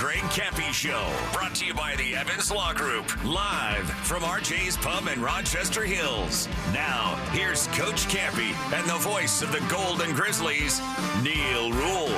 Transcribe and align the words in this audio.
Greg 0.00 0.22
Kampe 0.30 0.72
Show, 0.72 1.12
brought 1.30 1.54
to 1.56 1.66
you 1.66 1.74
by 1.74 1.94
the 1.96 2.14
Evans 2.14 2.50
Law 2.50 2.72
Group, 2.72 3.04
live 3.22 3.86
from 3.90 4.22
RJ's 4.22 4.78
Pub 4.78 5.06
in 5.08 5.20
Rochester 5.20 5.84
Hills. 5.84 6.48
Now, 6.72 7.16
here's 7.32 7.66
Coach 7.66 8.08
Kampe 8.08 8.54
and 8.72 8.88
the 8.88 8.94
voice 8.94 9.42
of 9.42 9.52
the 9.52 9.60
Golden 9.70 10.14
Grizzlies, 10.14 10.80
Neil 11.22 11.70
Rule. 11.72 12.16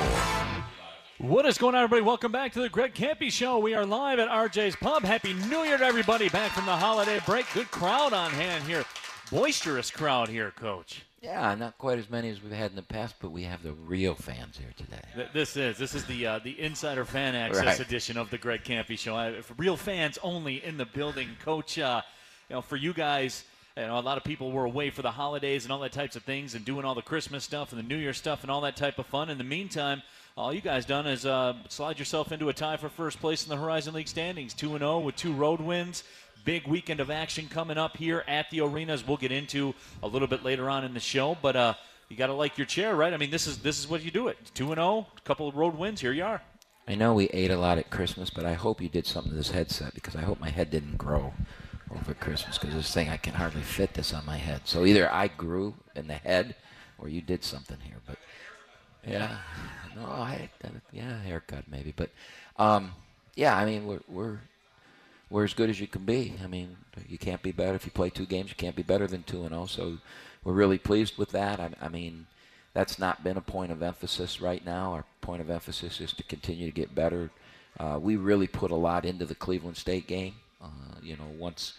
What 1.17 1.45
is 1.45 1.57
going 1.57 1.75
on, 1.75 1.83
everybody? 1.83 2.07
Welcome 2.07 2.31
back 2.31 2.53
to 2.53 2.61
the 2.61 2.69
Greg 2.69 2.93
Kampe 2.93 3.29
Show. 3.29 3.59
We 3.59 3.73
are 3.73 3.85
live 3.85 4.17
at 4.17 4.29
RJ's 4.29 4.77
Pub. 4.77 5.03
Happy 5.03 5.33
New 5.33 5.63
Year 5.63 5.77
to 5.77 5.83
everybody 5.83 6.29
back 6.29 6.51
from 6.51 6.65
the 6.65 6.77
holiday 6.77 7.19
break. 7.25 7.45
Good 7.53 7.69
crowd 7.69 8.13
on 8.13 8.31
hand 8.31 8.63
here. 8.63 8.85
Boisterous 9.29 9.91
crowd 9.91 10.29
here, 10.29 10.51
Coach. 10.51 11.03
Yeah, 11.23 11.55
not 11.55 11.77
quite 11.77 11.99
as 11.99 12.09
many 12.09 12.29
as 12.29 12.43
we've 12.43 12.51
had 12.51 12.71
in 12.71 12.75
the 12.75 12.81
past, 12.83 13.15
but 13.21 13.31
we 13.31 13.43
have 13.43 13.63
the 13.63 13.71
real 13.71 14.13
fans 14.13 14.57
here 14.57 14.73
today. 14.75 15.01
Th- 15.15 15.29
This 15.33 15.55
is 15.55 15.77
this 15.77 15.95
is 15.95 16.03
the 16.05 16.27
uh, 16.27 16.39
the 16.39 16.59
insider 16.59 17.05
fan 17.05 17.33
access 17.47 17.65
Right. 17.65 17.79
edition 17.79 18.17
of 18.17 18.29
the 18.29 18.37
Greg 18.37 18.63
Kampe 18.65 18.99
Show. 18.99 19.15
I, 19.15 19.41
for 19.41 19.53
real 19.53 19.77
fans 19.77 20.19
only 20.21 20.63
in 20.63 20.75
the 20.77 20.85
building, 20.85 21.29
Coach. 21.43 21.79
Uh, 21.79 22.01
you 22.49 22.55
know, 22.55 22.61
for 22.61 22.75
you 22.75 22.93
guys, 22.93 23.45
you 23.77 23.83
know, 23.83 23.97
a 23.97 24.01
lot 24.01 24.17
of 24.17 24.25
people 24.25 24.51
were 24.51 24.65
away 24.65 24.89
for 24.89 25.01
the 25.01 25.11
holidays 25.11 25.63
and 25.63 25.71
all 25.71 25.79
that 25.79 25.93
types 25.93 26.17
of 26.17 26.23
things, 26.23 26.55
and 26.55 26.65
doing 26.65 26.83
all 26.83 26.93
the 26.93 27.01
Christmas 27.01 27.45
stuff 27.45 27.71
and 27.71 27.79
the 27.79 27.87
New 27.87 27.95
Year 27.97 28.11
stuff 28.13 28.41
and 28.41 28.51
all 28.51 28.59
that 28.61 28.75
type 28.75 28.99
of 28.99 29.05
fun. 29.05 29.29
In 29.29 29.37
the 29.37 29.45
meantime, 29.45 30.03
all 30.35 30.51
you 30.53 30.59
guys 30.61 30.85
done 30.85 31.07
is 31.07 31.25
uh, 31.25 31.53
slide 31.69 31.99
yourself 31.99 32.33
into 32.33 32.49
a 32.49 32.53
tie 32.53 32.75
for 32.75 32.89
first 32.89 33.21
place 33.21 33.43
in 33.43 33.49
the 33.49 33.55
Horizon 33.55 33.93
League 33.93 34.09
standings, 34.09 34.53
two 34.53 34.71
and 34.71 34.79
zero 34.79 34.99
with 34.99 35.15
two 35.15 35.31
road 35.31 35.61
wins. 35.61 36.03
Big 36.45 36.67
weekend 36.67 36.99
of 36.99 37.09
action 37.09 37.47
coming 37.49 37.77
up 37.77 37.97
here 37.97 38.23
at 38.27 38.49
the 38.49 38.61
arenas. 38.61 39.05
We'll 39.07 39.17
get 39.17 39.31
into 39.31 39.73
a 40.01 40.07
little 40.07 40.27
bit 40.27 40.43
later 40.43 40.69
on 40.69 40.83
in 40.83 40.93
the 40.93 40.99
show, 40.99 41.37
but. 41.41 41.55
Uh, 41.55 41.73
you 42.09 42.17
got 42.17 42.27
to 42.27 42.33
like 42.33 42.59
your 42.59 42.67
chair, 42.67 42.95
right? 42.95 43.11
I 43.11 43.17
mean, 43.17 43.31
this 43.31 43.47
is 43.47 43.57
this 43.57 43.79
is 43.79 43.87
what 43.87 44.03
you 44.03 44.11
do. 44.11 44.27
It 44.27 44.37
two 44.53 44.65
and 44.65 44.75
zero, 44.75 45.07
a 45.17 45.21
couple 45.21 45.47
of 45.47 45.55
road 45.55 45.75
wins. 45.75 45.99
Here 45.99 46.11
you 46.11 46.23
are. 46.23 46.43
I 46.87 46.93
know 46.93 47.13
we 47.13 47.27
ate 47.29 47.49
a 47.49 47.57
lot 47.57 47.77
at 47.79 47.89
Christmas, 47.89 48.29
but 48.29 48.45
I 48.45 48.53
hope 48.53 48.81
you 48.81 48.89
did 48.89 49.07
something 49.07 49.31
to 49.31 49.37
this 49.37 49.49
headset 49.49 49.95
because 49.95 50.15
I 50.15 50.21
hope 50.21 50.39
my 50.39 50.49
head 50.49 50.69
didn't 50.69 50.97
grow 50.97 51.33
over 51.95 52.13
Christmas 52.13 52.57
because 52.57 52.75
this 52.75 52.93
thing 52.93 53.09
I 53.09 53.17
can 53.17 53.33
hardly 53.33 53.61
fit 53.61 53.93
this 53.93 54.13
on 54.13 54.25
my 54.25 54.37
head. 54.37 54.61
So 54.65 54.85
either 54.85 55.11
I 55.11 55.27
grew 55.27 55.73
in 55.95 56.07
the 56.07 56.15
head 56.15 56.55
or 56.99 57.07
you 57.07 57.21
did 57.21 57.43
something 57.43 57.77
here. 57.81 58.01
But 58.05 58.17
yeah, 59.07 59.37
no, 59.95 60.05
I 60.05 60.49
yeah 60.91 61.21
haircut 61.21 61.65
maybe, 61.69 61.93
but 61.95 62.09
um, 62.57 62.91
yeah, 63.35 63.55
I 63.55 63.65
mean 63.65 63.87
we're 63.87 64.01
we're 64.07 64.39
we're 65.33 65.43
as 65.43 65.55
good 65.55 65.71
as 65.71 65.81
you 65.81 65.87
can 65.87 66.05
be. 66.05 66.35
I 66.43 66.47
mean 66.47 66.77
you 67.07 67.17
can't 67.17 67.41
be 67.41 67.51
better 67.51 67.73
if 67.73 67.85
you 67.85 67.91
play 67.91 68.11
two 68.11 68.27
games. 68.27 68.51
You 68.51 68.55
can't 68.55 68.75
be 68.75 68.83
better 68.83 69.07
than 69.07 69.23
two 69.23 69.41
and 69.41 69.49
zero. 69.49 69.65
So 69.65 69.97
we're 70.43 70.53
really 70.53 70.77
pleased 70.77 71.17
with 71.17 71.31
that. 71.31 71.59
I, 71.59 71.71
I 71.81 71.89
mean 71.89 72.27
that's 72.73 72.99
not 72.99 73.23
been 73.23 73.37
a 73.37 73.41
point 73.41 73.71
of 73.71 73.81
emphasis 73.81 74.39
right 74.39 74.63
now. 74.63 74.93
Our 74.93 75.05
point 75.21 75.41
of 75.41 75.49
emphasis 75.49 75.99
is 75.99 76.13
to 76.13 76.23
continue 76.23 76.67
to 76.67 76.71
get 76.71 76.93
better. 76.93 77.31
Uh, 77.79 77.97
we 77.99 78.15
really 78.15 78.45
put 78.45 78.69
a 78.69 78.75
lot 78.75 79.05
into 79.05 79.25
the 79.25 79.33
Cleveland 79.33 79.77
State 79.77 80.05
game. 80.05 80.35
Uh, 80.61 80.99
you 81.01 81.17
know, 81.17 81.27
once 81.35 81.73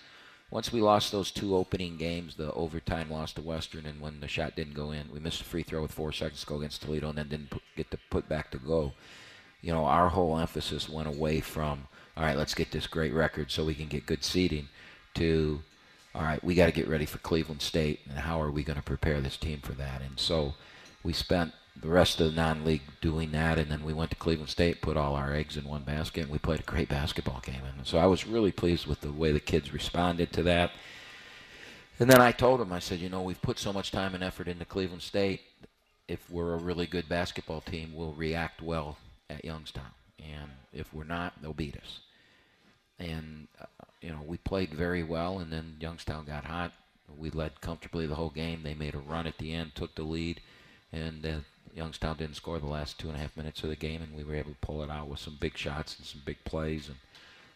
once 0.50 0.72
we 0.72 0.80
lost 0.80 1.12
those 1.12 1.30
two 1.30 1.55
opening 1.55 1.97
games, 1.97 2.34
the 2.34 2.52
overtime 2.55 3.08
loss 3.08 3.32
to 3.34 3.41
Western, 3.41 3.86
and 3.86 4.00
when 4.00 4.19
the 4.19 4.28
shot 4.28 4.56
didn't 4.56 4.75
go 4.75 4.91
in, 4.91 5.12
we 5.12 5.20
missed 5.20 5.41
a 5.41 5.44
free 5.44 5.62
throw 5.62 5.82
with 5.82 5.92
four 5.92 6.10
seconds 6.10 6.41
to 6.41 6.47
go 6.47 6.56
against 6.56 6.82
Toledo, 6.82 7.08
and 7.08 7.19
then 7.19 7.28
didn't 7.28 7.50
put, 7.50 7.62
get 7.77 7.91
to 7.92 7.98
put 8.10 8.28
back 8.28 8.50
to 8.50 8.58
go. 8.58 8.92
You 9.62 9.72
know, 9.72 9.84
our 9.84 10.08
whole 10.08 10.38
emphasis 10.38 10.88
went 10.88 11.08
away 11.08 11.41
from 11.41 11.86
all 12.17 12.25
right, 12.25 12.37
let's 12.37 12.55
get 12.55 12.70
this 12.70 12.87
great 12.87 13.12
record 13.12 13.51
so 13.51 13.65
we 13.65 13.75
can 13.75 13.89
get 13.89 14.07
good 14.07 14.25
seeding, 14.25 14.69
to 15.15 15.62
all 16.15 16.23
right, 16.23 16.43
we 16.45 16.55
got 16.55 16.67
to 16.67 16.73
get 16.73 16.89
ready 16.89 17.06
for 17.06 17.19
Cleveland 17.19 17.61
State, 17.61 18.01
and 18.09 18.19
how 18.19 18.41
are 18.41 18.51
we 18.51 18.62
going 18.62 18.77
to 18.77 18.83
prepare 18.83 19.21
this 19.21 19.37
team 19.37 19.59
for 19.61 19.73
that? 19.73 20.01
And 20.01 20.19
so 20.19 20.55
we 21.03 21.12
spent 21.12 21.53
the 21.81 21.89
rest 21.89 22.21
of 22.21 22.27
the 22.27 22.41
non-league 22.41 22.83
doing 23.01 23.33
that, 23.33 23.59
and 23.59 23.69
then 23.69 23.83
we 23.83 23.93
went 23.93 24.11
to 24.11 24.17
Cleveland 24.17 24.51
State, 24.51 24.81
put 24.81 24.97
all 24.97 25.17
our 25.17 25.34
eggs 25.34 25.56
in 25.56 25.65
one 25.65 25.83
basket, 25.83 26.23
and 26.23 26.31
we 26.31 26.39
played 26.39 26.61
a 26.61 26.65
great 26.65 26.89
basketball 26.89 27.41
game. 27.41 27.62
And 27.77 27.84
so 27.84 27.98
I 27.98 28.06
was 28.06 28.28
really 28.28 28.53
pleased 28.53 28.87
with 28.87 29.01
the 29.01 29.11
way 29.11 29.33
the 29.33 29.41
kids 29.41 29.73
responded 29.73 30.33
to 30.34 30.45
that. 30.45 30.71
And 31.99 32.09
then 32.09 32.21
I 32.21 32.31
told 32.31 32.61
them, 32.61 32.72
I 32.72 32.78
said, 32.78 33.00
you 33.00 33.09
know, 33.09 33.22
we've 33.22 33.43
put 33.43 33.59
so 33.59 33.72
much 33.72 33.91
time 33.91 34.15
and 34.15 34.22
effort 34.22 34.47
into 34.47 34.65
Cleveland 34.65 35.03
State. 35.03 35.41
If 36.06 36.31
we're 36.31 36.55
a 36.55 36.59
really 36.59 36.87
good 36.87 37.09
basketball 37.09 37.61
team, 37.61 37.93
we'll 37.93 38.12
react 38.12 38.62
well 38.62 38.99
at 39.28 39.44
Youngstown. 39.44 39.91
And 40.21 40.53
if 40.72 40.94
we're 40.94 41.05
not, 41.05 41.34
they'll 41.43 41.53
beat 41.53 41.77
us. 41.77 41.99
And, 42.99 43.49
uh, 43.60 43.66
you 44.00 44.10
know, 44.10 44.22
we 44.27 44.37
played 44.38 44.72
very 44.72 45.03
well, 45.03 45.38
and 45.38 45.53
then 45.53 45.77
Youngstown 45.81 46.25
got 46.25 46.44
hot. 46.44 46.72
We 47.19 47.31
led 47.31 47.60
comfortably 47.60 48.06
the 48.06 48.15
whole 48.15 48.31
game. 48.31 48.62
They 48.62 48.75
made 48.75 48.94
a 48.94 48.99
run 48.99 49.27
at 49.27 49.38
the 49.38 49.53
end, 49.53 49.75
took 49.75 49.94
the 49.94 50.03
lead, 50.03 50.41
and 50.93 51.27
uh, 51.27 51.38
Youngstown 51.75 52.16
didn't 52.16 52.37
score 52.37 52.59
the 52.59 52.66
last 52.66 52.99
two 52.99 53.09
and 53.09 53.16
a 53.16 53.21
half 53.21 53.37
minutes 53.37 53.62
of 53.62 53.69
the 53.69 53.77
game, 53.77 54.00
and 54.03 54.16
we 54.16 54.25
were 54.25 54.37
able 54.37 54.53
to 54.53 54.66
pull 54.66 54.82
it 54.82 54.91
out 54.91 55.09
with 55.09 55.19
some 55.19 55.37
big 55.41 55.56
shots 55.56 55.97
and 55.99 56.06
some 56.06 56.22
big 56.25 56.43
plays. 56.44 56.88
And 56.88 56.97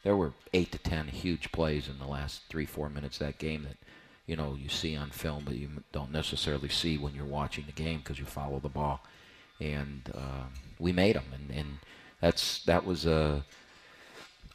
there 0.03 0.17
were 0.17 0.33
eight 0.53 0.73
to 0.73 0.79
ten 0.79 1.09
huge 1.09 1.53
plays 1.53 1.89
in 1.89 1.99
the 1.99 2.07
last 2.07 2.43
three, 2.49 2.67
four 2.67 2.89
minutes 2.89 3.21
of 3.21 3.27
that 3.27 3.39
game 3.39 3.63
that, 3.63 3.77
you 4.27 4.37
know, 4.37 4.57
you 4.61 4.69
see 4.69 4.97
on 4.97 5.11
film, 5.11 5.45
but 5.45 5.55
you 5.55 5.69
don't 5.93 6.13
necessarily 6.13 6.69
see 6.69 6.99
when 6.99 7.15
you're 7.15 7.25
watching 7.25 7.65
the 7.67 7.73
game 7.73 7.99
because 7.99 8.19
you 8.19 8.25
follow 8.25 8.59
the 8.59 8.69
ball. 8.69 9.01
And 9.61 10.03
uh, 10.15 10.45
we 10.79 10.93
made 10.93 11.17
them, 11.17 11.25
and, 11.33 11.57
and 11.57 11.79
that's 12.21 12.65
that 12.65 12.85
was 12.85 13.07
a 13.07 13.45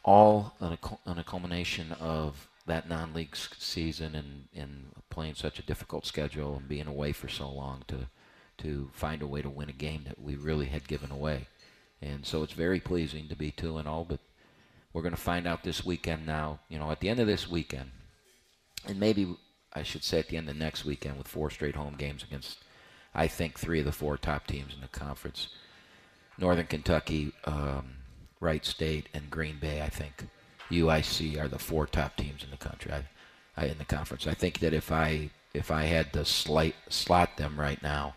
all 0.04 0.54
on 0.60 0.72
a, 0.72 0.78
on 1.10 1.18
a 1.18 1.24
culmination 1.24 1.92
of 1.92 2.48
that 2.66 2.88
non-league 2.88 3.36
season 3.36 4.14
and, 4.14 4.48
and 4.54 4.86
playing 5.10 5.34
such 5.34 5.58
a 5.58 5.62
difficult 5.62 6.06
schedule 6.06 6.56
and 6.56 6.68
being 6.68 6.86
away 6.86 7.12
for 7.12 7.28
so 7.28 7.50
long 7.50 7.82
to 7.88 8.08
to 8.58 8.88
find 8.92 9.20
a 9.20 9.26
way 9.26 9.42
to 9.42 9.50
win 9.50 9.68
a 9.68 9.72
game 9.72 10.04
that 10.06 10.20
we 10.20 10.36
really 10.36 10.66
had 10.66 10.86
given 10.86 11.10
away. 11.10 11.48
And 12.00 12.24
so 12.24 12.42
it's 12.42 12.52
very 12.52 12.80
pleasing 12.80 13.28
to 13.28 13.34
be 13.34 13.50
2 13.50 13.78
and 13.78 13.88
all, 13.88 14.04
but 14.04 14.20
we're 14.92 15.02
going 15.02 15.14
to 15.14 15.20
find 15.20 15.46
out 15.46 15.64
this 15.64 15.84
weekend 15.84 16.24
now, 16.24 16.60
you 16.68 16.78
know, 16.78 16.90
at 16.90 17.00
the 17.00 17.08
end 17.08 17.18
of 17.18 17.26
this 17.26 17.50
weekend. 17.50 17.90
And 18.86 19.00
maybe 19.00 19.36
I 19.72 19.82
should 19.82 20.04
say 20.04 20.20
at 20.20 20.28
the 20.28 20.36
end 20.36 20.48
of 20.48 20.56
next 20.56 20.84
weekend 20.84 21.18
with 21.18 21.26
four 21.26 21.50
straight 21.50 21.74
home 21.74 21.96
games 21.96 22.22
against 22.22 22.58
I 23.14 23.26
think 23.26 23.58
3 23.58 23.80
of 23.80 23.86
the 23.86 23.92
four 23.92 24.16
top 24.18 24.46
teams 24.46 24.74
in 24.74 24.80
the 24.80 24.88
conference. 24.88 25.48
Northern 26.38 26.66
Kentucky, 26.66 27.32
um, 27.44 27.96
Wright 28.44 28.64
State, 28.64 29.08
and 29.14 29.30
Green 29.30 29.56
Bay. 29.58 29.80
I 29.80 29.88
think 29.88 30.26
UIC 30.70 31.40
are 31.40 31.48
the 31.48 31.58
four 31.58 31.86
top 31.86 32.16
teams 32.16 32.44
in 32.44 32.50
the 32.50 32.56
country. 32.56 32.92
I, 32.92 33.04
I, 33.56 33.66
in 33.66 33.78
the 33.78 33.84
conference. 33.84 34.26
I 34.26 34.34
think 34.34 34.60
that 34.60 34.74
if 34.74 34.92
I 34.92 35.30
if 35.54 35.70
I 35.70 35.84
had 35.84 36.12
to 36.12 36.24
slight, 36.24 36.74
slot 36.88 37.36
them 37.36 37.58
right 37.58 37.82
now, 37.82 38.14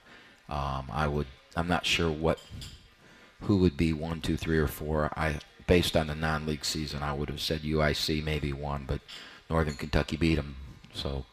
um, 0.49 0.89
I 0.91 1.07
would. 1.07 1.27
I'm 1.55 1.67
not 1.67 1.85
sure 1.85 2.11
what 2.11 2.39
who 3.41 3.57
would 3.57 3.77
be 3.77 3.93
one, 3.93 4.21
two, 4.21 4.37
three, 4.37 4.57
or 4.57 4.67
four. 4.67 5.11
I 5.15 5.39
based 5.65 5.95
on 5.95 6.07
the 6.07 6.15
non-league 6.15 6.65
season, 6.65 7.03
I 7.03 7.13
would 7.13 7.29
have 7.29 7.41
said 7.41 7.61
UIC 7.61 8.23
maybe 8.23 8.53
one, 8.53 8.85
but 8.87 9.01
Northern 9.49 9.75
Kentucky 9.75 10.17
beat 10.17 10.35
them. 10.35 10.55
So, 10.93 11.25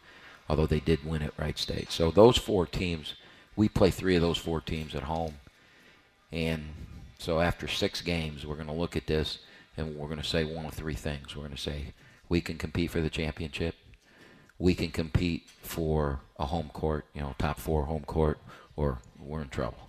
although 0.49 0.67
they 0.67 0.81
did 0.81 1.05
win 1.05 1.23
at 1.23 1.39
Wright 1.39 1.59
State, 1.59 1.91
so 1.91 2.11
those 2.11 2.37
four 2.37 2.67
teams, 2.67 3.15
we 3.57 3.69
play 3.69 3.91
three 3.91 4.17
of 4.17 4.23
those 4.23 4.39
four 4.39 4.61
teams 4.61 4.95
at 4.95 5.05
home. 5.05 5.37
And 6.33 6.65
so 7.19 7.41
after 7.41 7.69
six 7.69 8.01
games, 8.01 8.47
we're 8.47 8.57
going 8.57 8.67
to 8.67 8.73
look 8.73 8.97
at 8.97 9.07
this 9.07 9.39
and 9.77 9.97
we're 9.97 10.09
going 10.09 10.21
to 10.21 10.27
say 10.27 10.45
one 10.45 10.67
of 10.67 10.75
three 10.75 10.95
things. 10.95 11.35
We're 11.35 11.43
going 11.43 11.57
to 11.57 11.61
say 11.61 11.95
we 12.29 12.41
can 12.41 12.59
compete 12.59 12.91
for 12.91 13.01
the 13.01 13.11
championship, 13.11 13.75
we 14.59 14.75
can 14.75 14.91
compete 14.91 15.49
for 15.63 16.21
a 16.39 16.47
home 16.47 16.71
court, 16.73 17.07
you 17.15 17.21
know, 17.21 17.35
top 17.39 17.59
four 17.59 17.85
home 17.85 18.05
court, 18.05 18.39
or 18.77 18.99
we're 19.19 19.43
in 19.43 19.49
trouble. 19.49 19.89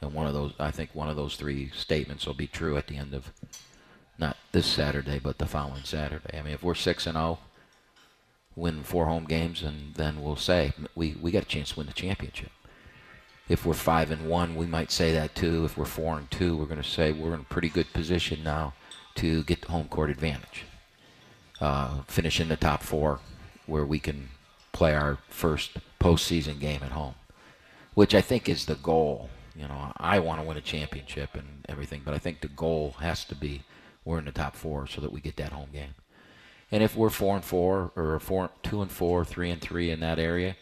And 0.00 0.14
one 0.14 0.26
of 0.26 0.34
those, 0.34 0.52
I 0.58 0.70
think 0.70 0.94
one 0.94 1.10
of 1.10 1.16
those 1.16 1.36
three 1.36 1.70
statements 1.70 2.26
will 2.26 2.34
be 2.34 2.46
true 2.46 2.76
at 2.76 2.86
the 2.86 2.96
end 2.96 3.12
of 3.14 3.32
not 4.18 4.36
this 4.52 4.66
Saturday, 4.66 5.18
but 5.18 5.38
the 5.38 5.46
following 5.46 5.84
Saturday. 5.84 6.38
I 6.38 6.42
mean, 6.42 6.54
if 6.54 6.62
we're 6.62 6.74
6 6.74 7.06
and 7.06 7.16
0, 7.16 7.38
win 8.56 8.82
four 8.82 9.06
home 9.06 9.24
games, 9.24 9.62
and 9.62 9.94
then 9.94 10.22
we'll 10.22 10.36
say 10.36 10.72
we, 10.94 11.16
we 11.20 11.30
got 11.30 11.42
a 11.42 11.46
chance 11.46 11.70
to 11.70 11.78
win 11.78 11.86
the 11.86 11.92
championship 11.92 12.50
if 13.50 13.66
we're 13.66 13.74
five 13.74 14.12
and 14.12 14.28
one, 14.28 14.54
we 14.54 14.64
might 14.64 14.92
say 14.92 15.12
that 15.12 15.34
too. 15.34 15.64
If 15.64 15.76
we're 15.76 15.84
four 15.84 16.16
and 16.16 16.30
two, 16.30 16.56
we're 16.56 16.66
going 16.66 16.80
to 16.80 16.88
say 16.88 17.10
we're 17.10 17.34
in 17.34 17.40
a 17.40 17.52
pretty 17.52 17.68
good 17.68 17.92
position 17.92 18.44
now 18.44 18.74
to 19.16 19.42
get 19.42 19.62
the 19.62 19.72
home 19.72 19.88
court 19.88 20.08
advantage. 20.08 20.64
Uh, 21.60 22.02
finish 22.06 22.38
in 22.38 22.48
the 22.48 22.56
top 22.56 22.80
four, 22.80 23.18
where 23.66 23.84
we 23.84 23.98
can 23.98 24.28
play 24.70 24.94
our 24.94 25.18
first 25.28 25.78
postseason 25.98 26.60
game 26.60 26.80
at 26.84 26.92
home, 26.92 27.16
which 27.94 28.14
I 28.14 28.20
think 28.20 28.48
is 28.48 28.66
the 28.66 28.76
goal. 28.76 29.28
You 29.56 29.66
know, 29.66 29.92
I 29.96 30.20
want 30.20 30.40
to 30.40 30.46
win 30.46 30.56
a 30.56 30.60
championship 30.62 31.30
and 31.34 31.66
everything, 31.68 32.02
but 32.04 32.14
I 32.14 32.18
think 32.18 32.42
the 32.42 32.48
goal 32.48 32.94
has 33.00 33.24
to 33.24 33.34
be 33.34 33.62
we're 34.04 34.20
in 34.20 34.26
the 34.26 34.32
top 34.32 34.54
four 34.54 34.86
so 34.86 35.00
that 35.00 35.10
we 35.10 35.20
get 35.20 35.36
that 35.38 35.52
home 35.52 35.70
game. 35.72 35.94
And 36.70 36.84
if 36.84 36.94
we're 36.94 37.10
four 37.10 37.34
and 37.34 37.44
four, 37.44 37.90
or 37.96 38.20
four, 38.20 38.50
two 38.62 38.80
and 38.80 38.92
four, 38.92 39.24
three 39.24 39.50
and 39.50 39.60
three 39.60 39.90
in 39.90 39.98
that 40.00 40.20
area, 40.20 40.54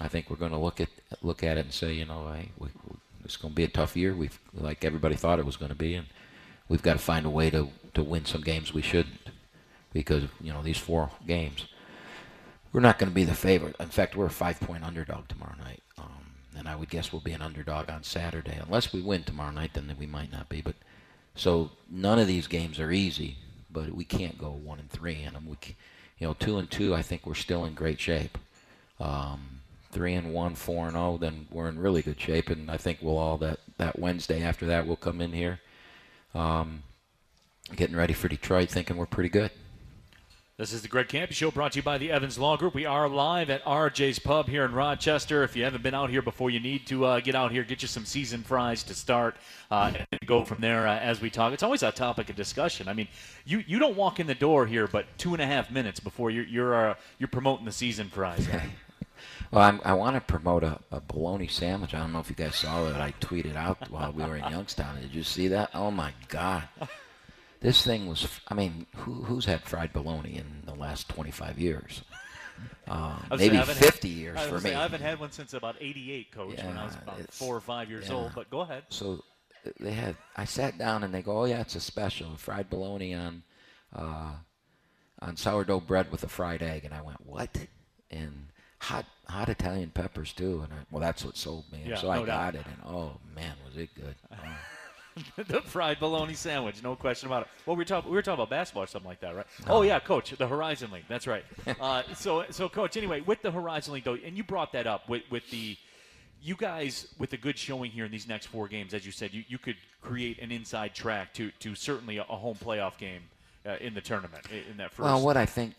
I 0.00 0.08
think 0.08 0.30
we're 0.30 0.36
going 0.36 0.52
to 0.52 0.58
look 0.58 0.80
at 0.80 0.88
look 1.22 1.42
at 1.42 1.58
it 1.58 1.64
and 1.66 1.72
say, 1.72 1.92
you 1.92 2.04
know, 2.06 2.32
hey, 2.32 2.50
we, 2.58 2.68
we, 2.88 2.96
it's 3.24 3.36
going 3.36 3.52
to 3.52 3.56
be 3.56 3.64
a 3.64 3.68
tough 3.68 3.96
year. 3.96 4.14
We've 4.14 4.38
like 4.54 4.84
everybody 4.84 5.14
thought 5.16 5.38
it 5.38 5.46
was 5.46 5.56
going 5.56 5.70
to 5.70 5.76
be, 5.76 5.94
and 5.94 6.06
we've 6.68 6.82
got 6.82 6.94
to 6.94 6.98
find 6.98 7.26
a 7.26 7.30
way 7.30 7.50
to 7.50 7.68
to 7.94 8.02
win 8.02 8.24
some 8.24 8.42
games 8.42 8.72
we 8.74 8.82
shouldn't, 8.82 9.30
because 9.92 10.24
you 10.40 10.52
know 10.52 10.62
these 10.62 10.78
four 10.78 11.10
games, 11.26 11.66
we're 12.72 12.80
not 12.80 12.98
going 12.98 13.10
to 13.10 13.14
be 13.14 13.24
the 13.24 13.34
favorite. 13.34 13.76
In 13.80 13.88
fact, 13.88 14.16
we're 14.16 14.26
a 14.26 14.30
five 14.30 14.58
point 14.60 14.84
underdog 14.84 15.28
tomorrow 15.28 15.56
night, 15.58 15.82
um, 15.98 16.34
and 16.56 16.68
I 16.68 16.76
would 16.76 16.90
guess 16.90 17.12
we'll 17.12 17.20
be 17.22 17.32
an 17.32 17.42
underdog 17.42 17.90
on 17.90 18.02
Saturday, 18.02 18.58
unless 18.64 18.92
we 18.92 19.02
win 19.02 19.24
tomorrow 19.24 19.52
night. 19.52 19.74
Then 19.74 19.94
we 19.98 20.06
might 20.06 20.32
not 20.32 20.48
be, 20.48 20.60
but 20.62 20.74
So 21.34 21.70
none 21.90 22.18
of 22.18 22.26
these 22.26 22.46
games 22.46 22.78
are 22.78 22.90
easy, 22.92 23.36
but 23.70 23.92
we 23.92 24.04
can't 24.04 24.38
go 24.38 24.50
one 24.50 24.78
and 24.78 24.90
three 24.90 25.22
in 25.22 25.34
them. 25.34 25.46
We, 25.48 25.56
you 26.18 26.26
know, 26.26 26.34
two 26.34 26.58
and 26.58 26.70
two, 26.70 26.94
I 26.94 27.02
think 27.02 27.26
we're 27.26 27.34
still 27.34 27.64
in 27.64 27.74
great 27.74 28.00
shape. 28.00 28.38
Um, 29.00 29.51
three 29.92 30.14
and 30.14 30.32
one, 30.32 30.54
four 30.54 30.86
and 30.86 30.94
zero, 30.94 31.18
then 31.18 31.46
we're 31.50 31.68
in 31.68 31.78
really 31.78 32.02
good 32.02 32.20
shape. 32.20 32.50
And 32.50 32.70
I 32.70 32.76
think 32.76 32.98
we'll 33.00 33.18
all 33.18 33.38
that 33.38 33.60
that 33.78 33.98
Wednesday 33.98 34.42
after 34.42 34.66
that 34.66 34.86
we'll 34.86 34.96
come 34.96 35.20
in 35.20 35.32
here, 35.32 35.60
um, 36.34 36.82
getting 37.76 37.96
ready 37.96 38.14
for 38.14 38.28
Detroit, 38.28 38.70
thinking 38.70 38.96
we're 38.96 39.06
pretty 39.06 39.28
good. 39.28 39.50
This 40.58 40.74
is 40.74 40.82
the 40.82 40.88
Greg 40.88 41.08
Kampe 41.08 41.32
Show 41.32 41.50
brought 41.50 41.72
to 41.72 41.78
you 41.78 41.82
by 41.82 41.96
the 41.96 42.12
Evans 42.12 42.38
Law 42.38 42.56
Group. 42.58 42.74
We 42.74 42.84
are 42.84 43.08
live 43.08 43.48
at 43.48 43.64
RJ's 43.64 44.18
Pub 44.18 44.48
here 44.48 44.64
in 44.64 44.72
Rochester. 44.72 45.42
If 45.42 45.56
you 45.56 45.64
haven't 45.64 45.82
been 45.82 45.94
out 45.94 46.10
here 46.10 46.20
before, 46.20 46.50
you 46.50 46.60
need 46.60 46.86
to 46.88 47.06
uh, 47.06 47.20
get 47.20 47.34
out 47.34 47.50
here, 47.52 47.64
get 47.64 47.80
you 47.80 47.88
some 47.88 48.04
seasoned 48.04 48.46
fries 48.46 48.84
to 48.84 48.94
start, 48.94 49.36
uh, 49.70 49.92
and 49.96 50.20
go 50.26 50.44
from 50.44 50.60
there 50.60 50.86
uh, 50.86 50.98
as 50.98 51.20
we 51.22 51.30
talk. 51.30 51.54
It's 51.54 51.62
always 51.62 51.82
a 51.82 51.90
topic 51.90 52.28
of 52.28 52.36
discussion. 52.36 52.86
I 52.86 52.92
mean, 52.92 53.08
you, 53.46 53.64
you 53.66 53.78
don't 53.78 53.96
walk 53.96 54.20
in 54.20 54.26
the 54.26 54.34
door 54.34 54.66
here, 54.66 54.86
but 54.86 55.06
two 55.16 55.32
and 55.32 55.42
a 55.42 55.46
half 55.46 55.70
minutes 55.70 55.98
before 55.98 56.30
you're 56.30 56.44
you're 56.44 56.90
uh, 56.90 56.94
you're 57.18 57.28
promoting 57.28 57.64
the 57.64 57.72
seasoned 57.72 58.12
fries. 58.12 58.46
Right? 58.48 58.62
Well, 59.52 59.62
I'm, 59.62 59.82
i 59.84 59.92
want 59.92 60.16
to 60.16 60.20
promote 60.22 60.64
a, 60.64 60.80
a 60.90 61.00
bologna 61.00 61.46
sandwich. 61.46 61.92
I 61.92 61.98
don't 61.98 62.12
know 62.12 62.20
if 62.20 62.30
you 62.30 62.36
guys 62.36 62.56
saw 62.56 62.86
it. 62.86 62.96
I 62.96 63.12
tweeted 63.20 63.54
out 63.54 63.90
while 63.90 64.10
we 64.10 64.24
were 64.24 64.36
in 64.36 64.50
Youngstown. 64.50 64.98
Did 65.00 65.14
you 65.14 65.22
see 65.22 65.48
that? 65.48 65.70
Oh 65.74 65.90
my 65.90 66.12
God! 66.28 66.64
This 67.60 67.84
thing 67.84 68.06
was. 68.08 68.26
I 68.48 68.54
mean, 68.54 68.86
who, 68.96 69.12
who's 69.22 69.44
had 69.44 69.60
fried 69.62 69.92
bologna 69.92 70.36
in 70.36 70.62
the 70.64 70.74
last 70.74 71.08
25 71.10 71.58
years? 71.58 72.02
Uh, 72.88 73.18
maybe 73.36 73.58
50 73.58 74.08
had, 74.08 74.18
years 74.18 74.40
for 74.40 74.58
say, 74.58 74.70
me. 74.70 74.74
I 74.74 74.82
haven't 74.82 75.02
had 75.02 75.20
one 75.20 75.30
since 75.32 75.54
about 75.54 75.76
88, 75.80 76.32
Coach, 76.32 76.54
Yeah, 76.56 76.66
when 76.66 76.78
I 76.78 76.84
was 76.84 76.94
about 76.94 77.32
four 77.32 77.54
or 77.54 77.60
five 77.60 77.88
years 77.90 78.08
yeah. 78.08 78.14
old. 78.14 78.32
But 78.34 78.50
go 78.50 78.60
ahead. 78.60 78.84
So 78.88 79.22
they 79.78 79.92
had. 79.92 80.16
I 80.36 80.44
sat 80.44 80.78
down 80.78 81.04
and 81.04 81.14
they 81.14 81.22
go, 81.22 81.42
"Oh 81.42 81.44
yeah, 81.44 81.60
it's 81.60 81.76
a 81.76 81.80
special 81.80 82.36
fried 82.36 82.70
bologna 82.70 83.14
on 83.14 83.42
uh, 83.94 84.32
on 85.20 85.36
sourdough 85.36 85.80
bread 85.80 86.10
with 86.10 86.24
a 86.24 86.28
fried 86.28 86.62
egg." 86.62 86.84
And 86.84 86.94
I 86.94 87.02
went, 87.02 87.24
"What?" 87.26 87.56
And 88.10 88.46
hot 88.82 89.06
hot 89.32 89.48
Italian 89.48 89.90
peppers 89.90 90.32
too. 90.32 90.60
And 90.64 90.72
I, 90.72 90.76
well, 90.90 91.00
that's 91.00 91.24
what 91.24 91.36
sold 91.36 91.64
me. 91.72 91.82
Yeah, 91.86 91.96
so 91.96 92.10
I 92.10 92.18
doubt. 92.18 92.26
got 92.26 92.54
it, 92.54 92.66
and 92.66 92.76
oh 92.86 93.12
man, 93.34 93.54
was 93.66 93.76
it 93.76 93.90
good! 93.94 94.14
Oh. 95.14 95.42
the 95.46 95.60
fried 95.60 96.00
bologna 96.00 96.32
sandwich, 96.32 96.82
no 96.82 96.96
question 96.96 97.26
about 97.26 97.42
it. 97.42 97.48
Well, 97.66 97.76
we 97.76 97.80
were 97.82 97.84
talking 97.84 98.10
we 98.10 98.16
were 98.16 98.22
talking 98.22 98.40
about 98.40 98.48
basketball 98.48 98.84
or 98.84 98.86
something 98.86 99.10
like 99.10 99.20
that, 99.20 99.36
right? 99.36 99.44
Oh 99.66 99.82
yeah, 99.82 99.98
coach, 100.00 100.30
the 100.30 100.48
Horizon 100.48 100.90
League. 100.90 101.04
That's 101.06 101.26
right. 101.26 101.44
uh, 101.82 102.02
so 102.14 102.46
so 102.48 102.66
coach, 102.66 102.96
anyway, 102.96 103.20
with 103.20 103.42
the 103.42 103.50
Horizon 103.50 103.92
League 103.92 104.04
though, 104.04 104.16
and 104.24 104.38
you 104.38 104.42
brought 104.42 104.72
that 104.72 104.86
up 104.86 105.10
with 105.10 105.22
with 105.30 105.42
the 105.50 105.76
you 106.40 106.54
guys 106.54 107.08
with 107.18 107.30
a 107.34 107.36
good 107.36 107.58
showing 107.58 107.90
here 107.90 108.06
in 108.06 108.10
these 108.10 108.26
next 108.26 108.46
four 108.46 108.68
games, 108.68 108.94
as 108.94 109.04
you 109.04 109.12
said, 109.12 109.34
you, 109.34 109.44
you 109.48 109.58
could 109.58 109.76
create 110.00 110.38
an 110.40 110.50
inside 110.50 110.94
track 110.94 111.34
to 111.34 111.50
to 111.60 111.74
certainly 111.74 112.16
a, 112.16 112.22
a 112.22 112.36
home 112.36 112.56
playoff 112.56 112.96
game 112.96 113.20
uh, 113.66 113.76
in 113.82 113.92
the 113.92 114.00
tournament 114.00 114.46
in 114.50 114.78
that 114.78 114.92
first. 114.92 115.04
Well, 115.04 115.22
what 115.22 115.36
I 115.36 115.44
think 115.44 115.74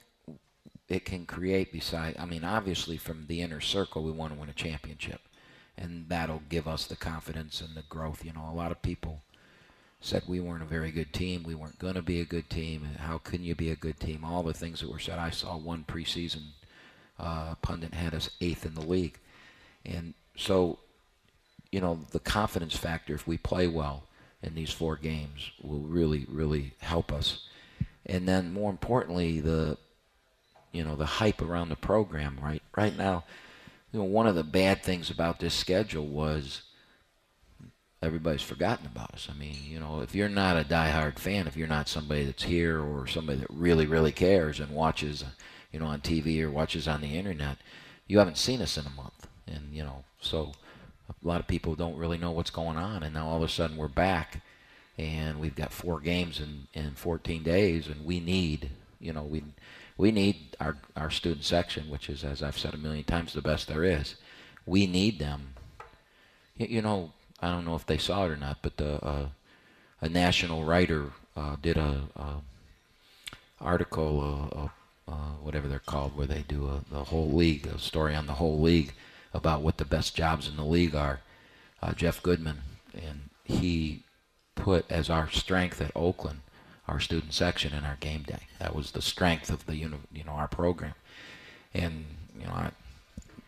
it 0.87 1.05
can 1.05 1.25
create, 1.25 1.71
beside, 1.71 2.15
I 2.17 2.25
mean, 2.25 2.43
obviously 2.43 2.97
from 2.97 3.27
the 3.27 3.41
inner 3.41 3.61
circle, 3.61 4.03
we 4.03 4.11
want 4.11 4.33
to 4.33 4.39
win 4.39 4.49
a 4.49 4.53
championship, 4.53 5.21
and 5.77 6.09
that'll 6.09 6.43
give 6.49 6.67
us 6.67 6.85
the 6.85 6.95
confidence 6.95 7.61
and 7.61 7.75
the 7.75 7.83
growth. 7.89 8.25
You 8.25 8.33
know, 8.33 8.49
a 8.51 8.55
lot 8.55 8.71
of 8.71 8.81
people 8.81 9.21
said 10.01 10.23
we 10.27 10.39
weren't 10.39 10.63
a 10.63 10.67
very 10.67 10.91
good 10.91 11.13
team, 11.13 11.43
we 11.43 11.55
weren't 11.55 11.79
going 11.79 11.95
to 11.95 12.01
be 12.01 12.19
a 12.19 12.25
good 12.25 12.49
team, 12.49 12.87
how 12.99 13.17
can 13.17 13.43
you 13.43 13.55
be 13.55 13.71
a 13.71 13.75
good 13.75 13.99
team? 13.99 14.25
All 14.25 14.43
the 14.43 14.53
things 14.53 14.81
that 14.81 14.91
were 14.91 14.99
said. 14.99 15.17
I 15.17 15.29
saw 15.29 15.57
one 15.57 15.85
preseason 15.87 16.43
uh, 17.17 17.55
pundit 17.61 17.93
had 17.93 18.13
us 18.13 18.29
eighth 18.41 18.65
in 18.65 18.73
the 18.73 18.81
league, 18.81 19.17
and 19.85 20.13
so 20.35 20.79
you 21.73 21.81
know, 21.81 21.99
the 22.11 22.19
confidence 22.19 22.77
factor, 22.77 23.15
if 23.15 23.27
we 23.27 23.35
play 23.35 23.65
well 23.65 24.03
in 24.43 24.53
these 24.53 24.69
four 24.69 24.95
games, 24.95 25.49
will 25.59 25.79
really, 25.79 26.27
really 26.29 26.73
help 26.81 27.11
us. 27.11 27.47
And 28.05 28.27
then 28.27 28.53
more 28.53 28.69
importantly, 28.69 29.39
the, 29.39 29.79
you 30.73 30.83
know, 30.83 30.95
the 30.97 31.05
hype 31.05 31.41
around 31.41 31.69
the 31.69 31.77
program 31.77 32.37
right 32.41 32.61
right 32.75 32.97
now. 32.97 33.23
You 33.93 33.99
know, 33.99 34.05
one 34.05 34.27
of 34.27 34.35
the 34.35 34.43
bad 34.43 34.83
things 34.83 35.09
about 35.09 35.39
this 35.39 35.53
schedule 35.53 36.07
was 36.07 36.63
everybody's 38.03 38.41
forgotten 38.41 38.85
about 38.85 39.13
us. 39.13 39.29
I 39.29 39.37
mean, 39.37 39.55
you 39.65 39.79
know, 39.79 40.01
if 40.01 40.13
you're 40.13 40.27
not 40.27 40.57
a 40.57 40.67
diehard 40.67 41.19
fan, 41.19 41.47
if 41.47 41.55
you're 41.55 41.67
not 41.67 41.87
somebody 41.87 42.25
that's 42.25 42.43
here 42.43 42.81
or 42.81 43.07
somebody 43.07 43.39
that 43.39 43.49
really, 43.49 43.85
really 43.85 44.11
cares 44.11 44.59
and 44.59 44.71
watches, 44.71 45.23
you 45.71 45.79
know, 45.79 45.85
on 45.85 46.01
TV 46.01 46.41
or 46.41 46.51
watches 46.51 46.87
on 46.87 47.01
the 47.01 47.15
internet, 47.15 47.59
you 48.07 48.19
haven't 48.19 48.37
seen 48.37 48.61
us 48.61 48.77
in 48.77 48.85
a 48.85 48.89
month. 48.89 49.27
And, 49.47 49.73
you 49.73 49.83
know, 49.83 50.03
so 50.19 50.51
a 51.09 51.27
lot 51.27 51.39
of 51.39 51.47
people 51.47 51.75
don't 51.75 51.97
really 51.97 52.17
know 52.17 52.31
what's 52.31 52.49
going 52.49 52.77
on. 52.77 53.03
And 53.03 53.13
now 53.13 53.27
all 53.27 53.37
of 53.37 53.43
a 53.43 53.47
sudden 53.47 53.77
we're 53.77 53.87
back 53.87 54.41
and 54.97 55.39
we've 55.39 55.55
got 55.55 55.71
four 55.71 55.99
games 55.99 56.39
in, 56.39 56.67
in 56.73 56.91
14 56.95 57.41
days 57.43 57.87
and 57.87 58.05
we 58.05 58.19
need, 58.19 58.69
you 58.99 59.13
know, 59.13 59.23
we, 59.23 59.43
we 59.97 60.11
need 60.11 60.55
our, 60.59 60.77
our 60.95 61.11
student 61.11 61.43
section, 61.45 61.89
which 61.89 62.09
is, 62.09 62.23
as 62.23 62.41
I've 62.41 62.57
said 62.57 62.73
a 62.73 62.77
million 62.77 63.03
times, 63.03 63.33
the 63.33 63.41
best 63.41 63.67
there 63.67 63.83
is. 63.83 64.15
We 64.65 64.87
need 64.87 65.19
them 65.19 65.53
Y- 66.59 66.67
You 66.69 66.81
know, 66.81 67.11
I 67.39 67.49
don't 67.49 67.65
know 67.65 67.75
if 67.75 67.85
they 67.85 67.97
saw 67.97 68.25
it 68.25 68.31
or 68.31 68.37
not, 68.37 68.57
but 68.61 68.77
the 68.77 69.03
uh, 69.05 69.29
a 70.01 70.09
national 70.09 70.63
writer 70.63 71.11
uh, 71.35 71.55
did 71.61 71.77
a, 71.77 72.03
a 72.15 72.41
article, 73.59 74.49
uh, 74.53 74.59
uh, 75.11 75.13
uh, 75.13 75.31
whatever 75.41 75.67
they're 75.67 75.79
called, 75.79 76.15
where 76.15 76.27
they 76.27 76.43
do 76.47 76.67
a, 76.67 76.81
the 76.93 77.05
whole 77.05 77.31
league, 77.31 77.65
a 77.67 77.79
story 77.79 78.15
on 78.15 78.27
the 78.27 78.33
whole 78.33 78.59
league 78.59 78.93
about 79.33 79.61
what 79.61 79.77
the 79.77 79.85
best 79.85 80.15
jobs 80.15 80.47
in 80.47 80.55
the 80.55 80.63
league 80.65 80.95
are. 80.95 81.21
Uh, 81.81 81.93
Jeff 81.93 82.21
Goodman, 82.23 82.59
and 82.93 83.29
he 83.43 84.03
put 84.55 84.89
as 84.89 85.09
our 85.09 85.29
strength 85.29 85.81
at 85.81 85.91
Oakland 85.95 86.39
our 86.87 86.99
student 86.99 87.33
section 87.33 87.73
and 87.73 87.85
our 87.85 87.97
game 87.99 88.23
day. 88.23 88.47
That 88.59 88.75
was 88.75 88.91
the 88.91 89.01
strength 89.01 89.49
of 89.49 89.65
the 89.65 89.75
you 89.75 89.89
know 89.89 90.31
our 90.31 90.47
program, 90.47 90.95
and 91.73 92.05
you 92.39 92.45
know 92.45 92.53
I, 92.53 92.71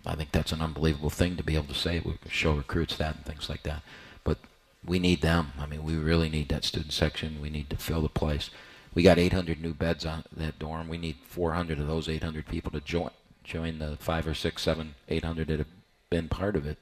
I 0.05 0.15
think 0.15 0.31
that's 0.31 0.51
an 0.51 0.61
unbelievable 0.61 1.09
thing 1.09 1.35
to 1.37 1.43
be 1.43 1.55
able 1.55 1.67
to 1.67 1.73
say. 1.73 2.01
We 2.03 2.17
show 2.29 2.53
recruits 2.53 2.95
that 2.97 3.15
and 3.15 3.25
things 3.25 3.49
like 3.49 3.63
that. 3.63 3.81
But 4.23 4.37
we 4.85 4.99
need 4.99 5.21
them. 5.21 5.53
I 5.59 5.65
mean, 5.65 5.83
we 5.83 5.95
really 5.95 6.29
need 6.29 6.49
that 6.49 6.63
student 6.63 6.93
section. 6.93 7.41
We 7.41 7.49
need 7.49 7.69
to 7.71 7.77
fill 7.77 8.01
the 8.01 8.09
place. 8.09 8.49
We 8.93 9.03
got 9.03 9.17
800 9.19 9.61
new 9.61 9.73
beds 9.73 10.05
on 10.05 10.23
that 10.35 10.57
dorm. 10.57 10.87
We 10.87 10.97
need 10.97 11.17
400 11.27 11.79
of 11.79 11.87
those 11.87 12.07
800 12.07 12.47
people 12.47 12.71
to 12.71 12.79
join 12.81 13.11
join 13.43 13.77
the 13.77 13.95
five 13.97 14.25
or 14.27 14.33
six, 14.33 14.63
seven, 14.63 14.95
800 15.07 15.47
that 15.47 15.59
have 15.59 15.67
been 16.09 16.27
part 16.27 16.55
of 16.55 16.65
it, 16.65 16.79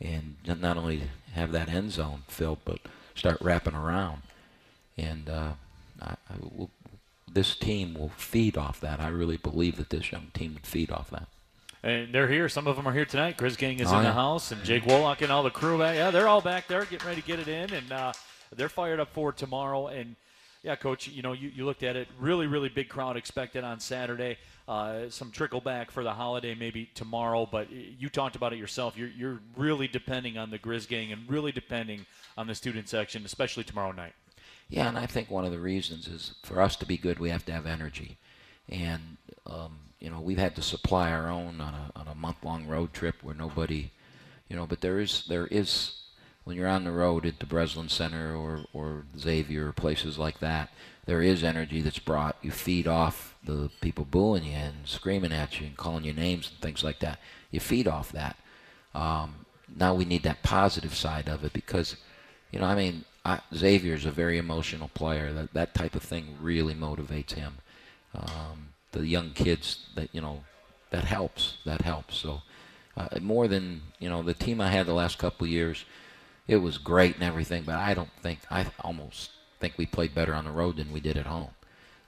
and 0.00 0.36
not 0.44 0.76
only 0.76 1.02
have 1.32 1.52
that 1.52 1.68
end 1.68 1.92
zone 1.92 2.22
filled, 2.26 2.58
but 2.64 2.80
start 3.14 3.38
wrapping 3.40 3.74
around. 3.74 4.22
And 4.98 5.28
uh, 5.28 5.52
I, 6.00 6.16
I 6.30 6.34
will, 6.40 6.70
this 7.30 7.56
team 7.56 7.94
will 7.94 8.10
feed 8.10 8.56
off 8.56 8.80
that. 8.80 9.00
I 9.00 9.08
really 9.08 9.36
believe 9.36 9.76
that 9.76 9.90
this 9.90 10.12
young 10.12 10.28
team 10.34 10.54
would 10.54 10.66
feed 10.66 10.90
off 10.90 11.10
that. 11.10 11.28
And 11.82 12.12
they're 12.14 12.28
here. 12.28 12.48
Some 12.48 12.66
of 12.66 12.76
them 12.76 12.86
are 12.88 12.92
here 12.92 13.04
tonight. 13.04 13.36
Chris 13.36 13.56
Gang 13.56 13.78
is 13.78 13.92
Oh, 13.92 13.98
in 13.98 14.04
the 14.04 14.12
house, 14.12 14.50
and 14.50 14.62
Jake 14.64 14.84
Wollock 14.84 15.22
and 15.22 15.30
all 15.30 15.42
the 15.42 15.50
crew. 15.50 15.78
Back. 15.78 15.96
Yeah, 15.96 16.10
they're 16.10 16.26
all 16.26 16.40
back 16.40 16.66
there 16.66 16.84
getting 16.84 17.06
ready 17.06 17.20
to 17.20 17.26
get 17.26 17.38
it 17.38 17.48
in, 17.48 17.72
and 17.72 17.92
uh, 17.92 18.12
they're 18.56 18.68
fired 18.68 18.98
up 18.98 19.12
for 19.12 19.32
tomorrow. 19.32 19.86
And 19.88 20.16
yeah, 20.64 20.74
coach, 20.74 21.06
you 21.06 21.22
know, 21.22 21.32
you, 21.32 21.48
you 21.54 21.64
looked 21.64 21.84
at 21.84 21.94
it. 21.94 22.08
Really, 22.18 22.48
really 22.48 22.68
big 22.68 22.88
crowd 22.88 23.16
expected 23.16 23.62
on 23.62 23.78
Saturday. 23.78 24.36
Uh, 24.66 25.08
some 25.10 25.30
trickle 25.30 25.60
back 25.60 25.92
for 25.92 26.02
the 26.02 26.12
holiday 26.12 26.56
maybe 26.56 26.90
tomorrow, 26.94 27.46
but 27.46 27.70
you 27.70 28.08
talked 28.08 28.34
about 28.34 28.52
it 28.52 28.58
yourself. 28.58 28.96
You're, 28.96 29.10
you're 29.16 29.38
really 29.56 29.86
depending 29.86 30.36
on 30.38 30.50
the 30.50 30.58
Grizz 30.58 30.88
Gang 30.88 31.12
and 31.12 31.22
really 31.30 31.52
depending 31.52 32.04
on 32.36 32.48
the 32.48 32.54
student 32.56 32.88
section, 32.88 33.24
especially 33.24 33.62
tomorrow 33.62 33.92
night. 33.92 34.14
Yeah, 34.68 34.88
and 34.88 34.98
I 34.98 35.06
think 35.06 35.30
one 35.30 35.44
of 35.44 35.52
the 35.52 35.60
reasons 35.60 36.08
is 36.08 36.34
for 36.42 36.60
us 36.60 36.76
to 36.76 36.86
be 36.86 36.96
good, 36.96 37.18
we 37.18 37.30
have 37.30 37.44
to 37.46 37.52
have 37.52 37.66
energy, 37.66 38.18
and 38.68 39.16
um, 39.46 39.78
you 40.00 40.10
know 40.10 40.20
we've 40.20 40.38
had 40.38 40.56
to 40.56 40.62
supply 40.62 41.12
our 41.12 41.28
own 41.28 41.60
on 41.60 41.74
a 41.74 41.92
on 41.94 42.08
a 42.08 42.14
month 42.14 42.44
long 42.44 42.66
road 42.66 42.92
trip 42.92 43.16
where 43.22 43.34
nobody, 43.34 43.90
you 44.48 44.56
know, 44.56 44.66
but 44.66 44.80
there 44.80 44.98
is 44.98 45.24
there 45.28 45.46
is 45.46 46.00
when 46.44 46.56
you're 46.56 46.68
on 46.68 46.84
the 46.84 46.92
road 46.92 47.26
at 47.26 47.38
the 47.38 47.46
Breslin 47.46 47.88
Center 47.88 48.34
or 48.34 48.64
or 48.72 49.04
Xavier 49.18 49.68
or 49.68 49.72
places 49.72 50.18
like 50.18 50.40
that, 50.40 50.70
there 51.06 51.22
is 51.22 51.44
energy 51.44 51.80
that's 51.80 52.00
brought. 52.00 52.36
You 52.42 52.50
feed 52.50 52.88
off 52.88 53.36
the 53.44 53.70
people 53.80 54.04
booing 54.04 54.44
you 54.44 54.52
and 54.52 54.74
screaming 54.84 55.32
at 55.32 55.60
you 55.60 55.66
and 55.68 55.76
calling 55.76 56.04
you 56.04 56.12
names 56.12 56.50
and 56.50 56.60
things 56.60 56.82
like 56.82 56.98
that. 57.00 57.20
You 57.50 57.60
feed 57.60 57.86
off 57.86 58.10
that. 58.12 58.36
Um, 58.94 59.46
now 59.76 59.94
we 59.94 60.04
need 60.04 60.24
that 60.24 60.42
positive 60.42 60.94
side 60.94 61.28
of 61.28 61.44
it 61.44 61.52
because, 61.52 61.96
you 62.50 62.58
know, 62.58 62.66
I 62.66 62.74
mean, 62.74 63.04
I, 63.26 63.40
Xavier's 63.52 64.06
a 64.06 64.12
very 64.12 64.38
emotional 64.38 64.88
player. 64.94 65.32
That 65.32 65.52
that 65.52 65.74
type 65.74 65.96
of 65.96 66.02
thing 66.02 66.36
really 66.40 66.74
motivates 66.74 67.32
him. 67.32 67.58
Um, 68.14 68.68
the 68.92 69.06
young 69.06 69.30
kids 69.30 69.88
that 69.96 70.08
you 70.12 70.20
know, 70.20 70.44
that 70.90 71.04
helps. 71.04 71.58
That 71.64 71.82
helps. 71.82 72.16
So 72.16 72.42
uh, 72.96 73.08
more 73.20 73.48
than 73.48 73.82
you 73.98 74.08
know, 74.08 74.22
the 74.22 74.34
team 74.34 74.60
I 74.60 74.68
had 74.68 74.86
the 74.86 74.94
last 74.94 75.18
couple 75.18 75.46
years, 75.46 75.84
it 76.46 76.58
was 76.58 76.78
great 76.78 77.16
and 77.16 77.24
everything. 77.24 77.64
But 77.64 77.76
I 77.76 77.94
don't 77.94 78.12
think 78.22 78.38
I 78.48 78.66
almost 78.80 79.32
think 79.60 79.74
we 79.76 79.86
played 79.86 80.14
better 80.14 80.34
on 80.34 80.44
the 80.44 80.52
road 80.52 80.76
than 80.76 80.92
we 80.92 81.00
did 81.00 81.16
at 81.16 81.26
home. 81.26 81.50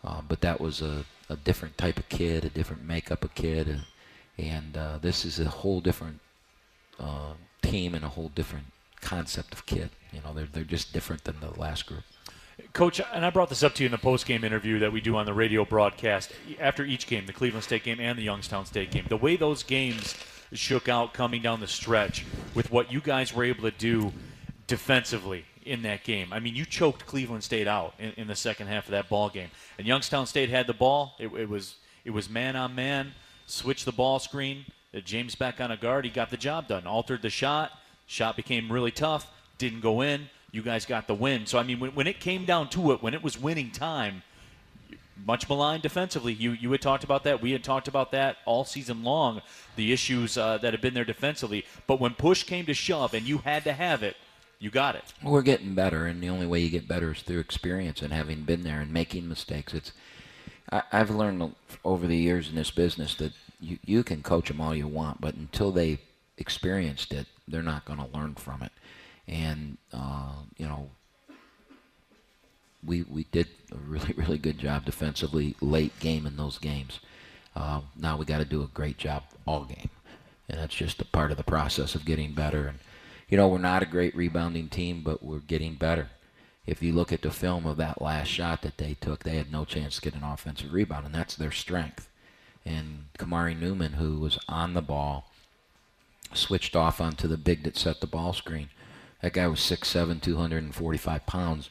Uh, 0.05 0.21
but 0.27 0.41
that 0.43 0.61
was 0.61 0.81
a, 0.81 1.05
a 1.29 1.37
different 1.37 1.77
type 1.77 1.99
of 1.99 2.09
kid, 2.09 2.45
a 2.45 2.51
different 2.51 2.85
makeup 2.85 3.25
of 3.25 3.35
kid, 3.35 3.67
and, 3.67 3.83
and 4.39 4.77
uh, 4.77 4.99
this 4.99 5.25
is 5.25 5.41
a 5.41 5.49
whole 5.49 5.81
different 5.81 6.21
uh, 7.01 7.33
team 7.63 7.95
and 7.95 8.05
a 8.05 8.09
whole 8.09 8.31
different 8.33 8.67
concept 9.01 9.53
of 9.53 9.67
kid. 9.67 9.91
You 10.13 10.21
know, 10.23 10.33
they're 10.33 10.47
they're 10.47 10.65
just 10.65 10.93
different 10.93 11.25
than 11.25 11.41
the 11.41 11.59
last 11.59 11.87
group. 11.87 12.03
Coach, 12.73 13.01
and 13.13 13.25
I 13.25 13.31
brought 13.31 13.49
this 13.49 13.63
up 13.63 13.75
to 13.77 13.85
you 13.85 13.87
in 13.87 13.93
the 13.93 13.99
post-game 13.99 14.43
interview 14.43 14.81
that 14.81 14.93
we 14.93 15.01
do 15.01 15.17
on 15.17 15.27
the 15.27 15.33
radio 15.33 15.65
broadcast 15.65 16.33
after 16.59 16.85
each 16.85 17.07
game, 17.07 17.25
the 17.27 17.33
Cleveland 17.33 17.63
State 17.65 17.85
game 17.85 18.01
and 18.01 18.19
the 18.19 18.23
Youngstown 18.23 18.67
State 18.67 18.91
game. 18.91 19.07
The 19.09 19.17
way 19.17 19.37
those 19.37 19.63
games 19.63 20.17
shook 20.53 20.89
out 20.89 21.13
coming 21.15 21.41
down 21.41 21.61
the 21.61 21.69
stretch 21.69 22.25
with 22.55 22.73
what 22.73 22.93
you 22.93 23.01
guys 23.01 23.33
were 23.33 23.45
able 23.45 23.63
to 23.63 23.71
do 23.71 24.13
defensively 24.67 25.45
in 25.65 25.83
that 25.83 26.03
game. 26.03 26.33
I 26.33 26.41
mean, 26.41 26.57
you 26.57 26.65
choked 26.65 27.07
Cleveland 27.07 27.45
State 27.45 27.69
out 27.69 27.95
in, 27.99 28.13
in 28.17 28.27
the 28.27 28.37
second 28.37 28.67
half 28.67 28.87
of 28.87 28.91
that 28.91 29.09
ball 29.09 29.29
game, 29.29 29.51
and 29.79 29.87
Youngstown 29.87 30.27
State 30.27 30.51
had 30.51 30.67
the 30.67 30.75
ball. 30.75 31.15
It, 31.21 31.29
it 31.35 31.49
was 31.49 31.77
it 32.05 32.11
was 32.11 32.29
man 32.29 32.57
on 32.57 32.75
man, 32.75 33.13
switch 33.47 33.85
the 33.85 33.93
ball 33.93 34.19
screen. 34.19 34.65
James 35.05 35.35
back 35.35 35.61
on 35.61 35.71
a 35.71 35.77
guard, 35.77 36.07
he 36.07 36.11
got 36.11 36.31
the 36.31 36.37
job 36.37 36.67
done. 36.67 36.87
Altered 36.87 37.23
the 37.23 37.31
shot. 37.31 37.71
Shot 38.09 38.37
became 38.37 38.73
really 38.73 38.91
tough. 38.91 39.31
Didn't 39.59 39.81
go 39.81 40.01
in. 40.01 40.29
You 40.51 40.63
guys 40.63 40.87
got 40.87 41.07
the 41.07 41.15
win. 41.15 41.47
So 41.47 41.59
I 41.59 41.63
mean, 41.63 41.79
when, 41.79 41.91
when 41.95 42.07
it 42.07 42.19
came 42.19 42.45
down 42.45 42.71
to 42.71 42.93
it, 42.93 43.03
when 43.03 43.15
it 43.15 43.23
was 43.23 43.39
winning 43.39 43.71
time, 43.71 44.23
much 45.27 45.47
maligned 45.49 45.83
defensively. 45.83 46.33
You 46.33 46.53
you 46.53 46.73
had 46.73 46.81
talked 46.81 47.05
about 47.05 47.25
that. 47.25 47.43
We 47.43 47.53
had 47.53 47.63
talked 47.63 47.87
about 47.87 48.11
that 48.13 48.39
all 48.47 48.65
season 48.65 49.05
long. 49.05 49.43
The 49.77 49.93
issues 49.93 50.39
uh, 50.39 50.59
that 50.59 50.73
have 50.73 50.81
been 50.81 50.95
there 50.95 51.05
defensively. 51.05 51.67
But 51.87 52.01
when 52.01 52.15
push 52.15 52.45
came 52.45 52.65
to 52.67 52.75
shove, 52.75 53.13
and 53.13 53.27
you 53.27 53.39
had 53.39 53.63
to 53.65 53.73
have 53.75 54.03
it, 54.03 54.17
you 54.59 54.71
got 54.71 54.95
it. 54.95 55.05
We're 55.23 55.43
getting 55.43 55.75
better, 55.75 56.07
and 56.07 56.23
the 56.23 56.31
only 56.31 56.47
way 56.47 56.61
you 56.61 56.71
get 56.71 56.89
better 56.89 57.13
is 57.13 57.21
through 57.21 57.41
experience 57.41 58.01
and 58.01 58.13
having 58.13 58.45
been 58.45 58.63
there 58.63 58.81
and 58.81 58.91
making 58.91 59.29
mistakes. 59.29 59.75
It's 59.75 59.93
I, 60.73 60.83
I've 60.93 61.11
learned 61.11 61.55
over 61.85 62.07
the 62.07 62.17
years 62.17 62.49
in 62.49 62.55
this 62.55 62.71
business 62.71 63.15
that 63.17 63.33
you 63.61 63.79
you 63.85 64.03
can 64.03 64.23
coach 64.23 64.49
them 64.49 64.63
all 64.63 64.75
you 64.75 64.89
want, 64.89 65.21
but 65.21 65.35
until 65.35 65.73
they 65.73 66.01
experienced 66.39 67.13
it, 67.13 67.27
they're 67.51 67.63
not 67.63 67.85
going 67.85 67.99
to 67.99 68.17
learn 68.17 68.35
from 68.35 68.63
it. 68.63 68.73
And 69.27 69.79
uh, 69.93 70.33
you 70.57 70.67
know, 70.67 70.91
we 72.85 73.03
we 73.03 73.25
did 73.25 73.49
a 73.73 73.77
really 73.77 74.15
really 74.17 74.39
good 74.39 74.59
job 74.59 74.85
defensively 74.85 75.55
late 75.61 75.99
game 76.01 76.27
in 76.27 76.37
those 76.37 76.59
games. 76.59 77.01
Uh, 77.55 77.81
now 77.97 78.17
we 78.17 78.25
got 78.25 78.39
to 78.39 78.45
do 78.45 78.63
a 78.63 78.69
great 78.69 78.99
job 78.99 79.25
all 79.47 79.65
game, 79.65 79.91
and 80.49 80.59
that's 80.61 80.75
just 80.75 81.01
a 81.01 81.05
part 81.07 81.31
of 81.31 81.37
the 81.37 81.45
process 81.45 81.95
of 81.95 82.05
getting 82.05 82.33
better. 82.33 82.69
And 82.69 82.79
you 83.29 83.37
know, 83.37 83.49
we're 83.49 83.59
not 83.59 83.83
a 83.83 83.87
great 83.87 84.17
rebounding 84.17 84.69
team, 84.69 85.03
but 85.05 85.23
we're 85.23 85.41
getting 85.41 85.75
better. 85.75 86.09
If 86.67 86.83
you 86.83 86.93
look 86.93 87.13
at 87.13 87.23
the 87.23 87.31
film 87.31 87.67
of 87.67 87.79
that 87.79 88.03
last 88.03 88.29
shot 88.29 88.63
that 88.63 88.77
they 88.77 88.95
took, 88.95 89.25
they 89.25 89.37
had 89.37 89.51
no 89.51 89.65
chance 89.65 89.97
to 89.97 90.03
get 90.03 90.15
an 90.15 90.23
offensive 90.23 90.73
rebound, 90.73 91.07
and 91.07 91.15
that's 91.15 91.35
their 91.35 91.51
strength. 91.51 92.09
And 92.65 93.07
Kamari 93.19 93.59
Newman, 93.59 93.95
who 93.95 94.21
was 94.21 94.39
on 94.49 94.75
the 94.75 94.83
ball, 94.83 95.31
switched 96.33 96.77
off 96.77 97.01
onto 97.01 97.29
the 97.29 97.37
big 97.37 97.65
that 97.65 97.77
set 97.77 98.01
the 98.01 98.07
ball 98.07 98.33
screen. 98.33 98.69
That 99.23 99.33
guy 99.33 99.47
was 99.47 99.61
6'7", 99.61 100.23
245 100.23 101.27
pounds, 101.27 101.71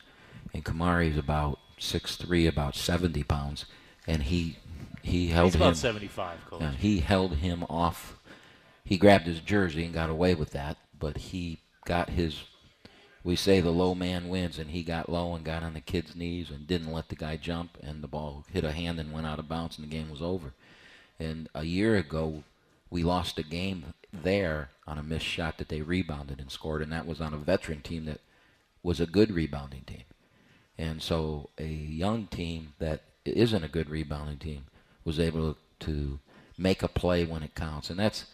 and 0.54 0.66
Kamari 0.66 1.12
is 1.12 1.18
about 1.18 1.60
6'3", 1.80 2.48
about 2.48 2.76
70 2.76 3.24
pounds, 3.24 3.66
and 4.06 4.24
he 4.24 4.58
he 5.08 5.28
held 5.28 5.48
He's 5.48 5.56
about 5.56 5.70
him. 5.70 5.76
75, 5.76 6.46
Coach. 6.50 6.62
Yeah, 6.62 6.72
he 6.72 7.00
held 7.00 7.36
him 7.36 7.64
off. 7.70 8.18
He 8.84 8.98
grabbed 8.98 9.26
his 9.26 9.40
jersey 9.40 9.86
and 9.86 9.94
got 9.94 10.10
away 10.10 10.36
with 10.36 10.52
that, 10.52 10.78
but 11.00 11.18
he 11.18 11.60
got 11.86 12.10
his. 12.10 12.44
We 13.24 13.38
say 13.38 13.62
the 13.62 13.72
low 13.72 13.96
man 13.96 14.28
wins, 14.28 14.60
and 14.60 14.72
he 14.72 14.84
got 14.84 15.10
low 15.10 15.34
and 15.34 15.46
got 15.46 15.64
on 15.64 15.74
the 15.74 15.82
kid's 15.82 16.16
knees 16.16 16.50
and 16.50 16.68
didn't 16.68 16.92
let 16.92 17.08
the 17.08 17.16
guy 17.16 17.38
jump, 17.38 17.78
and 17.82 18.04
the 18.04 18.08
ball 18.08 18.46
hit 18.52 18.66
a 18.66 18.74
hand 18.74 19.00
and 19.00 19.14
went 19.14 19.28
out 19.28 19.40
of 19.40 19.48
bounds, 19.48 19.78
and 19.78 19.88
the 19.88 19.92
game 19.92 20.10
was 20.10 20.22
over. 20.22 20.54
And 21.20 21.48
a 21.56 21.64
year 21.64 21.96
ago, 21.96 22.44
we 22.90 23.04
lost 23.04 23.40
a 23.40 23.44
game 23.44 23.94
there 24.24 24.70
on 24.86 24.98
a 24.98 25.04
missed 25.04 25.26
shot 25.26 25.58
that 25.58 25.70
they 25.70 25.82
rebounded 25.82 26.40
and 26.40 26.52
scored, 26.52 26.82
and 26.82 26.92
that 26.92 27.06
was 27.06 27.22
on 27.22 27.34
a 27.34 27.38
veteran 27.38 27.82
team 27.82 28.06
that 28.06 28.22
was 28.84 29.00
a 29.00 29.06
good 29.06 29.32
rebounding 29.32 29.84
team. 29.84 30.04
And 30.78 31.02
so 31.02 31.50
a 31.58 31.66
young 31.66 32.28
team 32.28 32.74
that 32.80 33.02
isn't 33.26 33.64
a 33.64 33.68
good 33.68 33.90
rebounding 33.90 34.38
team 34.38 34.66
was 35.04 35.20
able 35.20 35.58
to 35.80 36.20
make 36.58 36.84
a 36.84 36.88
play 36.88 37.26
when 37.26 37.44
it 37.44 37.56
counts. 37.56 37.90
And 37.90 38.00
that's 38.00 38.26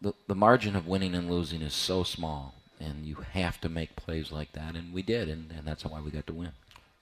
the, 0.00 0.12
the 0.26 0.34
margin 0.34 0.76
of 0.76 0.86
winning 0.86 1.14
and 1.14 1.30
losing 1.30 1.62
is 1.62 1.74
so 1.74 2.02
small, 2.02 2.54
and 2.80 3.06
you 3.06 3.16
have 3.32 3.60
to 3.60 3.68
make 3.68 3.96
plays 3.96 4.32
like 4.32 4.52
that. 4.52 4.74
And 4.74 4.92
we 4.92 5.02
did, 5.02 5.28
and, 5.28 5.50
and 5.50 5.66
that's 5.66 5.84
why 5.84 6.00
we 6.00 6.10
got 6.10 6.26
to 6.26 6.32
win. 6.32 6.52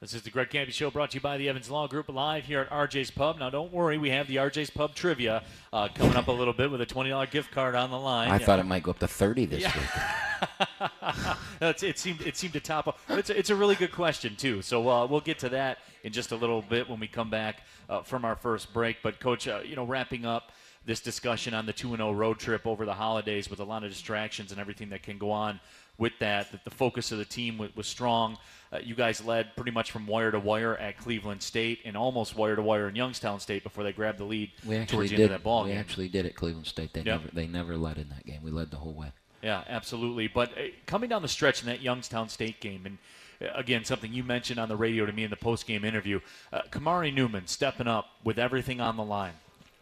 This 0.00 0.14
is 0.14 0.22
the 0.22 0.30
Greg 0.30 0.48
Kampe 0.48 0.72
Show 0.72 0.90
brought 0.90 1.10
to 1.10 1.16
you 1.16 1.20
by 1.20 1.36
the 1.36 1.46
Evans 1.50 1.70
Law 1.70 1.86
Group 1.86 2.08
live 2.08 2.46
here 2.46 2.60
at 2.60 2.70
RJ's 2.70 3.10
Pub. 3.10 3.38
Now, 3.38 3.50
don't 3.50 3.70
worry, 3.70 3.98
we 3.98 4.08
have 4.08 4.28
the 4.28 4.36
RJ's 4.36 4.70
Pub 4.70 4.94
trivia 4.94 5.42
uh, 5.74 5.88
coming 5.94 6.16
up 6.16 6.28
a 6.28 6.32
little 6.32 6.54
bit 6.54 6.70
with 6.70 6.80
a 6.80 6.86
$20 6.86 7.30
gift 7.30 7.50
card 7.50 7.74
on 7.74 7.90
the 7.90 7.98
line. 7.98 8.30
I 8.30 8.38
Yeah. 8.38 8.46
thought 8.46 8.58
it 8.60 8.64
might 8.64 8.82
go 8.82 8.92
up 8.92 8.98
to 9.00 9.06
30 9.06 9.44
this 9.44 9.62
week. 9.64 9.84
It 11.60 11.98
seemed 11.98 12.22
it 12.22 12.38
seemed 12.38 12.54
to 12.54 12.60
top 12.60 12.88
up. 12.88 12.98
It's 13.10 13.28
a, 13.28 13.38
it's 13.38 13.50
a 13.50 13.54
really 13.54 13.74
good 13.74 13.92
question 13.92 14.34
too. 14.36 14.62
So 14.62 14.88
uh, 14.88 15.04
we'll 15.06 15.20
get 15.20 15.38
to 15.40 15.50
that 15.50 15.78
in 16.02 16.12
just 16.14 16.32
a 16.32 16.36
little 16.36 16.62
bit 16.62 16.88
when 16.88 16.98
we 16.98 17.06
come 17.06 17.28
back 17.28 17.64
uh, 17.90 18.00
from 18.00 18.24
our 18.24 18.34
first 18.34 18.72
break. 18.72 18.96
But 19.02 19.20
coach, 19.20 19.46
uh, 19.46 19.60
you 19.62 19.76
know, 19.76 19.84
wrapping 19.84 20.24
up 20.24 20.52
this 20.86 21.00
discussion 21.00 21.52
on 21.52 21.66
the 21.66 21.74
two 21.74 21.88
and 21.88 21.98
zero 21.98 22.12
road 22.12 22.38
trip 22.38 22.66
over 22.66 22.86
the 22.86 22.94
holidays 22.94 23.50
with 23.50 23.60
a 23.60 23.64
lot 23.64 23.84
of 23.84 23.90
distractions 23.90 24.50
and 24.50 24.58
everything 24.58 24.88
that 24.88 25.02
can 25.02 25.18
go 25.18 25.30
on 25.30 25.60
with 25.98 26.14
that. 26.20 26.50
That 26.52 26.64
the 26.64 26.70
focus 26.70 27.12
of 27.12 27.18
the 27.18 27.26
team 27.26 27.60
was 27.76 27.86
strong. 27.86 28.38
Uh, 28.72 28.78
you 28.84 28.94
guys 28.94 29.24
led 29.24 29.56
pretty 29.56 29.72
much 29.72 29.90
from 29.90 30.06
wire 30.06 30.30
to 30.30 30.38
wire 30.38 30.76
at 30.76 30.96
Cleveland 30.96 31.42
State 31.42 31.80
and 31.84 31.96
almost 31.96 32.36
wire 32.36 32.54
to 32.54 32.62
wire 32.62 32.88
in 32.88 32.94
Youngstown 32.94 33.40
State 33.40 33.64
before 33.64 33.82
they 33.82 33.92
grabbed 33.92 34.18
the 34.18 34.24
lead 34.24 34.52
We 34.64 34.76
actually 34.76 34.96
towards 34.96 35.10
the 35.10 35.16
did. 35.16 35.22
end 35.24 35.32
of 35.32 35.40
that 35.40 35.44
ball 35.44 35.64
we 35.64 35.70
game. 35.70 35.78
actually 35.78 36.08
did 36.08 36.24
at 36.26 36.36
Cleveland 36.36 36.66
State. 36.66 36.92
They 36.92 37.00
Yep. 37.00 37.06
never 37.06 37.28
they 37.32 37.46
never 37.48 37.76
led 37.76 37.98
in 37.98 38.08
that 38.10 38.24
game. 38.24 38.42
We 38.42 38.50
led 38.52 38.70
the 38.70 38.76
whole 38.76 38.92
way. 38.92 39.08
Yeah, 39.42 39.64
absolutely. 39.68 40.28
But 40.28 40.50
uh, 40.56 40.62
coming 40.86 41.08
down 41.10 41.22
the 41.22 41.28
stretch 41.28 41.62
in 41.62 41.66
that 41.68 41.80
Youngstown 41.80 42.28
State 42.28 42.60
game, 42.60 42.86
and 42.86 42.98
uh, 43.42 43.52
again, 43.58 43.84
something 43.84 44.12
you 44.12 44.22
mentioned 44.22 44.60
on 44.60 44.68
the 44.68 44.76
radio 44.76 45.04
to 45.06 45.12
me 45.12 45.24
in 45.24 45.30
the 45.30 45.36
post-game 45.36 45.84
interview, 45.84 46.20
uh, 46.52 46.60
Kamari 46.70 47.12
Newman 47.12 47.46
stepping 47.48 47.88
up 47.88 48.06
with 48.22 48.38
everything 48.38 48.80
on 48.82 48.96
the 48.98 49.02
line, 49.02 49.32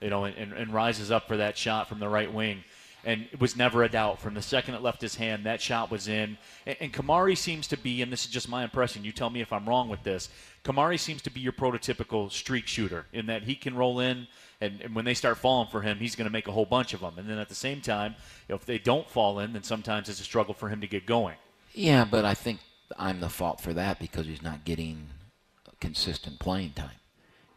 you 0.01 0.09
know, 0.11 0.25
and, 0.25 0.37
and, 0.39 0.53
and 0.53 0.73
rises 0.73 1.11
up 1.11 1.27
for 1.29 1.37
that 1.39 1.59
shot 1.59 1.89
from 1.89 1.99
the 1.99 2.09
right 2.09 2.33
wing. 2.33 2.63
And 3.05 3.29
it 3.33 3.41
was 3.41 3.57
never 3.57 3.85
a 3.85 3.89
doubt 3.89 4.21
from 4.21 4.35
the 4.35 4.43
second 4.43 4.75
it 4.75 4.83
left 4.83 5.01
his 5.01 5.15
hand, 5.15 5.47
that 5.47 5.63
shot 5.63 5.91
was 5.91 6.09
in. 6.09 6.37
And, 6.67 6.77
and 6.81 6.93
Kamari 6.93 7.37
seems 7.37 7.69
to 7.69 7.77
be, 7.77 8.03
and 8.03 8.13
this 8.13 8.25
is 8.25 8.31
just 8.31 8.49
my 8.49 8.65
impression, 8.65 9.05
you 9.05 9.13
tell 9.13 9.31
me 9.31 9.41
if 9.41 9.53
I'm 9.53 9.69
wrong 9.69 9.89
with 9.89 10.03
this, 10.03 10.29
Kamari 10.65 10.99
seems 10.99 11.23
to 11.23 11.31
be 11.31 11.41
your 11.41 11.53
prototypical 11.53 12.31
streak 12.31 12.67
shooter 12.67 13.07
in 13.13 13.27
that 13.27 13.45
he 13.45 13.55
can 13.55 13.77
roll 13.77 14.01
in, 14.01 14.27
and, 14.61 14.81
and 14.81 14.95
when 14.95 15.05
they 15.05 15.15
start 15.15 15.39
falling 15.39 15.69
for 15.71 15.81
him, 15.81 15.99
he's 15.99 16.17
going 16.17 16.27
to 16.27 16.33
make 16.33 16.49
a 16.49 16.53
whole 16.53 16.67
bunch 16.67 16.93
of 16.93 17.01
them. 17.01 17.15
And 17.17 17.29
then 17.29 17.39
at 17.39 17.49
the 17.49 17.55
same 17.55 17.81
time, 17.81 18.17
you 18.49 18.53
know, 18.53 18.57
if 18.57 18.67
they 18.67 18.79
don't 18.79 19.09
fall 19.09 19.39
in, 19.39 19.53
then 19.53 19.63
sometimes 19.63 20.09
it's 20.09 20.21
a 20.21 20.25
struggle 20.25 20.55
for 20.55 20.69
him 20.69 20.81
to 20.81 20.89
get 20.89 21.07
going. 21.07 21.37
Yeah, 21.73 22.05
but 22.05 22.25
I 22.25 22.35
think 22.35 22.59
I'm 22.99 23.21
the 23.21 23.29
fault 23.29 23.61
for 23.61 23.73
that 23.75 24.01
because 24.01 24.27
he's 24.27 24.43
not 24.43 24.65
getting 24.65 25.07
consistent 25.81 26.39
playing 26.39 26.73
time. 26.73 26.91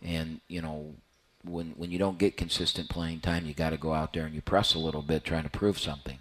And 0.03 0.41
you 0.47 0.61
know, 0.61 0.95
when 1.43 1.71
when 1.77 1.91
you 1.91 1.97
don't 1.99 2.17
get 2.17 2.37
consistent 2.37 2.89
playing 2.89 3.19
time, 3.21 3.45
you 3.45 3.53
got 3.53 3.71
to 3.71 3.77
go 3.77 3.93
out 3.93 4.13
there 4.13 4.25
and 4.25 4.35
you 4.35 4.41
press 4.41 4.73
a 4.73 4.79
little 4.79 5.01
bit, 5.01 5.23
trying 5.23 5.43
to 5.43 5.49
prove 5.49 5.79
something. 5.79 6.19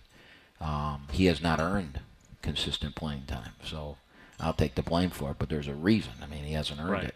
Um, 0.61 1.09
he 1.11 1.27
has 1.27 1.41
not 1.41 1.61
earned 1.61 2.01
consistent 2.43 2.95
playing 2.95 3.25
time, 3.27 3.53
so 3.65 3.97
I'll 4.39 4.53
take 4.55 4.75
the 4.75 4.83
blame 4.83 5.11
for 5.11 5.31
it. 5.33 5.37
But 5.39 5.49
there's 5.49 5.69
a 5.69 5.75
reason. 5.75 6.13
I 6.23 6.27
mean, 6.27 6.45
he 6.45 6.53
hasn't 6.55 6.81
earned 6.81 6.91
Right. 6.91 7.05
it, 7.05 7.15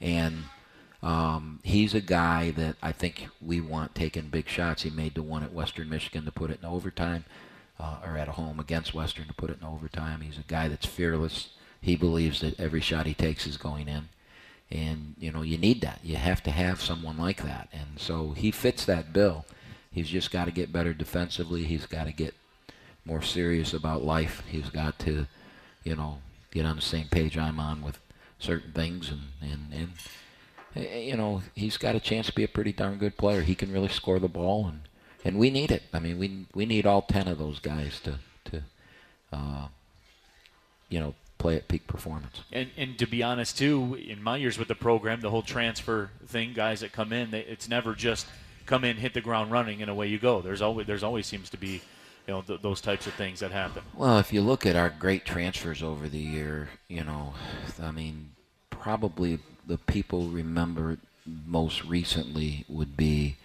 and 0.00 0.44
um, 1.02 1.60
he's 1.62 1.94
a 1.94 2.00
guy 2.00 2.50
that 2.52 2.76
I 2.82 2.92
think 2.92 3.26
we 3.40 3.60
want 3.60 3.94
taking 3.94 4.28
big 4.28 4.48
shots. 4.48 4.82
He 4.82 4.90
made 4.90 5.14
the 5.14 5.22
one 5.22 5.42
at 5.42 5.52
Western 5.52 5.88
Michigan 5.88 6.24
to 6.24 6.32
put 6.32 6.50
it 6.50 6.58
in 6.62 6.68
overtime, 6.68 7.24
uh, 7.78 7.96
or 8.04 8.16
at 8.18 8.28
home 8.28 8.60
against 8.60 8.92
Western 8.94 9.26
to 9.26 9.34
put 9.34 9.50
it 9.50 9.58
in 9.60 9.66
overtime. 9.66 10.20
He's 10.20 10.38
a 10.38 10.42
guy 10.46 10.68
that's 10.68 10.86
fearless. 10.86 11.50
He 11.80 11.96
believes 11.96 12.40
that 12.40 12.60
every 12.60 12.80
shot 12.82 13.06
he 13.06 13.14
takes 13.14 13.46
is 13.46 13.56
going 13.56 13.88
in, 13.88 14.08
and 14.70 15.14
you 15.18 15.32
know 15.32 15.42
you 15.42 15.58
need 15.58 15.80
that. 15.80 16.00
You 16.02 16.16
have 16.16 16.42
to 16.44 16.50
have 16.50 16.80
someone 16.80 17.18
like 17.18 17.42
that, 17.42 17.68
and 17.72 17.98
so 17.98 18.32
he 18.32 18.50
fits 18.50 18.84
that 18.84 19.12
bill. 19.12 19.44
He's 19.92 20.08
just 20.08 20.30
got 20.30 20.44
to 20.44 20.52
get 20.52 20.72
better 20.72 20.94
defensively. 20.94 21.64
He's 21.64 21.86
got 21.86 22.04
to 22.04 22.12
get 22.12 22.34
more 23.04 23.22
serious 23.22 23.74
about 23.74 24.04
life. 24.04 24.42
He's 24.48 24.70
got 24.70 24.98
to, 25.00 25.26
you 25.82 25.96
know, 25.96 26.18
get 26.52 26.64
on 26.64 26.76
the 26.76 26.82
same 26.82 27.08
page 27.08 27.36
I'm 27.36 27.58
on 27.58 27.82
with 27.82 27.98
certain 28.38 28.72
things, 28.72 29.10
and 29.10 29.20
and 29.42 29.72
and 29.72 30.86
eh, 30.86 31.00
you 31.00 31.16
know 31.16 31.42
he's 31.54 31.76
got 31.76 31.94
a 31.94 32.00
chance 32.00 32.26
to 32.26 32.34
be 32.34 32.44
a 32.44 32.48
pretty 32.48 32.72
darn 32.72 32.98
good 32.98 33.16
player. 33.16 33.42
He 33.42 33.54
can 33.54 33.72
really 33.72 33.88
score 33.88 34.18
the 34.18 34.28
ball, 34.28 34.66
and 34.66 34.82
and 35.24 35.38
we 35.38 35.50
need 35.50 35.70
it. 35.70 35.82
I 35.92 35.98
mean, 35.98 36.18
we 36.18 36.46
we 36.54 36.66
need 36.66 36.86
all 36.86 37.02
ten 37.02 37.28
of 37.28 37.38
those 37.38 37.58
guys 37.58 38.00
to 38.00 38.18
to, 38.46 38.62
uh, 39.32 39.66
you 40.88 41.00
know, 41.00 41.14
play 41.40 41.56
at 41.56 41.66
peak 41.66 41.86
performance. 41.86 42.42
And, 42.52 42.70
and 42.76 42.98
to 42.98 43.06
be 43.06 43.22
honest, 43.22 43.58
too, 43.58 43.96
in 43.96 44.22
my 44.22 44.36
years 44.36 44.58
with 44.58 44.68
the 44.68 44.74
program, 44.74 45.22
the 45.22 45.30
whole 45.30 45.42
transfer 45.42 46.10
thing, 46.26 46.52
guys 46.52 46.80
that 46.80 46.92
come 46.92 47.12
in, 47.12 47.30
they, 47.30 47.40
it's 47.40 47.68
never 47.68 47.94
just 47.94 48.26
come 48.66 48.84
in, 48.84 48.98
hit 48.98 49.14
the 49.14 49.20
ground 49.20 49.50
running, 49.50 49.80
and 49.80 49.90
away 49.90 50.06
you 50.06 50.18
go. 50.18 50.42
There's 50.42 50.62
always 50.62 50.86
there's 50.86 51.02
always 51.02 51.26
seems 51.26 51.50
to 51.50 51.56
be, 51.56 51.80
you 52.26 52.34
know, 52.34 52.42
th- 52.42 52.60
those 52.62 52.80
types 52.80 53.06
of 53.06 53.14
things 53.14 53.40
that 53.40 53.50
happen. 53.50 53.82
Well, 53.96 54.18
if 54.18 54.32
you 54.32 54.42
look 54.42 54.66
at 54.66 54.76
our 54.76 54.90
great 54.90 55.24
transfers 55.24 55.82
over 55.82 56.08
the 56.08 56.18
year, 56.18 56.68
you 56.88 57.02
know, 57.02 57.34
I 57.82 57.90
mean, 57.90 58.32
probably 58.68 59.38
the 59.66 59.78
people 59.78 60.28
remember 60.28 60.98
most 61.46 61.84
recently 61.84 62.64
would 62.68 62.96
be, 62.96 63.36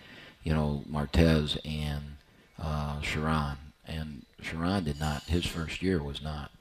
you 0.43 0.53
know, 0.53 0.83
Martez 0.91 1.57
and 1.65 2.17
uh, 2.59 2.99
Sherron. 2.99 3.57
and 3.87 4.25
Sherron 4.41 4.83
did 4.83 4.99
not. 4.99 5.23
His 5.23 5.45
first 5.45 5.81
year 5.81 6.03
was 6.03 6.21
not. 6.21 6.51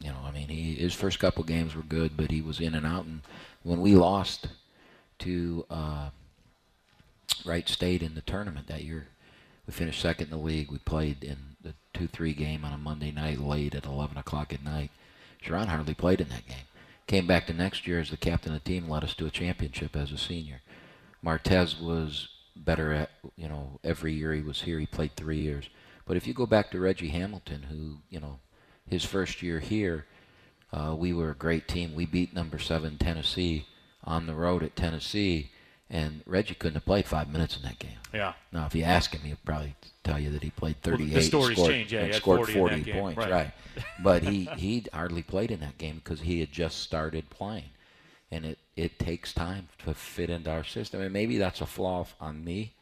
You 0.00 0.10
know, 0.10 0.18
I 0.24 0.30
mean, 0.30 0.48
he 0.48 0.74
his 0.74 0.94
first 0.94 1.18
couple 1.18 1.42
games 1.44 1.74
were 1.74 1.82
good, 1.82 2.16
but 2.16 2.30
he 2.30 2.42
was 2.42 2.60
in 2.60 2.74
and 2.74 2.86
out. 2.86 3.04
And 3.04 3.22
when 3.62 3.80
we 3.80 3.94
lost 3.94 4.48
to 5.20 5.64
uh, 5.70 6.10
Wright 7.44 7.68
State 7.68 8.02
in 8.02 8.14
the 8.14 8.20
tournament 8.20 8.66
that 8.66 8.84
year, 8.84 9.08
we 9.66 9.72
finished 9.72 10.00
second 10.00 10.26
in 10.26 10.30
the 10.30 10.44
league. 10.44 10.70
We 10.70 10.78
played 10.78 11.24
in 11.24 11.36
the 11.62 11.74
two-three 11.94 12.34
game 12.34 12.64
on 12.64 12.72
a 12.72 12.78
Monday 12.78 13.10
night 13.10 13.40
late 13.40 13.74
at 13.74 13.86
11 13.86 14.16
o'clock 14.16 14.52
at 14.52 14.62
night. 14.62 14.90
Sherron 15.42 15.66
hardly 15.66 15.94
played 15.94 16.20
in 16.20 16.28
that 16.28 16.46
game. 16.46 16.66
Came 17.06 17.26
back 17.26 17.46
the 17.46 17.52
next 17.52 17.86
year 17.86 18.00
as 18.00 18.10
the 18.10 18.16
captain 18.16 18.54
of 18.54 18.62
the 18.62 18.70
team, 18.70 18.88
led 18.88 19.04
us 19.04 19.14
to 19.14 19.26
a 19.26 19.30
championship 19.30 19.96
as 19.96 20.12
a 20.12 20.18
senior. 20.18 20.60
Martez 21.24 21.80
was 21.80 22.28
better 22.56 22.92
at 22.92 23.10
you 23.36 23.48
know 23.48 23.78
every 23.84 24.12
year 24.12 24.32
he 24.32 24.42
was 24.42 24.62
here. 24.62 24.78
He 24.78 24.86
played 24.86 25.14
three 25.14 25.38
years. 25.38 25.68
But 26.06 26.16
if 26.16 26.26
you 26.26 26.34
go 26.34 26.46
back 26.46 26.70
to 26.70 26.80
Reggie 26.80 27.08
Hamilton, 27.08 27.64
who 27.64 27.98
you 28.10 28.20
know 28.20 28.38
his 28.88 29.04
first 29.04 29.42
year 29.42 29.60
here, 29.60 30.06
uh, 30.72 30.94
we 30.96 31.12
were 31.12 31.30
a 31.30 31.34
great 31.34 31.68
team. 31.68 31.94
We 31.94 32.06
beat 32.06 32.34
number 32.34 32.58
seven 32.58 32.98
Tennessee 32.98 33.66
on 34.04 34.26
the 34.26 34.34
road 34.34 34.62
at 34.62 34.76
Tennessee, 34.76 35.50
and 35.90 36.22
Reggie 36.26 36.54
couldn't 36.54 36.74
have 36.74 36.84
played 36.84 37.06
five 37.06 37.30
minutes 37.30 37.56
in 37.56 37.62
that 37.62 37.78
game. 37.78 37.98
Yeah. 38.12 38.34
Now, 38.52 38.66
if 38.66 38.74
you 38.74 38.82
ask 38.82 39.12
him, 39.12 39.22
he'll 39.22 39.36
probably 39.44 39.74
tell 40.04 40.18
you 40.18 40.30
that 40.30 40.42
he 40.42 40.50
played 40.50 40.80
38 40.82 41.14
the 41.14 41.22
stories 41.22 41.56
scored, 41.56 41.70
change, 41.70 41.92
yeah, 41.92 42.00
and 42.00 42.14
scored 42.14 42.48
40 42.48 42.74
in 42.74 42.80
that 42.80 42.86
game, 42.86 43.00
points, 43.00 43.18
right. 43.18 43.30
right? 43.30 43.52
But 44.02 44.22
he 44.22 44.44
he 44.56 44.86
hardly 44.92 45.22
played 45.22 45.50
in 45.50 45.60
that 45.60 45.78
game 45.78 45.96
because 45.96 46.20
he 46.20 46.40
had 46.40 46.52
just 46.52 46.80
started 46.80 47.30
playing, 47.30 47.70
and 48.30 48.44
it 48.44 48.58
it 48.76 48.98
takes 48.98 49.32
time 49.32 49.68
to 49.84 49.94
fit 49.94 50.30
into 50.30 50.50
our 50.50 50.64
system. 50.64 51.00
And 51.00 51.12
maybe 51.12 51.38
that's 51.38 51.60
a 51.60 51.66
flaw 51.66 52.06
on 52.20 52.44
me 52.44 52.72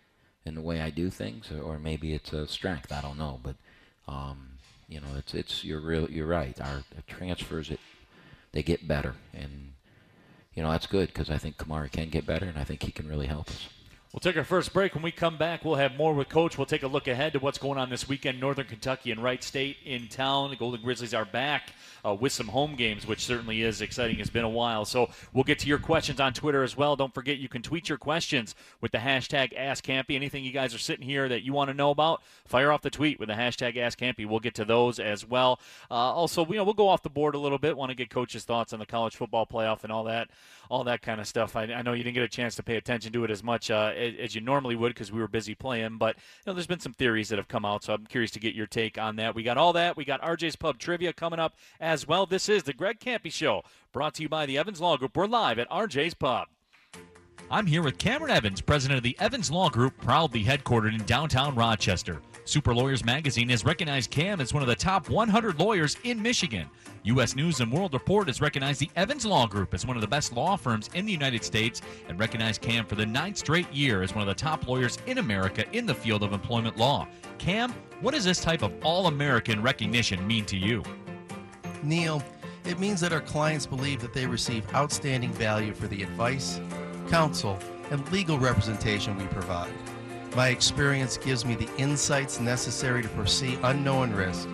in 0.44 0.54
the 0.54 0.60
way 0.60 0.80
I 0.80 0.90
do 0.90 1.10
things, 1.10 1.50
or, 1.50 1.60
or 1.62 1.78
maybe 1.78 2.14
it's 2.14 2.32
a 2.32 2.46
strength. 2.46 2.92
I 2.92 3.00
don't 3.00 3.18
know, 3.18 3.40
but 3.42 3.56
um, 4.06 4.53
you 4.88 5.00
know, 5.00 5.08
it's 5.16 5.34
it's 5.34 5.64
you're 5.64 5.80
real. 5.80 6.10
You're 6.10 6.26
right. 6.26 6.58
Our 6.60 6.84
transfers 7.06 7.70
it 7.70 7.80
they 8.52 8.62
get 8.62 8.86
better, 8.86 9.14
and 9.32 9.72
you 10.54 10.62
know 10.62 10.70
that's 10.70 10.86
good 10.86 11.08
because 11.08 11.30
I 11.30 11.38
think 11.38 11.56
Kamari 11.56 11.90
can 11.90 12.08
get 12.08 12.26
better, 12.26 12.46
and 12.46 12.58
I 12.58 12.64
think 12.64 12.82
he 12.82 12.92
can 12.92 13.08
really 13.08 13.26
help 13.26 13.48
us. 13.48 13.68
We'll 14.12 14.20
take 14.20 14.36
our 14.36 14.44
first 14.44 14.72
break. 14.72 14.94
When 14.94 15.02
we 15.02 15.10
come 15.10 15.36
back, 15.36 15.64
we'll 15.64 15.74
have 15.74 15.96
more 15.96 16.14
with 16.14 16.28
Coach. 16.28 16.56
We'll 16.56 16.66
take 16.66 16.84
a 16.84 16.86
look 16.86 17.08
ahead 17.08 17.32
to 17.32 17.40
what's 17.40 17.58
going 17.58 17.78
on 17.78 17.90
this 17.90 18.08
weekend. 18.08 18.38
Northern 18.38 18.66
Kentucky 18.66 19.10
and 19.10 19.20
Wright 19.20 19.42
State 19.42 19.78
in 19.84 20.06
town. 20.06 20.50
The 20.50 20.56
Golden 20.56 20.82
Grizzlies 20.82 21.14
are 21.14 21.24
back 21.24 21.72
uh, 22.04 22.14
with 22.14 22.32
some 22.32 22.48
home 22.48 22.76
games, 22.76 23.06
which 23.06 23.24
certainly 23.24 23.62
is 23.62 23.80
exciting. 23.80 24.20
It's 24.20 24.30
been 24.30 24.44
a 24.44 24.48
while. 24.48 24.84
So 24.84 25.10
we'll 25.32 25.44
get 25.44 25.58
to 25.60 25.68
your 25.68 25.78
questions 25.78 26.20
on 26.20 26.32
Twitter 26.32 26.62
as 26.62 26.76
well. 26.76 26.96
Don't 26.96 27.14
forget 27.14 27.38
you 27.38 27.48
can 27.48 27.62
tweet 27.62 27.88
your 27.88 27.98
questions 27.98 28.54
with 28.80 28.92
the 28.92 28.98
hashtag 28.98 29.56
AskKampe. 29.58 30.14
Anything 30.14 30.44
you 30.44 30.52
guys 30.52 30.74
are 30.74 30.78
sitting 30.78 31.06
here 31.06 31.28
that 31.28 31.42
you 31.42 31.52
want 31.52 31.68
to 31.70 31.74
know 31.74 31.90
about, 31.90 32.22
fire 32.44 32.70
off 32.70 32.82
the 32.82 32.90
tweet 32.90 33.18
with 33.18 33.28
the 33.28 33.34
hashtag 33.34 33.76
AskKampe. 33.76 34.26
We'll 34.26 34.40
get 34.40 34.54
to 34.56 34.64
those 34.64 34.98
as 34.98 35.26
well. 35.26 35.60
Uh, 35.90 35.94
also, 35.94 36.46
you 36.46 36.56
know, 36.56 36.64
we'll 36.64 36.74
go 36.74 36.88
off 36.88 37.02
the 37.02 37.10
board 37.10 37.34
a 37.34 37.38
little 37.38 37.58
bit. 37.58 37.76
Want 37.76 37.90
to 37.90 37.96
get 37.96 38.10
coaches' 38.10 38.44
thoughts 38.44 38.72
on 38.72 38.78
the 38.78 38.86
college 38.86 39.16
football 39.16 39.46
playoff 39.46 39.84
and 39.84 39.92
all 39.92 40.04
that, 40.04 40.28
all 40.74 40.82
that 40.84 41.02
kind 41.02 41.20
of 41.20 41.28
stuff. 41.28 41.54
I, 41.54 41.62
I 41.64 41.82
know 41.82 41.92
you 41.92 42.02
didn't 42.02 42.14
get 42.14 42.24
a 42.24 42.28
chance 42.28 42.56
to 42.56 42.62
pay 42.64 42.76
attention 42.76 43.12
to 43.12 43.22
it 43.22 43.30
as 43.30 43.44
much 43.44 43.70
uh, 43.70 43.92
as, 43.96 44.34
you 44.34 44.40
normally 44.40 44.74
would 44.74 44.88
because 44.88 45.12
we 45.12 45.20
were 45.20 45.28
busy 45.28 45.54
playing, 45.54 45.98
but 45.98 46.16
you 46.16 46.22
know, 46.48 46.52
there's 46.52 46.66
been 46.66 46.80
some 46.80 46.92
theories 46.92 47.28
that 47.28 47.38
have 47.38 47.46
come 47.46 47.64
out, 47.64 47.84
so 47.84 47.94
I'm 47.94 48.06
curious 48.06 48.32
to 48.32 48.40
get 48.40 48.56
your 48.56 48.66
take 48.66 48.98
on 48.98 49.14
that. 49.16 49.36
We 49.36 49.44
got 49.44 49.56
all 49.56 49.72
that. 49.74 49.96
We 49.96 50.04
got 50.04 50.20
RJ's 50.20 50.56
Pub 50.56 50.78
trivia 50.78 51.12
coming 51.12 51.38
up 51.38 51.54
as 51.78 52.08
well. 52.08 52.26
This 52.26 52.48
is 52.48 52.64
the 52.64 52.72
Greg 52.72 52.98
Kampe 52.98 53.32
Show, 53.32 53.62
brought 53.92 54.14
to 54.14 54.22
you 54.22 54.28
by 54.28 54.46
the 54.46 54.58
Evans 54.58 54.80
Law 54.80 54.96
Group. 54.96 55.16
We're 55.16 55.26
live 55.26 55.60
at 55.60 55.70
RJ's 55.70 56.14
Pub. 56.14 56.48
I'm 57.52 57.66
here 57.66 57.82
with 57.82 57.98
Cameron 57.98 58.32
Evans, 58.32 58.60
president 58.60 58.98
of 58.98 59.04
the 59.04 59.16
Evans 59.20 59.52
Law 59.52 59.70
Group, 59.70 59.96
proudly 59.98 60.42
headquartered 60.42 60.98
in 60.98 61.04
downtown 61.04 61.54
Rochester. 61.54 62.20
Super 62.46 62.74
Lawyers 62.74 63.04
Magazine 63.04 63.48
has 63.48 63.64
recognized 63.64 64.10
Cam 64.10 64.38
as 64.38 64.52
one 64.52 64.62
of 64.62 64.68
the 64.68 64.76
top 64.76 65.08
100 65.08 65.58
lawyers 65.58 65.96
in 66.04 66.20
Michigan. 66.20 66.68
U.S. 67.04 67.34
News 67.34 67.60
and 67.60 67.72
World 67.72 67.94
Report 67.94 68.26
has 68.26 68.42
recognized 68.42 68.80
the 68.80 68.90
Evans 68.96 69.24
Law 69.24 69.46
Group 69.46 69.72
as 69.72 69.86
one 69.86 69.96
of 69.96 70.02
the 70.02 70.08
best 70.08 70.34
law 70.34 70.56
firms 70.56 70.90
in 70.92 71.06
the 71.06 71.12
United 71.12 71.42
States 71.42 71.80
and 72.06 72.20
recognized 72.20 72.60
Cam 72.60 72.84
for 72.84 72.96
the 72.96 73.06
ninth 73.06 73.38
straight 73.38 73.70
year 73.72 74.02
as 74.02 74.14
one 74.14 74.20
of 74.20 74.28
the 74.28 74.34
top 74.34 74.68
lawyers 74.68 74.98
in 75.06 75.18
America 75.18 75.64
in 75.72 75.86
the 75.86 75.94
field 75.94 76.22
of 76.22 76.34
employment 76.34 76.76
law. 76.76 77.08
Cam, 77.38 77.72
what 78.02 78.12
does 78.12 78.24
this 78.24 78.42
type 78.42 78.62
of 78.62 78.74
all 78.84 79.06
American 79.06 79.62
recognition 79.62 80.26
mean 80.26 80.44
to 80.44 80.56
you? 80.58 80.82
Neil, 81.82 82.22
it 82.66 82.78
means 82.78 83.00
that 83.00 83.12
our 83.12 83.22
clients 83.22 83.64
believe 83.64 84.02
that 84.02 84.12
they 84.12 84.26
receive 84.26 84.70
outstanding 84.74 85.32
value 85.32 85.72
for 85.72 85.86
the 85.86 86.02
advice, 86.02 86.60
counsel, 87.08 87.58
and 87.90 88.06
legal 88.12 88.38
representation 88.38 89.16
we 89.16 89.24
provide. 89.28 89.72
My 90.34 90.48
experience 90.48 91.16
gives 91.16 91.44
me 91.44 91.54
the 91.54 91.68
insights 91.76 92.40
necessary 92.40 93.02
to 93.02 93.08
foresee 93.08 93.56
unknown 93.62 94.12
risk 94.12 94.48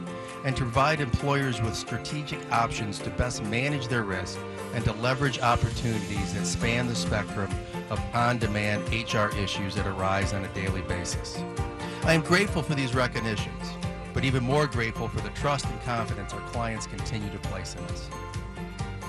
and 0.45 0.55
to 0.57 0.63
provide 0.63 1.01
employers 1.01 1.63
with 1.63 1.75
strategic 1.75 2.39
options 2.53 2.99
to 2.99 3.09
best 3.11 3.43
manage 3.45 3.89
their 3.89 4.03
risk 4.03 4.39
and 4.75 4.85
to 4.85 4.93
leverage 4.95 5.41
opportunities 5.41 6.35
that 6.35 6.45
span 6.47 6.87
the 6.87 6.95
spectrum 6.95 7.51
of 7.89 7.99
on 8.15 8.37
demand 8.37 8.83
HR 8.93 9.35
issues 9.39 9.75
that 9.75 9.87
arise 9.87 10.35
on 10.35 10.45
a 10.45 10.49
daily 10.49 10.83
basis. 10.83 11.39
I 12.03 12.13
am 12.13 12.21
grateful 12.21 12.63
for 12.63 12.75
these 12.75 12.95
recognitions, 12.95 13.71
but 14.13 14.23
even 14.23 14.45
more 14.45 14.67
grateful 14.67 15.09
for 15.09 15.23
the 15.23 15.31
trust 15.31 15.65
and 15.65 15.81
confidence 15.83 16.35
our 16.35 16.47
clients 16.51 16.87
continue 16.87 17.31
to 17.31 17.39
place 17.39 17.75
in 17.75 17.85
us. 17.85 18.09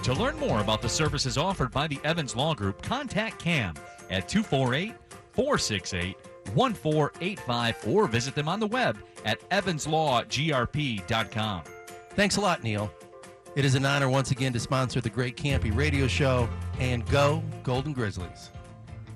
To 0.03 0.13
learn 0.13 0.39
more 0.39 0.61
about 0.61 0.81
the 0.81 0.89
services 0.89 1.37
offered 1.37 1.71
by 1.71 1.87
the 1.87 1.99
Evans 2.05 2.33
Law 2.33 2.55
Group, 2.55 2.81
contact 2.81 3.39
Cam 3.39 3.75
at 4.09 4.29
248 4.29 4.93
468 5.33 6.17
1485 6.53 7.87
or 7.87 8.07
visit 8.07 8.35
them 8.35 8.47
on 8.47 8.59
the 8.59 8.67
web 8.67 8.97
at 9.25 9.49
evanslawgrp.com. 9.49 11.61
Thanks 12.11 12.37
a 12.37 12.41
lot, 12.41 12.63
Neil. 12.63 12.91
It 13.55 13.65
is 13.65 13.75
an 13.75 13.85
honor 13.85 14.09
once 14.09 14.31
again 14.31 14.53
to 14.53 14.59
sponsor 14.59 15.01
the 15.01 15.09
Greg 15.09 15.35
Kampe 15.35 15.75
Radio 15.75 16.07
Show 16.07 16.47
and 16.79 17.05
go 17.07 17.43
Golden 17.63 17.93
Grizzlies. 17.93 18.49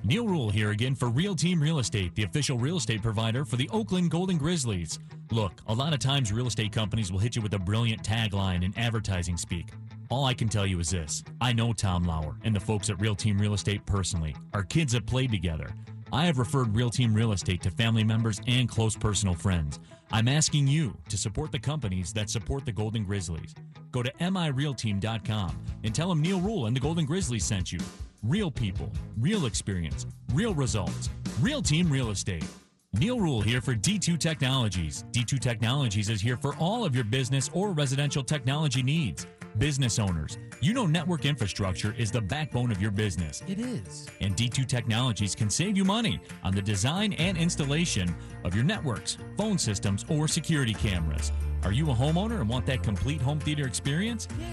Neil 0.03 0.27
Rule 0.27 0.51
here 0.51 0.71
again 0.71 0.93
for 0.93 1.09
Real 1.09 1.35
Team 1.35 1.59
Real 1.59 1.79
Estate, 1.79 2.13
the 2.13 2.23
official 2.23 2.59
real 2.59 2.77
estate 2.77 3.01
provider 3.01 3.43
for 3.43 3.55
the 3.55 3.67
Oakland 3.69 4.11
Golden 4.11 4.37
Grizzlies. 4.37 4.99
Look, 5.31 5.53
a 5.67 5.73
lot 5.73 5.93
of 5.93 5.99
times 5.99 6.31
real 6.31 6.45
estate 6.45 6.71
companies 6.71 7.11
will 7.11 7.19
hit 7.19 7.35
you 7.35 7.41
with 7.41 7.55
a 7.55 7.59
brilliant 7.59 8.03
tagline 8.03 8.63
in 8.63 8.77
advertising 8.77 9.35
speak. 9.35 9.69
All 10.09 10.25
I 10.25 10.35
can 10.35 10.47
tell 10.47 10.67
you 10.67 10.79
is 10.79 10.91
this 10.91 11.23
I 11.41 11.53
know 11.53 11.73
Tom 11.73 12.03
Lauer 12.03 12.35
and 12.43 12.55
the 12.55 12.59
folks 12.59 12.89
at 12.89 13.01
Real 13.01 13.15
Team 13.15 13.39
Real 13.39 13.55
Estate 13.55 13.83
personally. 13.85 14.35
Our 14.53 14.63
kids 14.63 14.93
have 14.93 15.07
played 15.07 15.31
together. 15.31 15.71
I 16.13 16.25
have 16.25 16.37
referred 16.37 16.75
Real 16.75 16.89
Team 16.89 17.13
Real 17.13 17.31
Estate 17.31 17.61
to 17.63 17.71
family 17.71 18.03
members 18.03 18.39
and 18.47 18.69
close 18.69 18.95
personal 18.95 19.35
friends. 19.35 19.79
I'm 20.11 20.27
asking 20.27 20.67
you 20.67 20.95
to 21.09 21.17
support 21.17 21.51
the 21.51 21.59
companies 21.59 22.13
that 22.13 22.29
support 22.29 22.65
the 22.65 22.71
Golden 22.71 23.03
Grizzlies. 23.03 23.55
Go 23.91 24.03
to 24.03 24.11
mirealteam.com 24.19 25.59
and 25.83 25.95
tell 25.95 26.09
them 26.09 26.21
Neil 26.21 26.39
Rule 26.39 26.67
and 26.67 26.75
the 26.75 26.79
Golden 26.79 27.05
Grizzlies 27.05 27.43
sent 27.43 27.71
you. 27.71 27.79
Real 28.23 28.51
people, 28.51 28.91
real 29.19 29.45
experience, 29.45 30.05
real 30.33 30.53
results. 30.53 31.09
Real 31.41 31.61
Team 31.61 31.91
Real 31.91 32.11
Estate. 32.11 32.45
Neil 32.93 33.19
Rule 33.19 33.41
here 33.41 33.59
for 33.59 33.75
D2 33.75 34.17
Technologies. 34.17 35.03
D2 35.11 35.39
Technologies 35.39 36.09
is 36.09 36.21
here 36.21 36.37
for 36.37 36.55
all 36.57 36.85
of 36.85 36.95
your 36.95 37.03
business 37.03 37.49
or 37.53 37.71
residential 37.71 38.23
technology 38.23 38.81
needs. 38.81 39.27
Business 39.57 39.99
owners, 39.99 40.37
you 40.59 40.73
know 40.73 40.85
network 40.85 41.23
infrastructure 41.23 41.95
is 41.97 42.11
the 42.11 42.19
backbone 42.19 42.71
of 42.71 42.81
your 42.81 42.91
business. 42.91 43.41
It 43.47 43.57
is. 43.57 44.05
And 44.19 44.35
D2 44.35 44.67
Technologies 44.67 45.33
can 45.33 45.49
save 45.49 45.77
you 45.77 45.85
money 45.85 46.19
on 46.43 46.53
the 46.53 46.61
design 46.61 47.13
and 47.13 47.37
installation 47.37 48.13
of 48.43 48.53
your 48.53 48.65
networks, 48.65 49.17
phone 49.37 49.57
systems, 49.57 50.03
or 50.09 50.27
security 50.27 50.73
cameras. 50.73 51.31
Are 51.63 51.71
you 51.71 51.89
a 51.89 51.93
homeowner 51.93 52.41
and 52.41 52.49
want 52.49 52.65
that 52.65 52.83
complete 52.83 53.21
home 53.21 53.39
theater 53.39 53.65
experience? 53.65 54.27
Yeah. 54.37 54.45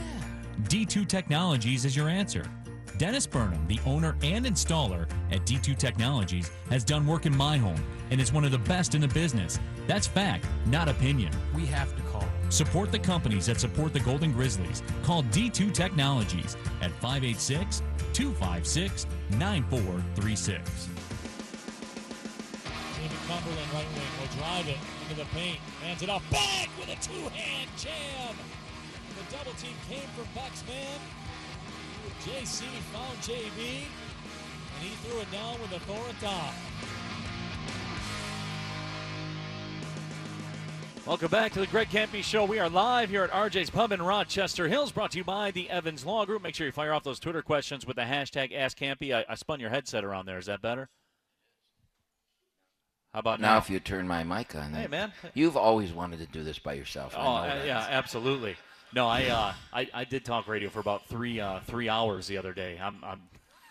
D2 0.68 1.08
Technologies 1.08 1.84
is 1.84 1.96
your 1.96 2.08
answer. 2.08 2.44
Dennis 2.96 3.26
Burnham, 3.26 3.66
the 3.66 3.80
owner 3.84 4.16
and 4.22 4.46
installer 4.46 5.10
at 5.32 5.40
D2 5.40 5.76
Technologies, 5.76 6.52
has 6.70 6.84
done 6.84 7.08
work 7.08 7.26
in 7.26 7.36
my 7.36 7.56
home 7.56 7.82
and 8.10 8.20
is 8.20 8.32
one 8.32 8.44
of 8.44 8.52
the 8.52 8.58
best 8.58 8.94
in 8.94 9.00
the 9.00 9.08
business. 9.08 9.58
That's 9.88 10.06
fact, 10.06 10.46
not 10.66 10.88
opinion. 10.88 11.32
We 11.56 11.66
have 11.66 11.96
to 11.96 12.02
call. 12.02 12.12
Support 12.52 12.92
the 12.92 12.98
companies 12.98 13.46
that 13.46 13.58
support 13.58 13.94
the 13.94 14.00
Golden 14.00 14.30
Grizzlies. 14.30 14.82
Call 15.02 15.22
D2 15.22 15.72
Technologies 15.72 16.54
at 16.82 16.90
586 17.00 17.82
256 18.12 19.06
9436. 19.30 20.88
David 23.00 23.16
Cumberland, 23.26 23.72
right 23.72 23.88
wing, 23.96 24.12
will 24.20 24.36
drive 24.36 24.68
it 24.68 24.76
into 25.00 25.16
the 25.16 25.24
paint. 25.32 25.56
Hands 25.80 26.02
it 26.02 26.10
off. 26.10 26.30
Back 26.30 26.68
with 26.78 26.92
a 26.92 27.00
two-hand 27.00 27.70
jam. 27.78 28.36
The 29.16 29.34
double 29.34 29.52
team 29.52 29.72
came 29.88 30.06
from 30.14 30.28
Buck's 30.34 30.62
man. 30.68 31.00
JC 32.20 32.64
found 32.92 33.16
JB, 33.20 33.88
and 34.76 34.82
he 34.82 34.90
threw 35.08 35.20
it 35.20 35.32
down 35.32 35.58
with 35.62 35.72
authority. 35.72 36.52
Welcome 41.06 41.30
back 41.32 41.52
to 41.52 41.60
the 41.60 41.66
Greg 41.66 41.88
Kampe 41.88 42.22
Show. 42.22 42.44
We 42.44 42.60
are 42.60 42.68
live 42.68 43.10
here 43.10 43.24
at 43.24 43.30
RJ's 43.32 43.70
Pub 43.70 43.90
in 43.90 44.00
Rochester 44.00 44.68
Hills, 44.68 44.92
brought 44.92 45.10
to 45.12 45.18
you 45.18 45.24
by 45.24 45.50
the 45.50 45.68
Evans 45.68 46.06
Law 46.06 46.24
Group. 46.24 46.42
Make 46.42 46.54
sure 46.54 46.64
you 46.66 46.72
fire 46.72 46.92
off 46.92 47.02
those 47.02 47.18
Twitter 47.18 47.42
questions 47.42 47.84
with 47.84 47.96
the 47.96 48.02
hashtag 48.02 48.52
AskKampe. 48.52 49.12
I, 49.12 49.24
I 49.28 49.34
spun 49.34 49.58
your 49.58 49.70
headset 49.70 50.04
around 50.04 50.26
there. 50.26 50.38
Is 50.38 50.46
that 50.46 50.62
better? 50.62 50.88
How 53.12 53.18
about 53.18 53.40
Now, 53.40 53.54
now? 53.54 53.58
if 53.58 53.68
you 53.68 53.80
turn 53.80 54.06
my 54.06 54.22
mic 54.22 54.54
on, 54.54 54.72
Hey, 54.74 54.86
man. 54.86 55.12
You've 55.34 55.56
always 55.56 55.92
wanted 55.92 56.20
to 56.20 56.26
do 56.26 56.44
this 56.44 56.60
by 56.60 56.74
yourself. 56.74 57.14
Oh, 57.16 57.20
uh, 57.36 57.62
yeah, 57.66 57.84
absolutely. 57.90 58.54
No, 58.94 59.08
I, 59.08 59.24
uh, 59.26 59.52
I 59.72 59.88
I 59.92 60.04
did 60.04 60.24
talk 60.24 60.46
radio 60.46 60.68
for 60.68 60.80
about 60.80 61.06
three 61.06 61.40
uh, 61.40 61.60
three 61.66 61.88
hours 61.88 62.26
the 62.26 62.36
other 62.36 62.52
day. 62.52 62.78
I'm 62.80 62.98
I'm 63.02 63.22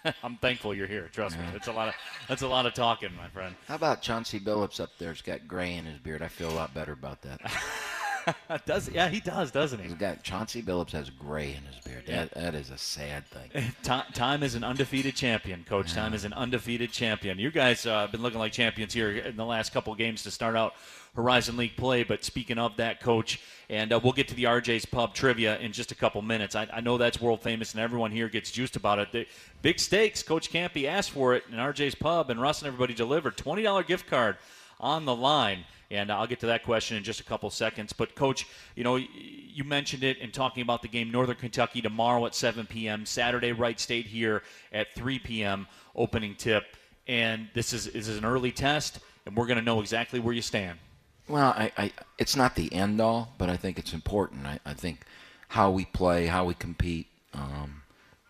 I'm 0.24 0.38
thankful 0.38 0.74
you're 0.74 0.88
here. 0.88 1.10
Trust 1.12 1.38
me, 1.38 1.46
it's 1.54 1.68
a 1.68 1.72
lot 1.72 1.90
of 1.90 1.96
that's 2.28 2.42
a 2.42 2.48
lot 2.48 2.66
of 2.66 2.74
talking, 2.74 3.10
my 3.16 3.28
friend. 3.30 3.56
How 3.68 3.76
about 3.76 4.02
Chauncey 4.02 4.40
Billups 4.40 4.80
up 4.80 4.90
there? 4.98 5.12
He's 5.12 5.22
got 5.22 5.48
gray 5.48 5.76
in 5.76 5.86
his 5.86 6.00
beard? 6.00 6.22
I 6.22 6.28
feel 6.28 6.50
a 6.50 6.54
lot 6.54 6.74
better 6.74 6.94
about 6.94 7.22
that. 7.22 7.40
does 8.66 8.90
yeah, 8.90 9.10
he 9.10 9.20
does, 9.20 9.52
doesn't 9.52 9.80
he? 9.80 9.88
He's 9.88 9.96
got 9.98 10.24
Chauncey 10.24 10.62
Billups 10.62 10.92
has 10.92 11.10
gray 11.10 11.56
in 11.56 11.64
his 11.64 11.84
beard. 11.84 12.06
That, 12.08 12.34
that 12.34 12.56
is 12.56 12.70
a 12.70 12.78
sad 12.78 13.26
thing. 13.28 13.74
Time, 13.84 14.06
time 14.14 14.44
is 14.44 14.56
an 14.56 14.64
undefeated 14.64 15.16
champion, 15.16 15.64
Coach. 15.68 15.94
Time 15.94 16.14
is 16.14 16.26
an 16.26 16.34
undefeated 16.34 16.92
champion. 16.92 17.40
You 17.40 17.52
guys 17.52 17.86
uh, 17.86 18.02
have 18.02 18.12
been 18.12 18.22
looking 18.22 18.40
like 18.40 18.52
champions 18.52 18.94
here 18.94 19.12
in 19.12 19.36
the 19.36 19.46
last 19.46 19.74
couple 19.74 19.94
games 19.96 20.24
to 20.24 20.32
start 20.32 20.56
out 20.56 20.74
Horizon 21.16 21.58
League 21.58 21.76
play. 21.76 22.04
But 22.04 22.24
speaking 22.24 22.58
of 22.58 22.78
that, 22.78 23.02
Coach, 23.02 23.42
and 23.70 23.92
uh, 23.92 24.00
we'll 24.02 24.14
get 24.14 24.28
to 24.30 24.36
the 24.36 24.46
RJ's 24.46 24.86
Pub 24.86 25.14
trivia 25.14 25.58
in 25.60 25.72
just 25.72 25.92
a 25.92 25.96
couple 25.96 26.22
minutes. 26.22 26.56
I, 26.56 26.68
I 26.74 26.82
know 26.82 26.98
that's 26.98 27.20
world 27.20 27.42
famous, 27.42 27.74
and 27.74 27.82
everyone 27.82 28.12
here 28.12 28.30
gets 28.30 28.52
juiced 28.52 28.76
about 28.76 29.00
it. 29.00 29.12
The, 29.12 29.28
big 29.62 29.80
stakes. 29.80 30.24
Coach 30.24 30.52
Kampe 30.52 30.86
asked 30.86 31.12
for 31.12 31.36
it 31.36 31.44
in 31.52 31.58
RJ's 31.58 31.96
Pub, 31.96 32.30
and 32.30 32.42
Russ 32.42 32.62
and 32.62 32.68
everybody 32.68 32.94
delivered. 32.94 33.38
Twenty 33.38 33.64
dollar 33.64 33.84
gift 33.84 34.08
card 34.08 34.38
on 34.80 35.06
the 35.06 35.16
line. 35.16 35.64
And 35.90 36.10
I'll 36.10 36.26
get 36.26 36.40
to 36.40 36.46
that 36.46 36.64
question 36.64 36.96
in 36.96 37.04
just 37.04 37.20
a 37.20 37.24
couple 37.24 37.50
seconds. 37.50 37.92
But, 37.92 38.16
Coach, 38.16 38.48
you 38.76 38.84
know, 38.86 38.96
you 38.96 39.66
mentioned 39.66 40.06
it 40.06 40.20
in 40.20 40.32
talking 40.32 40.64
about 40.64 40.82
the 40.82 40.88
game 40.88 41.12
Northern 41.12 41.36
Kentucky 41.36 41.82
tomorrow 41.82 42.26
at 42.26 42.34
7 42.34 42.66
p.m., 42.66 43.06
Saturday, 43.06 43.52
Wright 43.52 43.78
State 43.78 44.06
here 44.06 44.42
at 44.72 44.96
3 44.96 45.20
p.m., 45.20 45.68
opening 45.94 46.36
tip. 46.36 46.78
And 47.08 47.50
this 47.54 47.74
is, 47.74 47.92
this 47.92 48.08
is 48.08 48.18
an 48.18 48.24
early 48.24 48.54
test, 48.54 49.00
and 49.26 49.36
we're 49.36 49.48
going 49.48 49.60
to 49.60 49.66
know 49.66 49.82
exactly 49.82 50.22
where 50.22 50.34
you 50.34 50.42
stand. 50.42 50.80
Well, 51.28 51.54
I, 51.56 51.72
I, 51.78 51.92
it's 52.18 52.36
not 52.36 52.56
the 52.56 52.74
end 52.74 53.00
all, 53.00 53.34
but 53.38 53.50
I 53.50 53.58
think 53.58 53.80
it's 53.80 53.94
important. 53.94 54.46
I, 54.46 54.60
I 54.66 54.74
think 54.74 55.02
how 55.50 55.72
we 55.72 55.86
play, 55.86 56.28
how 56.28 56.46
we 56.46 56.54
compete, 56.54 57.08
um, 57.34 57.84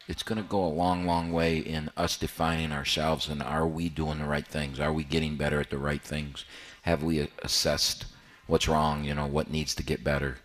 it's 0.07 0.23
going 0.23 0.41
to 0.41 0.47
go 0.47 0.63
a 0.63 0.67
long, 0.67 1.05
long 1.05 1.31
way 1.31 1.57
in 1.57 1.89
us 1.95 2.17
defining 2.17 2.71
ourselves 2.71 3.27
and 3.29 3.41
are 3.41 3.67
we 3.67 3.89
doing 3.89 4.19
the 4.19 4.25
right 4.25 4.45
things? 4.45 4.79
Are 4.79 4.93
we 4.93 5.03
getting 5.03 5.37
better 5.37 5.59
at 5.59 5.69
the 5.69 5.77
right 5.77 6.01
things? 6.01 6.45
Have 6.83 7.01
we 7.03 7.27
assessed 7.43 8.05
what's 8.47 8.67
wrong? 8.67 9.03
You 9.03 9.15
know, 9.15 9.25
what 9.25 9.49
needs 9.49 9.73
to 9.75 9.83
get 9.83 10.03
better? 10.03 10.37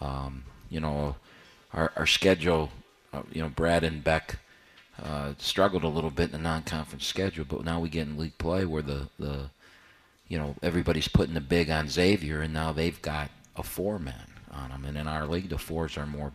Um, 0.00 0.44
you 0.70 0.80
know, 0.80 1.16
our, 1.72 1.92
our 1.96 2.06
schedule, 2.06 2.70
uh, 3.12 3.22
you 3.32 3.42
know, 3.42 3.48
Brad 3.48 3.82
and 3.84 4.04
Beck 4.04 4.38
uh, 5.02 5.32
struggled 5.38 5.84
a 5.84 5.88
little 5.88 6.10
bit 6.10 6.26
in 6.26 6.32
the 6.32 6.38
non-conference 6.38 7.06
schedule, 7.06 7.44
but 7.48 7.64
now 7.64 7.80
we 7.80 7.88
get 7.88 8.06
in 8.06 8.18
league 8.18 8.36
play 8.38 8.64
where 8.64 8.82
the, 8.82 9.08
the 9.18 9.50
you 10.28 10.38
know, 10.38 10.54
everybody's 10.62 11.08
putting 11.08 11.34
the 11.34 11.40
big 11.40 11.70
on 11.70 11.88
Xavier, 11.88 12.42
and 12.42 12.52
now 12.52 12.72
they've 12.72 13.00
got 13.00 13.30
a 13.56 13.62
four 13.62 13.98
man 13.98 14.26
on 14.50 14.70
them. 14.70 14.84
And 14.84 14.96
in 14.96 15.08
our 15.08 15.26
league, 15.26 15.48
the 15.48 15.58
fours 15.58 15.96
are 15.96 16.06
more 16.06 16.32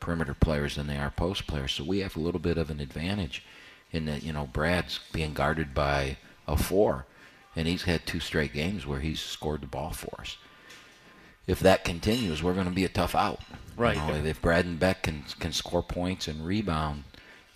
perimeter 0.00 0.34
players 0.34 0.76
than 0.76 0.86
they 0.86 0.96
are 0.96 1.10
post 1.10 1.46
players. 1.46 1.72
So 1.72 1.84
we 1.84 2.00
have 2.00 2.16
a 2.16 2.20
little 2.20 2.40
bit 2.40 2.58
of 2.58 2.70
an 2.70 2.80
advantage 2.80 3.44
in 3.92 4.04
that, 4.06 4.22
you 4.22 4.32
know, 4.32 4.48
Brad's 4.52 5.00
being 5.12 5.32
guarded 5.32 5.74
by 5.74 6.18
a 6.46 6.56
four, 6.56 7.06
and 7.54 7.66
he's 7.66 7.82
had 7.82 8.06
two 8.06 8.20
straight 8.20 8.52
games 8.52 8.86
where 8.86 9.00
he's 9.00 9.20
scored 9.20 9.62
the 9.62 9.66
ball 9.66 9.90
for 9.90 10.20
us. 10.20 10.36
If 11.46 11.60
that 11.60 11.84
continues, 11.84 12.42
we're 12.42 12.54
going 12.54 12.66
to 12.66 12.72
be 12.72 12.84
a 12.84 12.88
tough 12.88 13.14
out. 13.14 13.40
Right. 13.76 13.96
You 13.96 14.02
know, 14.02 14.28
if 14.28 14.42
Brad 14.42 14.64
and 14.64 14.80
Beck 14.80 15.02
can 15.04 15.24
can 15.38 15.52
score 15.52 15.82
points 15.82 16.28
and 16.28 16.44
rebound, 16.44 17.04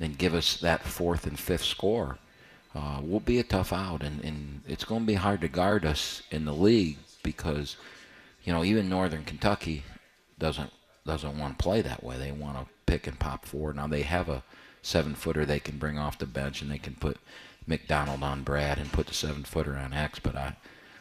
and 0.01 0.17
give 0.17 0.35
us 0.35 0.57
that 0.57 0.83
fourth 0.83 1.27
and 1.27 1.39
fifth 1.39 1.65
score, 1.65 2.19
uh, 2.75 3.01
we'll 3.03 3.21
be 3.21 3.39
a 3.39 3.45
tough 3.45 3.73
out, 3.73 4.03
and, 4.03 4.23
and 4.25 4.63
it's 4.67 4.85
going 4.85 5.03
to 5.03 5.07
be 5.07 5.15
hard 5.15 5.41
to 5.41 5.49
guard 5.49 5.85
us 5.85 6.23
in 6.31 6.45
the 6.45 6.55
league 6.55 6.99
because, 7.23 7.77
you 8.45 8.53
know, 8.53 8.65
even 8.65 8.89
Northern 8.89 9.25
Kentucky 9.25 9.85
doesn't 10.39 10.71
doesn't 11.07 11.39
want 11.39 11.59
to 11.59 11.63
play 11.63 11.83
that 11.83 12.05
way. 12.05 12.17
They 12.19 12.31
want 12.31 12.59
to 12.59 12.67
pick 12.87 13.07
and 13.07 13.19
pop 13.19 13.45
four. 13.45 13.73
Now 13.73 13.87
they 13.87 14.03
have 14.03 14.29
a 14.29 14.43
seven 14.83 15.15
footer 15.15 15.45
they 15.45 15.59
can 15.59 15.79
bring 15.79 15.99
off 15.99 16.19
the 16.19 16.27
bench, 16.27 16.63
and 16.63 16.71
they 16.71 16.79
can 16.79 16.95
put 16.95 17.19
McDonald 17.67 18.23
on 18.23 18.43
Brad 18.43 18.79
and 18.79 18.93
put 18.93 19.07
the 19.07 19.15
seven 19.15 19.43
footer 19.43 19.77
on 19.77 19.93
X. 19.93 20.21
But 20.21 20.37
I, 20.37 20.57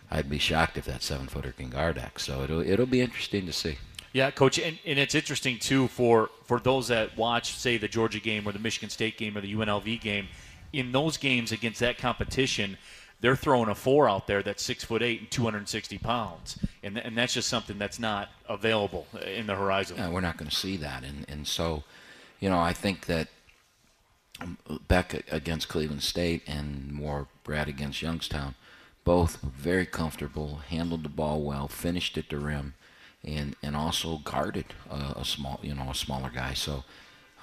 I'd 0.09 0.29
be 0.29 0.39
shocked 0.39 0.77
if 0.77 0.85
that 0.85 1.03
seven 1.03 1.27
footer 1.27 1.51
can 1.51 1.69
guard 1.69 1.97
X. 1.97 2.23
So 2.23 2.41
it'll 2.41 2.61
it'll 2.61 2.87
be 2.87 3.01
interesting 3.01 3.45
to 3.45 3.53
see. 3.53 3.77
Yeah, 4.11 4.31
coach, 4.31 4.57
and, 4.57 4.79
and 4.87 4.97
it's 4.97 5.13
interesting 5.13 5.59
too 5.59 5.87
for 5.87 6.29
for 6.45 6.59
those 6.59 6.87
that 6.87 7.15
watch, 7.15 7.53
say, 7.53 7.77
the 7.77 7.87
Georgia 7.87 8.19
game 8.19 8.47
or 8.47 8.51
the 8.51 8.59
Michigan 8.59 8.89
State 8.89 9.17
game 9.17 9.37
or 9.37 9.41
the 9.41 9.53
UNLV 9.53 10.01
game. 10.01 10.27
In 10.71 10.91
those 10.91 11.17
games 11.17 11.51
against 11.51 11.79
that 11.79 11.97
competition, 11.97 12.77
they're 13.21 13.35
throwing 13.35 13.69
a 13.69 13.75
four 13.75 14.09
out 14.09 14.27
there 14.27 14.41
that's 14.41 14.63
six 14.63 14.83
foot 14.83 15.01
eight 15.01 15.19
and 15.19 15.31
260 15.31 15.97
pounds, 15.97 16.57
and 16.83 16.97
and 16.97 17.17
that's 17.17 17.33
just 17.33 17.49
something 17.49 17.77
that's 17.77 17.99
not 17.99 18.29
available 18.47 19.07
in 19.25 19.47
the 19.47 19.55
horizon. 19.55 19.97
Yeah, 19.97 20.09
we're 20.09 20.21
not 20.21 20.37
going 20.37 20.49
to 20.49 20.55
see 20.55 20.77
that, 20.77 21.03
and 21.03 21.25
and 21.27 21.47
so, 21.47 21.83
you 22.39 22.49
know, 22.49 22.59
I 22.59 22.73
think 22.73 23.07
that 23.07 23.27
um, 24.39 24.57
Beck 24.87 25.25
against 25.31 25.67
Cleveland 25.67 26.03
State 26.03 26.43
and 26.47 26.91
more 26.91 27.27
Brad 27.43 27.67
against 27.67 28.01
Youngstown, 28.01 28.55
both 29.03 29.41
very 29.41 29.85
comfortable, 29.85 30.57
handled 30.69 31.03
the 31.03 31.09
ball 31.09 31.41
well, 31.41 31.67
finished 31.67 32.17
at 32.17 32.29
the 32.29 32.37
rim, 32.37 32.73
and 33.23 33.55
and 33.61 33.75
also 33.75 34.19
guarded 34.19 34.65
uh, 34.89 35.13
a 35.17 35.25
small, 35.25 35.59
you 35.61 35.75
know, 35.75 35.89
a 35.89 35.95
smaller 35.95 36.31
guy. 36.33 36.53
So 36.53 36.85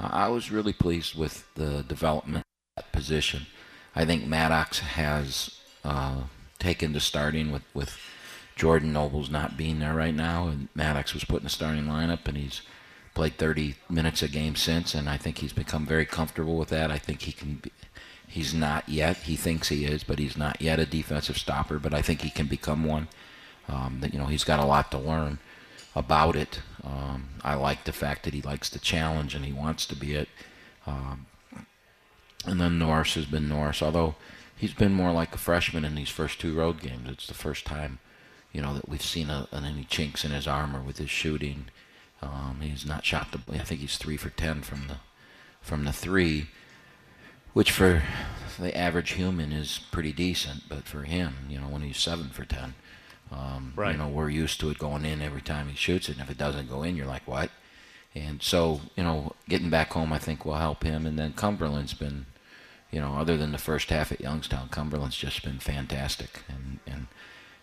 uh, 0.01 0.09
I 0.11 0.29
was 0.29 0.51
really 0.51 0.73
pleased 0.73 1.19
with 1.19 1.47
the 1.55 1.83
development 1.83 2.47
that 2.77 2.93
position. 2.93 3.47
I 3.95 4.05
think 4.05 4.27
Maddox 4.27 4.81
has 4.81 5.59
uh, 5.83 6.25
taken 6.59 6.93
to 6.93 7.01
starting 7.01 7.51
with 7.51 7.63
with 7.73 7.99
Jordan 8.55 8.93
Nobles 8.93 9.31
not 9.31 9.57
being 9.57 9.79
there 9.79 9.95
right 9.95 10.15
now, 10.15 10.49
and 10.49 10.69
Maddox 10.75 11.15
was 11.15 11.25
put 11.25 11.39
in 11.39 11.45
the 11.45 11.51
starting 11.51 11.85
lineup, 11.85 12.27
and 12.29 12.37
he's 12.37 12.61
played 13.15 13.39
30 13.39 13.77
minutes 13.89 14.23
a 14.23 14.29
game 14.29 14.57
since, 14.57 14.95
and 14.95 15.09
I 15.09 15.17
think 15.17 15.39
he's 15.39 15.53
become 15.55 15.87
very 15.87 16.05
comfortable 16.05 16.57
with 16.57 16.69
that. 16.69 16.91
I 16.91 16.99
think 16.99 17.23
he 17.23 17.33
can. 17.33 17.55
Be, 17.57 17.73
he's 18.29 18.53
not 18.53 18.89
yet. 18.89 19.17
He 19.19 19.37
thinks 19.37 19.69
he 19.69 19.87
is, 19.87 20.05
but 20.05 20.19
he's 20.19 20.37
not 20.37 20.61
yet 20.61 20.79
a 20.79 20.85
defensive 20.85 21.39
stopper. 21.39 21.79
But 21.79 21.95
I 21.95 22.03
think 22.03 22.21
he 22.21 22.31
can 22.31 22.47
become 22.47 22.85
one. 22.85 23.09
Um, 23.69 23.99
that 24.01 24.13
you 24.13 24.19
know, 24.19 24.27
he's 24.27 24.45
got 24.45 24.61
a 24.61 24.67
lot 24.67 24.91
to 24.91 24.99
learn 24.99 25.39
about 25.95 26.37
it. 26.37 26.61
Um, 26.85 27.31
I 27.43 27.55
like 27.55 27.85
the 27.85 27.93
fact 27.93 28.25
that 28.25 28.35
he 28.35 28.43
likes 28.43 28.69
the 28.69 28.79
challenge 28.79 29.35
and 29.35 29.47
he 29.47 29.53
wants 29.53 29.87
to 29.87 29.97
be 29.97 30.15
it. 30.15 30.29
Um, 30.87 31.27
and 32.47 32.61
then 32.61 32.79
Norris 32.79 33.15
has 33.15 33.27
been 33.27 33.49
Norris, 33.49 33.83
although 33.83 34.15
he's 34.57 34.75
been 34.75 34.93
more 34.95 35.13
like 35.13 35.35
a 35.35 35.39
freshman 35.39 35.85
in 35.85 35.95
these 35.95 36.09
first 36.09 36.41
two 36.41 36.55
road 36.55 36.81
games. 36.81 37.09
It's 37.11 37.27
the 37.27 37.35
first 37.35 37.65
time, 37.65 37.99
you 38.53 38.63
know, 38.63 38.75
that 38.75 38.89
we've 38.89 39.03
seen 39.03 39.31
a, 39.31 39.49
any 39.53 39.85
chinks 39.85 40.25
in 40.25 40.31
his 40.31 40.47
armor 40.47 40.81
with 40.81 40.99
his 40.99 41.11
shooting. 41.11 41.67
Um, 42.23 42.59
he's 42.63 42.87
not 42.87 43.05
shot 43.05 43.33
the. 43.33 43.41
I 43.55 43.59
think 43.65 43.81
he's 43.81 43.99
three 43.99 44.17
for 44.17 44.31
ten 44.31 44.63
from 44.63 44.89
the 44.89 44.97
from 45.61 45.85
the 45.85 45.93
three, 45.93 46.49
which 47.53 47.71
for 47.71 48.03
the 48.59 48.77
average 48.77 49.13
human 49.13 49.53
is 49.53 49.81
pretty 49.91 50.13
decent. 50.13 50.63
But 50.69 50.85
for 50.85 51.03
him, 51.03 51.35
you 51.49 51.59
know, 51.61 51.69
when 51.69 51.83
he's 51.83 51.99
seven 51.99 52.29
for 52.31 52.45
ten, 52.45 52.75
um, 53.31 53.73
Right. 53.77 53.93
you 53.93 53.99
know, 53.99 54.09
we're 54.09 54.31
used 54.31 54.61
to 54.61 54.71
it 54.71 54.79
going 54.79 55.05
in 55.05 55.21
every 55.21 55.43
time 55.43 55.69
he 55.69 55.77
shoots 55.77 56.09
it. 56.09 56.13
And 56.13 56.23
if 56.23 56.31
it 56.31 56.39
doesn't 56.39 56.71
go 56.71 56.83
in, 56.83 56.97
you're 56.97 57.07
like, 57.07 57.27
what? 57.27 57.51
And 58.15 58.43
so, 58.43 58.81
you 58.97 59.03
know, 59.03 59.35
getting 59.47 59.69
back 59.69 59.93
home, 59.93 60.11
I 60.13 60.19
think 60.19 60.45
will 60.47 60.55
help 60.55 60.85
him. 60.85 61.05
And 61.05 61.19
then 61.19 61.35
Cumberland's 61.35 61.93
been, 61.93 62.25
you 62.91 63.01
know, 63.01 63.15
other 63.15 63.37
than 63.37 63.53
the 63.53 63.59
first 63.59 63.91
half 63.91 64.13
at 64.13 64.21
Youngstown, 64.21 64.69
Cumberland's 64.69 65.17
just 65.17 65.43
been 65.43 65.59
fantastic. 65.59 66.43
And 66.49 66.81
and 66.87 67.07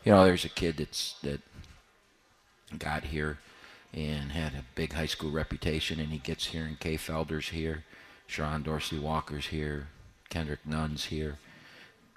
you 0.03 0.11
know, 0.11 0.23
there's 0.25 0.45
a 0.45 0.49
kid 0.49 0.77
that's 0.77 1.15
that 1.23 1.41
got 2.77 3.05
here 3.05 3.39
and 3.93 4.31
had 4.31 4.53
a 4.53 4.65
big 4.75 4.93
high 4.93 5.05
school 5.05 5.31
reputation, 5.31 5.99
and 5.99 6.11
he 6.11 6.17
gets 6.17 6.47
here, 6.47 6.65
and 6.65 6.79
Kay 6.79 6.97
Felder's 6.97 7.49
here, 7.49 7.83
Sherron 8.27 8.63
Dorsey 8.63 8.97
Walker's 8.97 9.47
here, 9.47 9.89
Kendrick 10.29 10.65
Nunn's 10.65 11.05
here, 11.05 11.37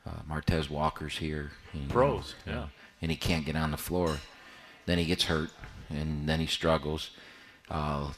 uh, 0.07 0.23
Martez 0.29 0.71
Walker's 0.71 1.19
here. 1.19 1.53
and, 1.75 1.91
Pros, 1.91 2.35
you 2.47 2.53
know, 2.53 2.59
yeah. 2.59 2.67
And 3.03 3.11
he 3.11 3.17
can't 3.17 3.45
get 3.45 3.57
on 3.57 3.73
the 3.73 3.77
floor. 3.77 4.19
Then 4.87 4.97
he 4.97 5.05
gets 5.05 5.25
hurt, 5.25 5.51
and 5.91 6.27
then 6.27 6.41
he 6.41 6.47
struggles. 6.47 7.11
Uh, 7.71 8.13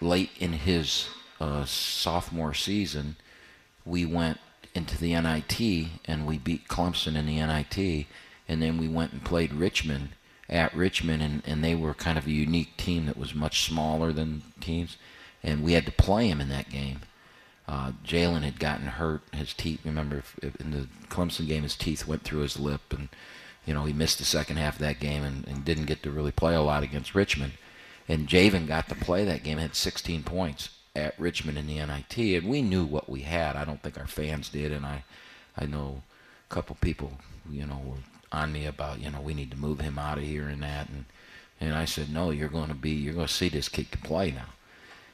late 0.00 0.30
in 0.38 0.52
his 0.52 1.08
uh, 1.40 1.64
sophomore 1.64 2.54
season, 2.54 3.16
we 3.84 4.04
went 4.04 4.38
into 4.74 4.98
the 4.98 5.12
NIT 5.20 5.88
and 6.04 6.26
we 6.26 6.38
beat 6.38 6.68
Clemson 6.68 7.16
in 7.16 7.26
the 7.26 7.36
NIT, 7.40 8.06
and 8.48 8.62
then 8.62 8.78
we 8.78 8.88
went 8.88 9.12
and 9.12 9.24
played 9.24 9.52
Richmond 9.52 10.10
at 10.48 10.74
Richmond, 10.74 11.22
and, 11.22 11.42
and 11.46 11.62
they 11.62 11.74
were 11.74 11.94
kind 11.94 12.18
of 12.18 12.26
a 12.26 12.32
unique 12.32 12.76
team 12.76 13.06
that 13.06 13.16
was 13.16 13.34
much 13.34 13.64
smaller 13.64 14.12
than 14.12 14.42
teams, 14.60 14.96
and 15.42 15.62
we 15.62 15.72
had 15.74 15.86
to 15.86 15.92
play 15.92 16.28
him 16.28 16.40
in 16.40 16.48
that 16.48 16.68
game. 16.68 17.00
Uh, 17.68 17.92
Jalen 18.04 18.42
had 18.42 18.58
gotten 18.58 18.86
hurt. 18.86 19.22
His 19.32 19.54
teeth. 19.54 19.80
Remember, 19.84 20.24
in 20.42 20.72
the 20.72 20.88
Clemson 21.08 21.46
game, 21.46 21.62
his 21.62 21.76
teeth 21.76 22.04
went 22.04 22.24
through 22.24 22.40
his 22.40 22.58
lip, 22.58 22.80
and 22.90 23.08
you 23.64 23.72
know 23.72 23.84
he 23.84 23.92
missed 23.92 24.18
the 24.18 24.24
second 24.24 24.56
half 24.56 24.74
of 24.74 24.80
that 24.80 24.98
game 24.98 25.22
and, 25.22 25.46
and 25.46 25.64
didn't 25.64 25.86
get 25.86 26.02
to 26.02 26.10
really 26.10 26.32
play 26.32 26.54
a 26.54 26.62
lot 26.62 26.82
against 26.82 27.14
Richmond. 27.14 27.52
And 28.08 28.26
Jaevin 28.26 28.66
got 28.66 28.88
to 28.88 28.96
play 28.96 29.24
that 29.24 29.44
game. 29.44 29.58
Had 29.58 29.76
16 29.76 30.24
points 30.24 30.70
at 30.96 31.18
Richmond 31.18 31.58
in 31.58 31.66
the 31.66 31.74
NIT, 31.76 32.16
and 32.18 32.48
we 32.48 32.62
knew 32.62 32.84
what 32.84 33.08
we 33.08 33.20
had. 33.20 33.56
I 33.56 33.64
don't 33.64 33.82
think 33.82 33.98
our 33.98 34.06
fans 34.06 34.48
did, 34.48 34.72
and 34.72 34.84
I, 34.84 35.04
I 35.56 35.66
know 35.66 36.02
a 36.48 36.54
couple 36.54 36.76
people, 36.80 37.12
you 37.48 37.66
know, 37.66 37.80
were 37.84 37.96
on 38.32 38.52
me 38.52 38.66
about 38.66 39.00
you 39.00 39.10
know 39.10 39.20
we 39.20 39.34
need 39.34 39.50
to 39.50 39.56
move 39.56 39.80
him 39.80 39.98
out 39.98 40.18
of 40.18 40.24
here 40.24 40.48
and 40.48 40.62
that 40.62 40.88
and 40.88 41.04
and 41.60 41.74
I 41.74 41.84
said 41.84 42.12
no 42.12 42.30
you're 42.30 42.48
going 42.48 42.68
to 42.68 42.74
be 42.74 42.90
you're 42.90 43.14
going 43.14 43.26
to 43.26 43.32
see 43.32 43.48
this 43.48 43.68
kid 43.68 43.90
can 43.90 44.00
play 44.02 44.30
now 44.30 44.50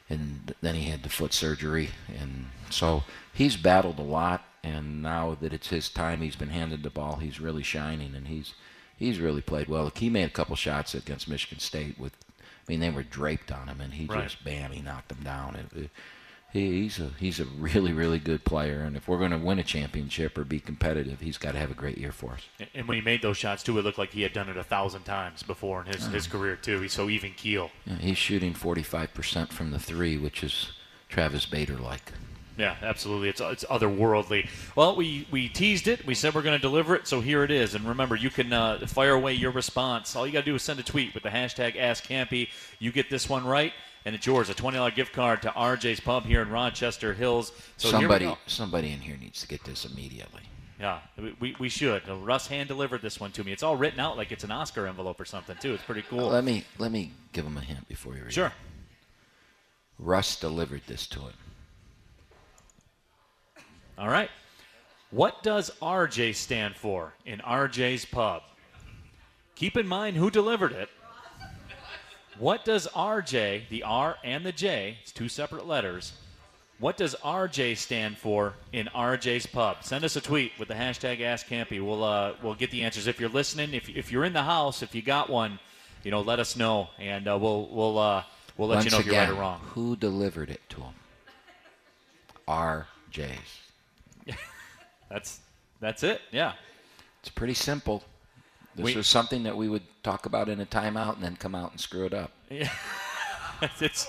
and 0.09 0.53
then 0.61 0.75
he 0.75 0.89
had 0.89 1.03
the 1.03 1.09
foot 1.09 1.33
surgery 1.33 1.89
and 2.19 2.45
so 2.69 3.03
he's 3.33 3.57
battled 3.57 3.99
a 3.99 4.03
lot 4.03 4.45
and 4.63 5.01
now 5.01 5.35
that 5.41 5.53
it's 5.53 5.69
his 5.69 5.89
time 5.89 6.21
he's 6.21 6.35
been 6.35 6.49
handed 6.49 6.83
the 6.83 6.89
ball 6.89 7.17
he's 7.17 7.39
really 7.39 7.63
shining 7.63 8.15
and 8.15 8.27
he's 8.27 8.53
he's 8.97 9.19
really 9.19 9.41
played 9.41 9.67
well 9.67 9.91
he 9.95 10.09
made 10.09 10.25
a 10.25 10.29
couple 10.29 10.55
shots 10.55 10.93
against 10.93 11.27
Michigan 11.27 11.59
State 11.59 11.99
with 11.99 12.13
I 12.67 12.71
mean 12.71 12.79
they 12.79 12.89
were 12.89 13.03
draped 13.03 13.51
on 13.51 13.67
him 13.67 13.79
and 13.81 13.93
he 13.93 14.05
Right. 14.05 14.23
just 14.23 14.43
bam 14.43 14.71
he 14.71 14.81
knocked 14.81 15.09
them 15.09 15.23
down 15.23 15.55
it, 15.55 15.77
it, 15.77 15.89
he, 16.51 16.81
he's 16.83 16.99
a 16.99 17.11
he's 17.19 17.39
a 17.39 17.45
really 17.45 17.93
really 17.93 18.19
good 18.19 18.43
player 18.45 18.81
and 18.81 18.95
if 18.97 19.07
we're 19.07 19.17
going 19.17 19.31
to 19.31 19.37
win 19.37 19.59
a 19.59 19.63
championship 19.63 20.37
or 20.37 20.43
be 20.43 20.59
competitive 20.59 21.19
he's 21.21 21.37
got 21.37 21.51
to 21.53 21.59
have 21.59 21.71
a 21.71 21.75
great 21.75 21.97
year 21.97 22.11
for 22.11 22.33
us 22.33 22.41
And 22.73 22.87
when 22.87 22.97
he 22.97 23.03
made 23.03 23.21
those 23.21 23.37
shots 23.37 23.63
too, 23.63 23.77
it 23.77 23.83
looked 23.83 23.97
like 23.97 24.11
he 24.11 24.21
had 24.21 24.33
done 24.33 24.49
it 24.49 24.57
a 24.57 24.63
thousand 24.63 25.03
times 25.03 25.43
before 25.43 25.81
in 25.81 25.87
his, 25.87 26.05
his 26.07 26.25
uh-huh. 26.27 26.37
career 26.37 26.55
too. 26.55 26.79
He's 26.81 26.93
so 26.93 27.09
even 27.09 27.31
keel. 27.33 27.71
Yeah, 27.85 27.95
he's 27.95 28.17
shooting 28.17 28.53
45% 28.53 29.49
from 29.51 29.71
the 29.71 29.79
three 29.79 30.17
which 30.17 30.43
is 30.43 30.71
Travis 31.09 31.45
Bader 31.45 31.77
like 31.77 32.11
Yeah, 32.57 32.75
absolutely. 32.81 33.29
It's 33.29 33.39
it's 33.39 33.63
otherworldly. 33.65 34.49
Well, 34.75 34.95
we 34.95 35.27
we 35.29 35.47
teased 35.47 35.87
it. 35.87 36.05
We 36.07 36.15
said 36.15 36.33
we're 36.33 36.41
going 36.41 36.57
to 36.57 36.61
deliver 36.61 36.95
it, 36.95 37.07
so 37.07 37.21
here 37.21 37.43
it 37.43 37.51
is. 37.51 37.75
And 37.75 37.85
remember, 37.85 38.15
you 38.15 38.31
can 38.31 38.51
uh, 38.51 38.79
fire 38.87 39.13
away 39.13 39.33
your 39.33 39.51
response. 39.51 40.15
All 40.15 40.25
you 40.25 40.33
got 40.33 40.39
to 40.39 40.45
do 40.45 40.55
is 40.55 40.63
send 40.63 40.79
a 40.79 40.83
tweet 40.83 41.13
with 41.13 41.21
the 41.21 41.29
hashtag 41.29 41.75
AskKampe. 41.75 42.49
You 42.79 42.91
get 42.91 43.11
this 43.11 43.29
one 43.29 43.45
right, 43.45 43.73
and 44.05 44.15
it's 44.15 44.25
yours. 44.25 44.49
A 44.49 44.55
twenty 44.55 44.77
dollar 44.77 44.89
gift 44.89 45.13
card 45.13 45.43
to 45.43 45.49
RJ's 45.49 45.99
Pub 45.99 46.25
here 46.25 46.41
in 46.41 46.49
Rochester 46.49 47.13
Hills. 47.13 47.51
So 47.77 47.91
somebody 47.91 48.35
somebody 48.47 48.91
in 48.91 48.99
here 48.99 49.17
needs 49.17 49.39
to 49.41 49.47
get 49.47 49.63
this 49.63 49.85
immediately 49.85 50.41
Yeah, 50.79 50.99
we, 51.39 51.55
we, 51.59 51.69
should. 51.69 52.09
Uh, 52.09 52.15
Russ 52.15 52.47
hand 52.47 52.69
delivered 52.69 53.03
this 53.03 53.19
one 53.19 53.31
to 53.33 53.43
me. 53.43 53.51
It's 53.51 53.63
all 53.63 53.75
written 53.75 53.99
out 53.99 54.17
like 54.17 54.31
it's 54.31 54.43
an 54.43 54.51
Oscar 54.51 54.87
envelope 54.87 55.19
or 55.19 55.25
something 55.25 55.57
too. 55.61 55.75
It's 55.75 55.83
pretty 55.83 56.03
cool. 56.09 56.29
let 56.29 56.43
me 56.43 56.65
let 56.79 56.91
me 56.91 57.11
give 57.33 57.45
him 57.45 57.57
a 57.57 57.61
hint 57.61 57.87
before 57.87 58.13
you 58.15 58.21
read 58.21 58.29
it. 58.29 58.33
Sure. 58.33 58.47
it. 58.47 58.53
Russ 59.99 60.39
delivered 60.39 60.81
this 60.87 61.05
to 61.07 61.19
him 61.19 61.33
All 63.97 64.09
right. 64.09 64.29
What 65.09 65.41
does 65.41 65.71
RJ 65.81 66.35
stand 66.35 66.75
for 66.75 67.13
in 67.25 67.39
RJ's 67.39 68.05
Pub? 68.05 68.43
Keep 69.55 69.77
in 69.77 69.87
mind 69.87 70.17
who 70.17 70.29
delivered 70.29 70.71
it. 70.71 70.89
What 72.37 72.63
does 72.65 72.87
RJ, 72.87 73.69
the 73.69 73.81
R 73.83 74.17
and 74.23 74.45
the 74.45 74.51
J, 74.51 74.97
it's 75.01 75.11
two 75.11 75.27
separate 75.29 75.65
letters. 75.65 76.13
What 76.79 76.95
does 76.95 77.15
RJ 77.25 77.77
stand 77.77 78.19
for 78.19 78.53
in 78.71 78.87
RJ's 78.93 79.47
Pub? 79.47 79.77
Send 79.81 80.03
us 80.05 80.15
a 80.15 80.21
tweet 80.21 80.51
with 80.59 80.67
the 80.67 80.75
hashtag 80.75 81.19
AskKampe. 81.19 81.83
We'll 81.83 82.03
uh, 82.03 82.33
we'll 82.43 82.53
get 82.53 82.69
the 82.69 82.83
answers. 82.83 83.07
If 83.07 83.19
you're 83.19 83.29
listening, 83.29 83.73
if, 83.73 83.89
if 83.89 84.11
you're 84.11 84.25
in 84.25 84.33
the 84.33 84.43
house, 84.43 84.83
if 84.83 84.93
you 84.93 85.01
got 85.01 85.27
one, 85.31 85.57
you 86.03 86.11
know, 86.11 86.21
let 86.21 86.39
us 86.39 86.55
know, 86.55 86.89
and 86.99 87.27
uh, 87.27 87.35
we'll 87.41 87.67
we'll 87.71 87.97
uh, 87.97 88.23
we'll 88.57 88.67
let 88.67 88.75
Once 88.75 88.85
you 88.85 88.91
know 88.91 88.99
if 88.99 89.05
you're 89.07 89.15
right 89.15 89.29
or 89.29 89.33
wrong. 89.33 89.59
who 89.73 89.95
delivered 89.95 90.51
it 90.51 90.61
to 90.69 90.81
him 90.81 90.93
RJ's 92.47 93.66
That's 95.09 95.39
that's 95.79 96.03
it. 96.03 96.21
Yeah. 96.31 96.53
it's 97.21 97.29
pretty 97.29 97.53
simple 97.53 98.03
this 98.75 98.85
We- 98.85 98.95
was 98.95 99.07
something 99.07 99.43
that 99.43 99.55
we 99.57 99.69
would 99.69 99.83
talk 100.03 100.25
about 100.25 100.49
in 100.49 100.59
a 100.59 100.65
timeout 100.65 101.15
and 101.15 101.23
then 101.23 101.35
come 101.35 101.55
out 101.55 101.71
and 101.71 101.79
screw 101.79 102.05
it 102.05 102.13
up 102.13 102.31
Yeah, 102.49 102.69
it's 103.79 104.07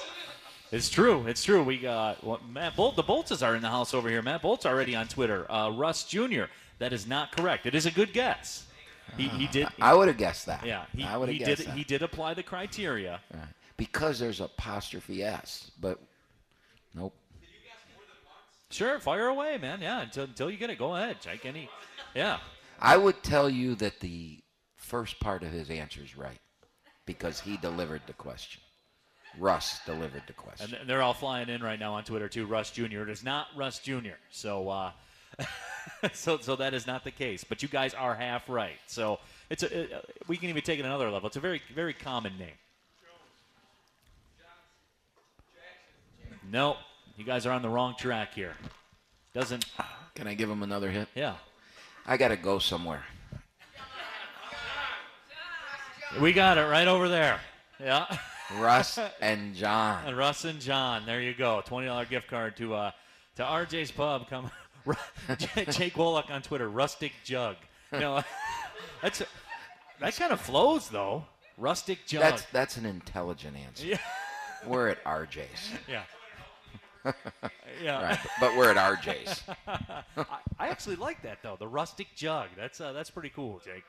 it's 0.70 0.90
true. 0.90 1.26
It's 1.26 1.42
true. 1.42 1.62
We 1.62 1.78
got 1.78 2.22
well, 2.22 2.40
Matt 2.52 2.76
Bolt. 2.76 2.94
The 2.96 3.02
Bolts 3.02 3.42
are 3.42 3.56
in 3.56 3.62
the 3.62 3.70
house 3.70 3.94
over 3.94 4.11
here. 4.11 4.20
Matt 4.20 4.42
Bolt's 4.42 4.66
already 4.66 4.94
on 4.94 5.08
Twitter. 5.08 5.50
Uh, 5.50 5.70
Russ 5.70 6.04
Jr. 6.04 6.44
That 6.78 6.92
is 6.92 7.06
not 7.06 7.34
correct. 7.34 7.64
It 7.64 7.74
is 7.74 7.87
a 7.87 7.90
good 7.90 8.12
guess. 8.12 8.66
He, 9.16 9.28
he 9.28 9.46
did. 9.46 9.66
I 9.80 9.94
would 9.94 10.08
have 10.08 10.18
guessed 10.18 10.44
that 10.46 10.66
yeah, 10.66 10.84
he, 10.94 11.02
I 11.02 11.16
would 11.16 11.30
have 11.30 11.38
guessed 11.38 11.62
did. 11.62 11.66
that. 11.68 11.76
He 11.76 11.84
did 11.84 12.02
apply 12.02 12.34
the 12.34 12.42
criteria. 12.42 13.20
Right. 13.32 13.42
Because 13.78 14.18
there's 14.18 14.40
apostrophe 14.42 15.22
S, 15.24 15.70
but 15.80 15.98
nope. 16.94 17.14
Sure, 18.70 18.98
fire 18.98 19.28
away, 19.28 19.57
man. 19.59 19.81
Yeah, 19.81 20.02
until, 20.02 20.24
until 20.24 20.50
you 20.50 20.59
get 20.59 20.70
it, 20.70 20.78
go 20.78 20.94
ahead. 20.94 21.20
Jake. 21.20 21.46
Any, 21.46 21.70
yeah. 22.14 22.38
I 22.81 22.96
would 22.96 23.22
tell 23.22 23.48
you 23.48 23.74
that 23.76 24.00
the 24.00 24.40
first 24.76 25.18
part 25.20 25.42
of 25.42 25.50
his 25.50 25.70
answer 25.70 26.02
is 26.02 26.16
right 26.16 26.38
because 27.07 27.40
he 27.40 27.57
delivered 27.57 28.02
the 28.07 28.12
question. 28.12 28.61
Russ 29.38 29.81
delivered 29.87 30.22
the 30.26 30.33
question. 30.33 30.74
And 30.78 30.88
they're 30.88 31.02
all 31.02 31.14
flying 31.14 31.48
in 31.48 31.62
right 31.62 31.78
now 31.78 31.94
on 31.94 32.04
Twitter 32.04 32.28
too. 32.28 32.46
Russ 32.46 32.70
Jr. 32.70 33.02
It 33.02 33.11
is 33.11 33.24
not 33.24 33.46
Russ 33.57 33.78
Jr. 33.78 34.16
So, 34.31 34.68
uh, 34.68 34.92
so, 36.12 36.38
so 36.38 36.57
that 36.57 36.74
is 36.74 36.87
not 36.87 37.04
the 37.04 37.11
case. 37.11 37.44
But 37.44 37.62
you 37.62 37.68
guys 37.68 37.94
are 37.94 38.14
half 38.14 38.48
right. 38.48 38.78
So 38.87 39.18
it's 39.48 39.62
a, 39.62 39.83
it, 39.83 40.14
we 40.26 40.37
can 40.37 40.48
even 40.50 40.62
take 40.62 40.78
it 40.78 40.85
another 40.85 41.11
level. 41.11 41.26
It's 41.26 41.37
a 41.37 41.40
very, 41.40 41.62
very 41.74 41.94
common 41.94 42.37
name. 42.38 42.57
No, 46.50 46.76
you 47.18 47.24
guys 47.24 47.44
are 47.44 47.52
on 47.52 47.61
the 47.62 47.68
wrong 47.68 47.94
track 47.98 48.33
here. 48.35 48.54
Doesn't. 49.35 49.66
Can 50.14 50.26
I 50.26 50.35
give 50.35 50.48
him 50.48 50.62
another 50.62 50.90
hit? 50.90 51.09
Yeah. 51.14 51.35
I 52.07 52.16
got 52.16 52.28
to 52.28 52.37
go 52.37 52.59
somewhere. 52.59 53.02
We 56.20 56.33
got 56.33 56.57
it 56.59 56.62
right 56.62 56.88
over 56.88 57.09
there. 57.09 57.38
Yeah. 57.78 58.07
Russ 58.59 58.98
and 59.20 59.54
John. 59.54 60.04
And 60.07 60.16
Russ 60.16 60.44
and 60.44 60.61
John, 60.61 61.04
there 61.04 61.20
you 61.20 61.35
go. 61.35 61.62
Twenty 61.66 61.87
dollar 61.87 62.07
gift 62.07 62.28
card 62.28 62.57
to 62.57 62.74
uh 62.74 62.90
to 63.37 63.42
RJ's 63.42 63.90
Pub. 63.90 64.28
Come, 64.31 64.50
Jake 65.37 65.94
Wolock 65.94 66.31
on 66.31 66.40
Twitter. 66.40 66.68
Rustic 66.68 67.12
Jug. 67.24 67.57
No, 67.92 68.22
that's 69.02 69.22
that 70.00 70.16
kind 70.16 70.33
of 70.33 70.40
flows 70.40 70.88
though. 70.88 71.26
Rustic 71.59 72.07
Jug. 72.07 72.22
That's 72.22 72.42
that's 72.52 72.76
an 72.78 72.87
intelligent 72.87 73.57
answer. 73.57 73.87
yeah, 73.87 73.98
We're 74.66 74.88
at 74.88 75.04
RJ's. 75.04 75.72
yeah, 75.87 76.02
yeah. 77.82 78.02
Right. 78.02 78.18
But 78.40 78.56
we're 78.56 78.70
at 78.70 78.76
RJ's. 78.76 79.42
I, 79.66 80.02
I 80.58 80.68
actually 80.68 80.96
like 80.96 81.22
that 81.22 81.38
though. 81.42 81.56
The 81.58 81.68
rustic 81.68 82.08
jug. 82.16 82.48
That's 82.56 82.80
uh, 82.80 82.92
that's 82.92 83.11
pretty 83.11 83.30
cool, 83.30 83.61
Jake. 83.64 83.84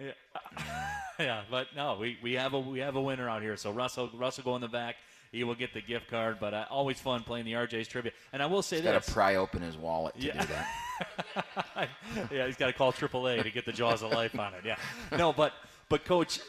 Yeah. 0.00 0.10
yeah, 1.18 1.42
but 1.50 1.68
no, 1.74 1.96
we, 1.98 2.18
we 2.22 2.34
have 2.34 2.52
a 2.52 2.60
we 2.60 2.80
have 2.80 2.96
a 2.96 3.00
winner 3.00 3.28
out 3.28 3.42
here. 3.42 3.56
So 3.56 3.70
Russell 3.72 4.10
Russell 4.14 4.44
go 4.44 4.54
in 4.56 4.60
the 4.60 4.68
back. 4.68 4.96
He 5.32 5.42
will 5.42 5.54
get 5.54 5.74
the 5.74 5.80
gift 5.80 6.08
card. 6.08 6.36
But 6.40 6.54
uh, 6.54 6.66
always 6.70 7.00
fun 7.00 7.22
playing 7.22 7.46
the 7.46 7.52
RJ's 7.52 7.88
trivia. 7.88 8.12
And 8.32 8.42
I 8.42 8.46
will 8.46 8.62
say 8.62 8.76
He's 8.76 8.84
got 8.84 9.02
to 9.02 9.12
pry 9.12 9.36
open 9.36 9.62
his 9.62 9.76
wallet 9.76 10.14
to 10.20 10.26
Yeah. 10.26 10.40
do 10.40 10.46
that. 10.48 11.88
yeah, 12.30 12.46
he's 12.46 12.56
got 12.56 12.66
to 12.66 12.72
call 12.72 12.92
AAA 12.92 13.42
to 13.42 13.50
get 13.50 13.64
the 13.64 13.72
jaws 13.72 14.02
of 14.02 14.12
life 14.12 14.38
on 14.38 14.54
it. 14.54 14.60
Yeah, 14.64 14.76
no, 15.16 15.32
but 15.32 15.52
but 15.88 16.04
coach, 16.04 16.40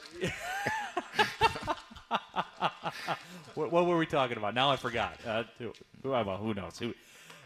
what, 3.56 3.72
what 3.72 3.86
were 3.86 3.98
we 3.98 4.06
talking 4.06 4.38
about? 4.38 4.54
Now 4.54 4.70
I 4.70 4.76
forgot. 4.76 5.18
Uh, 5.26 5.44
who, 5.58 5.74
who, 6.04 6.14
who 6.14 6.54
knows? 6.54 6.78
Who, 6.80 6.94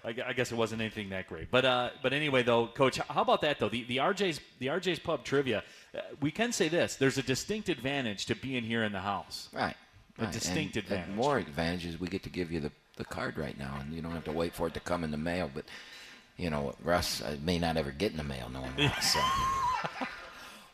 I, 0.03 0.15
I 0.27 0.33
guess 0.33 0.51
it 0.51 0.55
wasn't 0.55 0.81
anything 0.81 1.09
that 1.09 1.27
great. 1.27 1.51
But 1.51 1.65
uh, 1.65 1.89
but 2.01 2.13
anyway, 2.13 2.43
though, 2.43 2.67
coach, 2.67 2.97
how 2.97 3.21
about 3.21 3.41
that 3.41 3.59
though? 3.59 3.69
The 3.69 3.83
the 3.83 3.97
RJ's 3.97 4.39
the 4.59 4.67
RJ's 4.67 4.99
pub 4.99 5.23
trivia. 5.23 5.63
Uh, 5.95 6.01
we 6.19 6.31
can 6.31 6.51
say 6.51 6.67
this: 6.67 6.95
there's 6.95 7.17
a 7.17 7.23
distinct 7.23 7.69
advantage 7.69 8.25
to 8.27 8.35
being 8.35 8.63
here 8.63 8.83
in 8.83 8.91
the 8.91 8.99
house. 8.99 9.49
Right. 9.53 9.75
A 10.17 10.23
right. 10.23 10.33
distinct 10.33 10.75
and, 10.75 10.83
advantage. 10.83 11.07
And 11.07 11.15
more 11.15 11.37
advantages, 11.37 11.99
we 11.99 12.07
get 12.07 12.23
to 12.23 12.29
give 12.29 12.51
you 12.51 12.59
the, 12.59 12.71
the 12.97 13.05
card 13.05 13.37
right 13.37 13.57
now, 13.57 13.77
and 13.79 13.93
you 13.93 14.01
don't 14.01 14.11
have 14.11 14.25
to 14.25 14.31
wait 14.31 14.53
for 14.53 14.67
it 14.67 14.73
to 14.73 14.79
come 14.79 15.03
in 15.03 15.11
the 15.11 15.17
mail. 15.17 15.49
But, 15.53 15.65
you 16.37 16.49
know, 16.49 16.75
Russ 16.83 17.21
uh, 17.21 17.37
may 17.43 17.57
not 17.59 17.77
ever 17.77 17.91
get 17.91 18.11
in 18.11 18.17
the 18.17 18.23
mail 18.23 18.49
knowing 18.49 18.75
that. 18.77 19.03
So. 19.03 19.19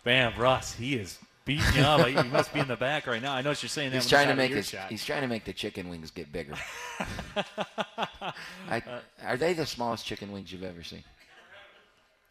Bam, 0.03 0.33
Russ, 0.37 0.73
he 0.73 0.95
is 0.95 1.19
beating 1.47 1.73
you 1.75 1.81
up. 1.81 2.05
he 2.05 2.29
must 2.29 2.53
be 2.53 2.59
in 2.59 2.67
the 2.67 2.75
back 2.75 3.07
right 3.07 3.21
now. 3.21 3.33
I 3.33 3.41
know 3.41 3.49
what 3.49 3.63
you're 3.63 3.69
saying. 3.69 3.91
He's 3.91 4.07
trying 4.07 4.27
to 4.27 4.35
make 4.35 4.51
his, 4.51 4.71
earshot. 4.73 4.89
he's 4.91 5.03
trying 5.03 5.21
to 5.21 5.27
make 5.27 5.45
the 5.45 5.53
chicken 5.53 5.89
wings 5.89 6.11
get 6.11 6.31
bigger. 6.31 6.53
I, 8.69 8.83
are 9.23 9.37
they 9.37 9.53
the 9.53 9.65
smallest 9.65 10.05
chicken 10.05 10.31
wings 10.31 10.51
you've 10.51 10.63
ever 10.63 10.83
seen? 10.83 11.03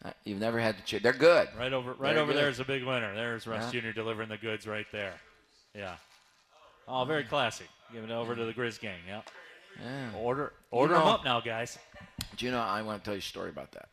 Uh, 0.05 0.11
you've 0.23 0.39
never 0.39 0.59
had 0.59 0.77
the 0.77 0.83
chicken. 0.83 1.03
They're 1.03 1.11
good. 1.11 1.49
Right 1.57 1.73
over, 1.73 1.91
right 1.93 2.13
Very 2.13 2.17
over 2.19 2.31
good. 2.31 2.39
there 2.39 2.49
is 2.49 2.59
a 2.59 2.65
big 2.65 2.85
winner. 2.85 3.13
There's 3.15 3.47
Russ 3.47 3.71
Jr. 3.71 3.91
delivering 3.93 4.29
the 4.29 4.37
goods 4.37 4.67
right 4.67 4.85
there. 4.91 5.15
Yeah. 5.75 5.95
Oh, 6.87 7.03
very 7.03 7.23
classy. 7.23 7.65
Giving 7.91 8.11
it 8.11 8.13
over 8.13 8.35
to 8.35 8.45
the 8.45 8.53
Grizz 8.53 8.79
gang. 8.79 8.99
Yeah. 9.07 9.21
Yeah. 9.83 10.17
Order, 10.19 10.53
order 10.71 10.93
them 10.93 11.03
know- 11.03 11.11
up 11.11 11.25
now, 11.25 11.41
guys. 11.41 11.77
Do 12.37 12.45
you 12.45 12.51
know? 12.51 12.59
I 12.59 12.81
want 12.83 13.03
to 13.03 13.05
tell 13.05 13.15
you 13.15 13.19
a 13.19 13.21
story 13.21 13.49
about 13.49 13.71
that. 13.73 13.89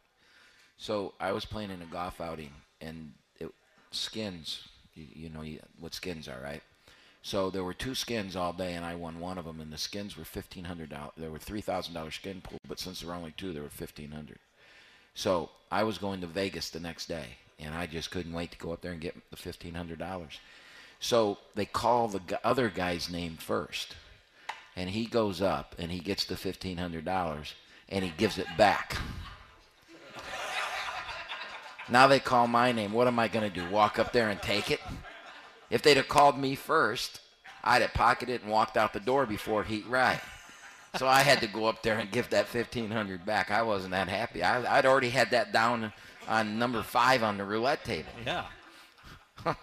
So 0.77 1.15
I 1.19 1.33
was 1.33 1.45
playing 1.45 1.71
in 1.71 1.81
a 1.81 1.87
golf 1.87 2.21
outing, 2.21 2.53
and 2.81 3.13
it, 3.41 3.51
skins. 3.91 4.69
You, 4.95 5.07
you 5.15 5.31
know 5.31 5.43
you, 5.43 5.61
what 5.81 5.95
skins 5.95 6.29
are, 6.29 6.41
right? 6.43 6.63
So 7.23 7.51
there 7.51 7.65
were 7.65 7.75
two 7.75 7.95
skins 7.95 8.37
all 8.37 8.53
day, 8.53 8.75
and 8.75 8.85
I 8.85 8.95
won 8.95 9.19
one 9.19 9.39
of 9.39 9.47
them. 9.47 9.61
And 9.61 9.73
the 9.73 9.79
skins 9.79 10.17
were 10.17 10.25
fifteen 10.25 10.65
hundred 10.65 10.91
dollars. 10.91 11.13
There 11.17 11.31
were 11.31 11.39
three 11.39 11.63
thousand 11.63 11.95
dollars 11.95 12.15
skin 12.17 12.41
pool, 12.43 12.61
but 12.69 12.79
since 12.79 13.01
there 13.01 13.09
were 13.09 13.17
only 13.17 13.33
two, 13.37 13.53
there 13.53 13.63
were 13.63 13.71
fifteen 13.71 14.11
hundred. 14.11 14.39
So 15.15 15.51
I 15.71 15.85
was 15.85 15.99
going 15.99 16.21
to 16.21 16.27
Vegas 16.27 16.71
the 16.71 16.81
next 16.81 17.07
day, 17.07 17.27
and 17.59 17.75
I 17.75 17.87
just 17.87 18.11
couldn't 18.11 18.33
wait 18.33 18.51
to 18.51 18.59
go 18.59 18.73
up 18.73 18.83
there 18.83 18.93
and 18.93 19.01
get 19.01 19.17
the 19.31 19.37
fifteen 19.37 19.75
hundred 19.75 19.99
dollars. 19.99 20.39
So 21.01 21.39
they 21.55 21.67
call 21.67 22.09
the 22.09 22.41
other 22.45 22.69
guy's 22.69 23.11
name 23.11 23.37
first, 23.37 23.97
and 24.77 24.91
he 24.91 25.07
goes 25.07 25.41
up 25.41 25.75
and 25.79 25.91
he 25.91 26.01
gets 26.01 26.25
the 26.25 26.37
fifteen 26.37 26.77
hundred 26.77 27.05
dollars, 27.05 27.55
and 27.89 28.05
he 28.05 28.13
gives 28.17 28.39
it 28.39 28.47
back. 28.59 28.97
Now 31.89 32.07
they 32.07 32.21
call 32.21 32.47
my 32.47 32.73
name. 32.73 32.93
What 32.93 33.07
am 33.07 33.19
I 33.19 33.29
going 33.29 33.51
to 33.51 33.55
do? 33.55 33.69
Walk 33.71 33.99
up 33.99 34.13
there 34.13 34.31
and 34.31 34.41
take 34.41 34.71
it? 34.71 34.81
If 35.71 35.83
they'd 35.83 35.97
have 35.97 36.09
called 36.09 36.39
me 36.39 36.55
first, 36.55 37.21
I'd 37.63 37.83
have 37.83 37.95
pocketed 37.95 38.43
and 38.43 38.51
walked 38.51 38.77
out 38.77 38.93
the 38.93 39.01
door 39.01 39.27
before 39.27 39.65
Heat 39.65 39.87
Right. 39.87 40.21
So 40.97 41.09
I 41.09 41.23
had 41.23 41.41
to 41.41 41.49
go 41.49 41.67
up 41.67 41.83
there 41.83 41.99
and 41.99 42.11
give 42.11 42.31
that 42.31 42.47
1500 42.47 43.27
back. 43.27 43.51
I 43.51 43.63
wasn't 43.63 43.91
that 43.91 44.09
happy. 44.09 44.45
I, 44.45 44.79
I'd 44.79 44.87
already 44.87 45.11
had 45.11 45.31
that 45.33 45.53
down 45.53 45.93
on 46.29 46.59
number 46.59 46.83
five 46.83 47.25
on 47.25 47.37
the 47.37 47.45
roulette 47.45 47.85
table. 47.85 48.11
Yeah. 48.25 48.45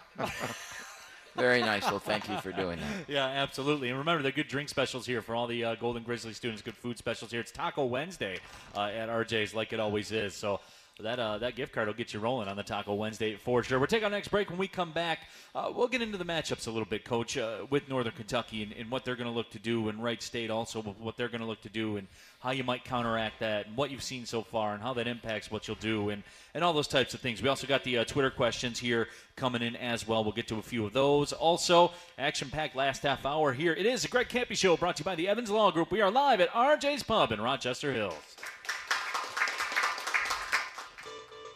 Very 1.36 1.62
nice. 1.62 1.84
Well, 1.84 2.00
thank 2.00 2.28
you 2.28 2.38
for 2.40 2.52
doing 2.52 2.80
that. 2.80 3.08
Yeah, 3.08 3.26
absolutely. 3.26 3.88
And 3.90 3.98
remember, 3.98 4.22
the 4.22 4.34
good 4.34 4.50
drink 4.50 4.68
specials 4.68 5.06
here 5.06 5.22
for 5.22 5.34
all 5.34 5.48
the 5.48 5.64
uh, 5.64 5.76
Golden 5.76 6.04
Grizzly 6.04 6.34
students. 6.34 6.62
Good 6.62 6.76
food 6.76 6.98
specials 6.98 7.32
here. 7.32 7.40
It's 7.40 7.52
Taco 7.52 7.86
Wednesday 7.86 8.38
uh, 8.76 8.82
at 8.94 9.08
RJ's, 9.08 9.54
like 9.54 9.72
it 9.72 9.80
always 9.80 10.12
is. 10.12 10.34
So 10.34 10.60
that 11.02 11.20
uh, 11.20 11.38
that 11.40 11.56
gift 11.56 11.74
card 11.74 11.88
will 11.88 11.94
get 11.94 12.14
you 12.14 12.20
rolling 12.20 12.48
on 12.48 12.56
the 12.56 12.64
Taco 12.64 12.94
Wednesday 12.94 13.36
for 13.36 13.64
sure. 13.64 13.80
We're 13.80 13.88
taking 13.88 14.06
our 14.06 14.10
next 14.10 14.30
break. 14.30 14.50
When 14.50 14.58
we 14.58 14.68
come 14.68 14.92
back, 14.92 15.20
uh, 15.54 15.72
we'll 15.76 15.88
get 15.88 16.02
into 16.02 16.18
the 16.18 16.26
matchups 16.26 16.68
a 16.68 16.72
little 16.72 16.88
bit, 16.88 17.04
Coach, 17.04 17.38
uh, 17.38 17.66
with 17.70 17.88
Northern 17.90 18.14
Kentucky 18.14 18.64
and, 18.64 18.74
and 18.74 18.90
what 18.90 19.06
they're 19.06 19.16
going 19.16 19.30
to 19.30 19.34
look 19.34 19.50
to 19.52 19.60
do, 19.60 19.90
and 19.90 20.04
Wright 20.04 20.22
State 20.22 20.50
also 20.50 20.82
what 20.82 21.18
they're 21.18 21.30
going 21.30 21.42
to 21.42 21.48
look 21.48 21.62
to 21.62 21.70
do, 21.70 21.98
and 21.98 22.08
how 22.40 22.52
you 22.52 22.64
might 22.64 22.84
counteract 22.84 23.40
that, 23.40 23.68
and 23.68 23.78
what 23.78 23.92
you've 23.92 24.04
seen 24.04 24.26
so 24.26 24.42
far, 24.42 24.74
and 24.74 24.82
how 24.82 24.94
that 24.94 25.08
impacts 25.08 25.52
what 25.52 25.68
you'll 25.68 25.78
do, 25.78 26.10
and 26.10 26.24
and 26.54 26.64
all 26.64 26.74
those 26.74 26.88
types 26.88 27.14
of 27.14 27.20
things. 27.20 27.42
We 27.42 27.50
also 27.50 27.68
got 27.68 27.84
the 27.84 28.00
uh, 28.00 28.04
Twitter 28.06 28.30
questions 28.30 28.80
here 28.80 29.08
coming 29.36 29.62
in 29.62 29.76
as 29.76 30.08
well. 30.08 30.24
We'll 30.24 30.34
get 30.34 30.48
to 30.50 30.60
a 30.60 30.64
few 30.64 30.86
of 30.86 30.94
those. 30.94 31.34
Also, 31.34 31.92
action-packed 32.18 32.76
last 32.76 33.04
half 33.04 33.26
hour 33.26 33.54
here. 33.54 33.74
It 33.74 33.86
is 33.86 34.02
the 34.04 34.08
Greg 34.08 34.30
Kampe 34.30 34.56
Show, 34.56 34.78
brought 34.78 34.98
to 34.98 35.02
you 35.02 35.06
by 35.06 35.16
the 35.16 35.28
Evans 35.28 35.50
Law 35.50 35.72
Group. 35.72 35.92
We 35.92 36.02
are 36.02 36.12
live 36.12 36.42
at 36.42 36.50
RJ's 36.52 37.04
Pub 37.04 37.32
in 37.32 37.42
Rochester 37.42 37.94
Hills. 37.94 38.36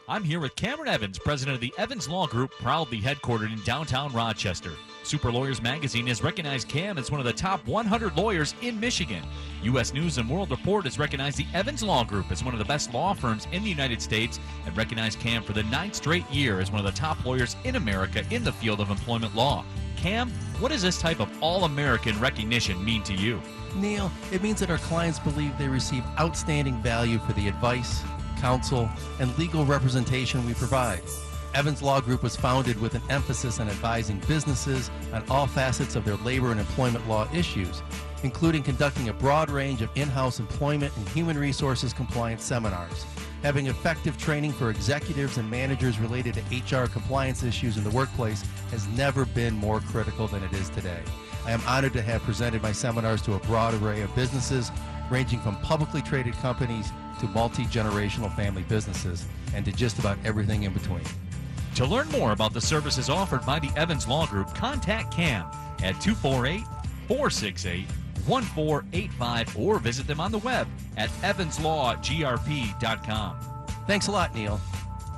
I'm 0.07 0.23
here 0.23 0.39
with 0.39 0.55
Cameron 0.55 0.87
Evans, 0.87 1.17
president 1.17 1.55
of 1.55 1.61
the 1.61 1.73
Evans 1.79 2.07
Law 2.07 2.27
Group, 2.27 2.51
proudly 2.61 3.01
headquartered 3.01 3.51
in 3.51 3.59
downtown 3.63 4.13
Rochester. 4.13 4.73
Super 5.01 5.31
Lawyers 5.31 5.63
Magazine 5.63 6.05
has 6.05 6.21
recognized 6.21 6.67
Cam 6.67 6.99
as 6.99 7.09
one 7.09 7.19
of 7.19 7.25
the 7.25 7.33
top 7.33 7.65
100 7.65 8.15
lawyers 8.15 8.53
in 8.61 8.79
Michigan. 8.79 9.23
U.S. 9.63 9.95
News 9.95 10.19
and 10.19 10.29
World 10.29 10.51
Report 10.51 10.83
has 10.83 10.99
recognized 10.99 11.37
the 11.37 11.47
Evans 11.55 11.81
Law 11.81 12.03
Group 12.03 12.31
as 12.31 12.43
one 12.43 12.53
of 12.53 12.59
the 12.59 12.65
best 12.65 12.93
law 12.93 13.15
firms 13.15 13.47
in 13.51 13.63
the 13.63 13.69
United 13.69 13.99
States 13.99 14.39
and 14.67 14.77
recognized 14.77 15.19
Cam 15.19 15.41
for 15.41 15.53
the 15.53 15.63
ninth 15.63 15.95
straight 15.95 16.29
year 16.29 16.59
as 16.59 16.69
one 16.69 16.79
of 16.79 16.85
the 16.85 16.99
top 16.99 17.25
lawyers 17.25 17.55
in 17.63 17.75
America 17.75 18.23
in 18.29 18.43
the 18.43 18.53
field 18.53 18.81
of 18.81 18.91
employment 18.91 19.35
law. 19.35 19.65
Cam, 19.97 20.29
what 20.59 20.71
does 20.71 20.83
this 20.83 21.01
type 21.01 21.19
of 21.19 21.29
all 21.41 21.63
American 21.63 22.19
recognition 22.19 22.83
mean 22.85 23.01
to 23.01 23.13
you? 23.15 23.41
Neil, 23.75 24.11
it 24.31 24.43
means 24.43 24.59
that 24.59 24.69
our 24.69 24.77
clients 24.77 25.17
believe 25.17 25.57
they 25.57 25.67
receive 25.67 26.03
outstanding 26.19 26.79
value 26.83 27.17
for 27.17 27.33
the 27.33 27.47
advice, 27.47 28.03
counsel, 28.35 28.89
and 29.19 29.37
legal 29.37 29.65
representation 29.65 30.45
we 30.45 30.53
provide. 30.53 31.01
Evans 31.55 31.81
Law 31.81 32.01
Group 32.01 32.21
was 32.21 32.35
founded 32.35 32.79
with 32.81 32.95
an 32.95 33.01
emphasis 33.09 33.61
on 33.61 33.69
advising 33.69 34.19
businesses 34.27 34.91
on 35.13 35.23
all 35.29 35.47
facets 35.47 35.95
of 35.95 36.03
their 36.03 36.17
labor 36.17 36.51
and 36.51 36.59
employment 36.59 37.07
law 37.07 37.29
issues, 37.33 37.81
including 38.23 38.61
conducting 38.61 39.07
a 39.07 39.13
broad 39.13 39.49
range 39.49 39.81
of 39.81 39.89
in 39.95 40.09
house 40.09 40.39
employment 40.39 40.95
and 40.97 41.07
human 41.09 41.37
resources 41.37 41.93
compliance 41.93 42.43
seminars. 42.43 43.05
Having 43.41 43.67
effective 43.67 44.17
training 44.17 44.51
for 44.51 44.69
executives 44.69 45.37
and 45.37 45.49
managers 45.49 45.97
related 45.97 46.33
to 46.33 46.41
HR 46.77 46.87
compliance 46.87 47.41
issues 47.41 47.77
in 47.77 47.85
the 47.85 47.89
workplace 47.91 48.43
has 48.71 48.85
never 48.89 49.23
been 49.23 49.53
more 49.53 49.79
critical 49.79 50.27
than 50.27 50.43
it 50.43 50.51
is 50.51 50.67
today. 50.69 50.99
I 51.45 51.51
am 51.51 51.61
honored 51.67 51.93
to 51.93 52.01
have 52.01 52.23
presented 52.23 52.63
my 52.63 52.73
seminars 52.73 53.21
to 53.21 53.35
a 53.35 53.39
broad 53.39 53.75
array 53.75 54.01
of 54.01 54.13
businesses, 54.15 54.71
ranging 55.09 55.39
from 55.39 55.55
publicly 55.61 56.01
traded 56.01 56.33
companies 56.33 56.91
to 57.19 57.27
multi 57.27 57.65
generational 57.65 58.35
family 58.35 58.63
businesses, 58.63 59.25
and 59.53 59.63
to 59.65 59.71
just 59.71 59.99
about 59.99 60.17
everything 60.25 60.63
in 60.63 60.73
between. 60.73 61.03
To 61.75 61.85
learn 61.85 62.09
more 62.09 62.31
about 62.31 62.53
the 62.53 62.61
services 62.61 63.09
offered 63.09 63.45
by 63.45 63.59
the 63.59 63.69
Evans 63.75 64.07
Law 64.07 64.25
Group, 64.25 64.55
contact 64.55 65.13
Cam 65.13 65.45
at 65.83 66.01
248 66.01 66.63
468 67.07 67.85
1485 68.25 69.59
or 69.59 69.77
visit 69.79 70.07
them 70.07 70.19
on 70.19 70.31
the 70.31 70.39
web 70.39 70.67
at 70.97 71.09
evanslawgrp.com. 71.21 73.37
Thanks 73.87 74.07
a 74.07 74.11
lot, 74.11 74.33
Neil. 74.33 74.59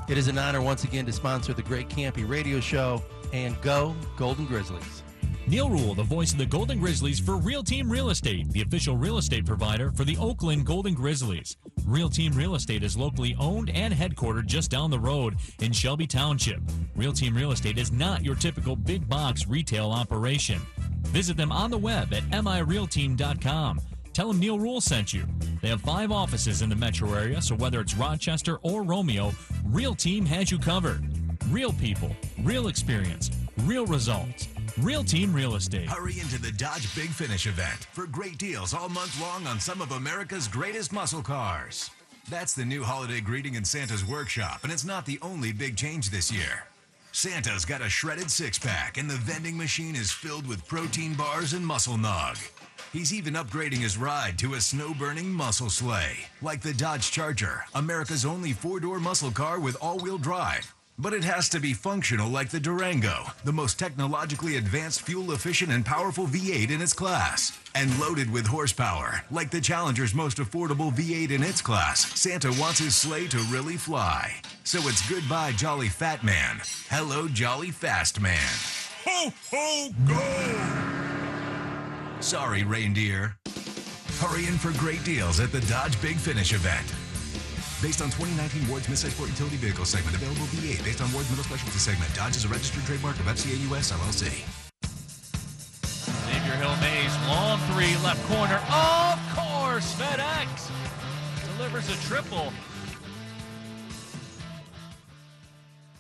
It 0.10 0.18
is 0.18 0.28
an 0.28 0.38
honor 0.38 0.62
once 0.62 0.84
again 0.84 1.06
to 1.06 1.14
sponsor 1.14 1.54
the 1.54 1.62
Greg 1.62 1.88
Kampe 1.90 2.28
Radio 2.28 2.60
Show 2.60 3.02
and 3.34 3.60
go 3.62 3.96
Golden 4.18 4.46
Grizzlies. 4.46 5.04
Neil 5.48 5.70
Rule, 5.70 5.96
the 5.96 6.04
voice 6.04 6.34
of 6.34 6.38
the 6.38 6.46
Golden 6.46 6.78
Grizzlies 6.78 7.22
for 7.22 7.38
Real 7.38 7.64
Team 7.64 7.90
Real 7.90 8.10
Estate, 8.10 8.52
the 8.52 8.62
official 8.62 8.98
real 8.98 9.18
estate 9.18 9.46
provider 9.46 9.92
for 9.92 10.04
the 10.04 10.18
Oakland 10.18 10.66
Golden 10.66 10.94
Grizzlies. 10.94 11.56
Real 11.86 12.10
Team 12.10 12.34
Real 12.34 12.56
Estate 12.56 12.84
is 12.84 12.98
locally 12.98 13.34
owned 13.40 13.70
and 13.70 13.94
headquartered 13.94 14.46
just 14.46 14.70
down 14.70 14.92
the 14.92 15.00
road 15.00 15.38
in 15.62 15.72
Shelby 15.72 16.06
Township. 16.06 16.60
Real 16.98 17.14
Team 17.14 17.34
Real 17.34 17.54
Estate 17.54 17.78
is 17.78 17.94
not 17.94 18.26
your 18.26 18.36
typical 18.36 18.76
big 18.76 19.08
box 19.08 19.48
retail 19.48 19.90
operation. 19.90 20.60
Visit 21.04 21.38
them 21.38 21.54
on 21.54 21.72
the 21.72 21.78
web 21.78 22.14
at 22.14 22.24
mirealteam.com. 22.24 23.80
Tell 24.12 24.28
them 24.28 24.40
Neil 24.40 24.60
Rule 24.60 24.82
sent 24.82 25.14
you. 25.14 25.26
They 25.62 25.70
have 25.70 25.80
five 25.80 26.12
offices 26.12 26.62
in 26.62 26.68
the 26.68 26.76
metro 26.76 27.14
area, 27.14 27.42
so 27.42 27.56
whether 27.56 27.80
it's 27.80 27.96
Rochester 27.96 28.58
or 28.64 28.84
Romeo, 28.84 29.32
Real 29.64 29.96
Team 29.96 30.26
has 30.26 30.52
you 30.52 30.60
covered. 30.60 31.06
Real 31.50 31.72
people, 31.72 32.14
real 32.44 32.68
experience, 32.68 33.32
real 33.60 33.86
results. 33.86 34.50
Real 34.80 35.04
Team 35.04 35.34
Real 35.34 35.56
Estate. 35.56 35.90
Hurry 35.90 36.20
into 36.20 36.40
the 36.40 36.52
Dodge 36.52 36.94
Big 36.96 37.10
Finish 37.10 37.48
event 37.48 37.88
for 37.94 38.06
great 38.06 38.38
deals 38.38 38.76
all 38.76 38.90
month 38.90 39.20
long 39.20 39.48
on 39.48 39.60
some 39.60 39.82
of 39.82 39.92
America's 39.92 40.48
greatest 40.48 40.94
muscle 40.94 41.24
cars. 41.24 41.90
That's 42.30 42.54
the 42.54 42.64
new 42.64 42.84
holiday 42.84 43.20
greeting 43.20 43.56
in 43.56 43.66
Santa's 43.66 44.06
workshop, 44.06 44.60
and 44.64 44.72
it's 44.72 44.86
not 44.86 45.04
the 45.08 45.18
only 45.24 45.52
big 45.52 45.78
change 45.78 46.12
this 46.12 46.32
year. 46.32 46.66
Santa's 47.12 47.66
got 47.66 47.82
a 47.82 47.90
shredded 47.90 48.30
six 48.30 48.60
pack, 48.60 49.00
and 49.00 49.10
the 49.10 49.16
vending 49.16 49.58
machine 49.58 49.96
is 49.96 50.12
filled 50.12 50.46
with 50.46 50.68
protein 50.68 51.16
bars 51.16 51.54
and 51.54 51.66
muscle 51.66 51.98
nog. 51.98 52.38
He's 52.94 53.12
even 53.12 53.34
upgrading 53.34 53.80
his 53.80 53.98
ride 53.98 54.38
to 54.40 54.54
a 54.54 54.62
snow 54.62 54.94
burning 54.94 55.32
muscle 55.32 55.72
sleigh, 55.72 56.18
like 56.44 56.62
the 56.62 56.74
Dodge 56.74 57.10
Charger, 57.10 57.64
America's 57.74 58.26
only 58.26 58.54
four 58.54 58.80
door 58.80 59.00
muscle 59.00 59.32
car 59.32 59.60
with 59.60 59.76
all 59.82 59.98
wheel 59.98 60.20
drive. 60.20 60.72
But 61.00 61.14
it 61.14 61.24
has 61.26 61.48
to 61.50 61.60
be 61.60 61.74
functional 61.74 62.28
like 62.28 62.50
the 62.50 62.60
Durango, 62.60 63.26
the 63.44 63.54
most 63.54 63.78
technologically 63.78 64.58
advanced, 64.58 65.02
fuel 65.02 65.32
efficient, 65.32 65.72
and 65.72 65.86
powerful 65.86 66.26
V8 66.26 66.72
in 66.72 66.82
its 66.82 66.94
class. 66.94 67.56
And 67.76 68.00
loaded 68.00 68.32
with 68.32 68.48
horsepower, 68.48 69.22
like 69.30 69.52
the 69.52 69.62
Challenger's 69.62 70.16
most 70.16 70.38
affordable 70.38 70.92
V8 70.92 71.30
in 71.30 71.44
its 71.44 71.62
class, 71.62 72.20
Santa 72.20 72.50
wants 72.60 72.80
his 72.80 72.96
sleigh 72.96 73.28
to 73.28 73.38
really 73.52 73.78
fly. 73.78 74.42
So 74.64 74.80
it's 74.88 75.08
goodbye, 75.08 75.52
Jolly 75.52 75.90
Fat 75.90 76.24
Man. 76.24 76.62
Hello, 76.90 77.28
Jolly 77.28 77.70
Fast 77.70 78.20
Man. 78.20 78.50
Ho, 79.06 79.32
ho, 79.52 79.90
go! 80.08 80.24
Sorry, 82.22 82.64
reindeer. 82.64 83.38
Hurry 84.20 84.48
in 84.48 84.58
for 84.58 84.72
great 84.80 85.04
deals 85.04 85.40
at 85.40 85.52
the 85.52 85.62
Dodge 85.62 86.02
Big 86.02 86.18
Finish 86.18 86.54
event. 86.54 86.92
Based 87.80 88.02
on 88.02 88.10
2019 88.10 88.68
Ward's 88.70 88.88
midsize 88.88 89.12
sport 89.12 89.30
utility 89.30 89.58
vehicle 89.58 89.86
segment, 89.86 90.16
available 90.16 90.48
V8. 90.48 90.84
Based 90.84 91.00
on 91.00 91.14
Ward's 91.14 91.30
middle 91.30 91.44
specialty 91.44 91.78
segment, 91.78 92.12
Dodge 92.16 92.36
is 92.36 92.44
a 92.44 92.48
registered 92.48 92.84
trademark 92.86 93.20
of 93.20 93.26
FCA 93.26 93.54
US 93.70 93.92
LLC. 93.92 94.26
Xavier 96.26 96.56
Hill 96.56 96.76
Mays, 96.78 97.16
long 97.28 97.60
three, 97.70 97.96
left 98.04 98.26
corner. 98.26 98.60
Of 98.74 99.20
course, 99.38 99.94
FedEx 99.94 100.72
delivers 101.56 101.88
a 101.90 102.08
triple. 102.08 102.52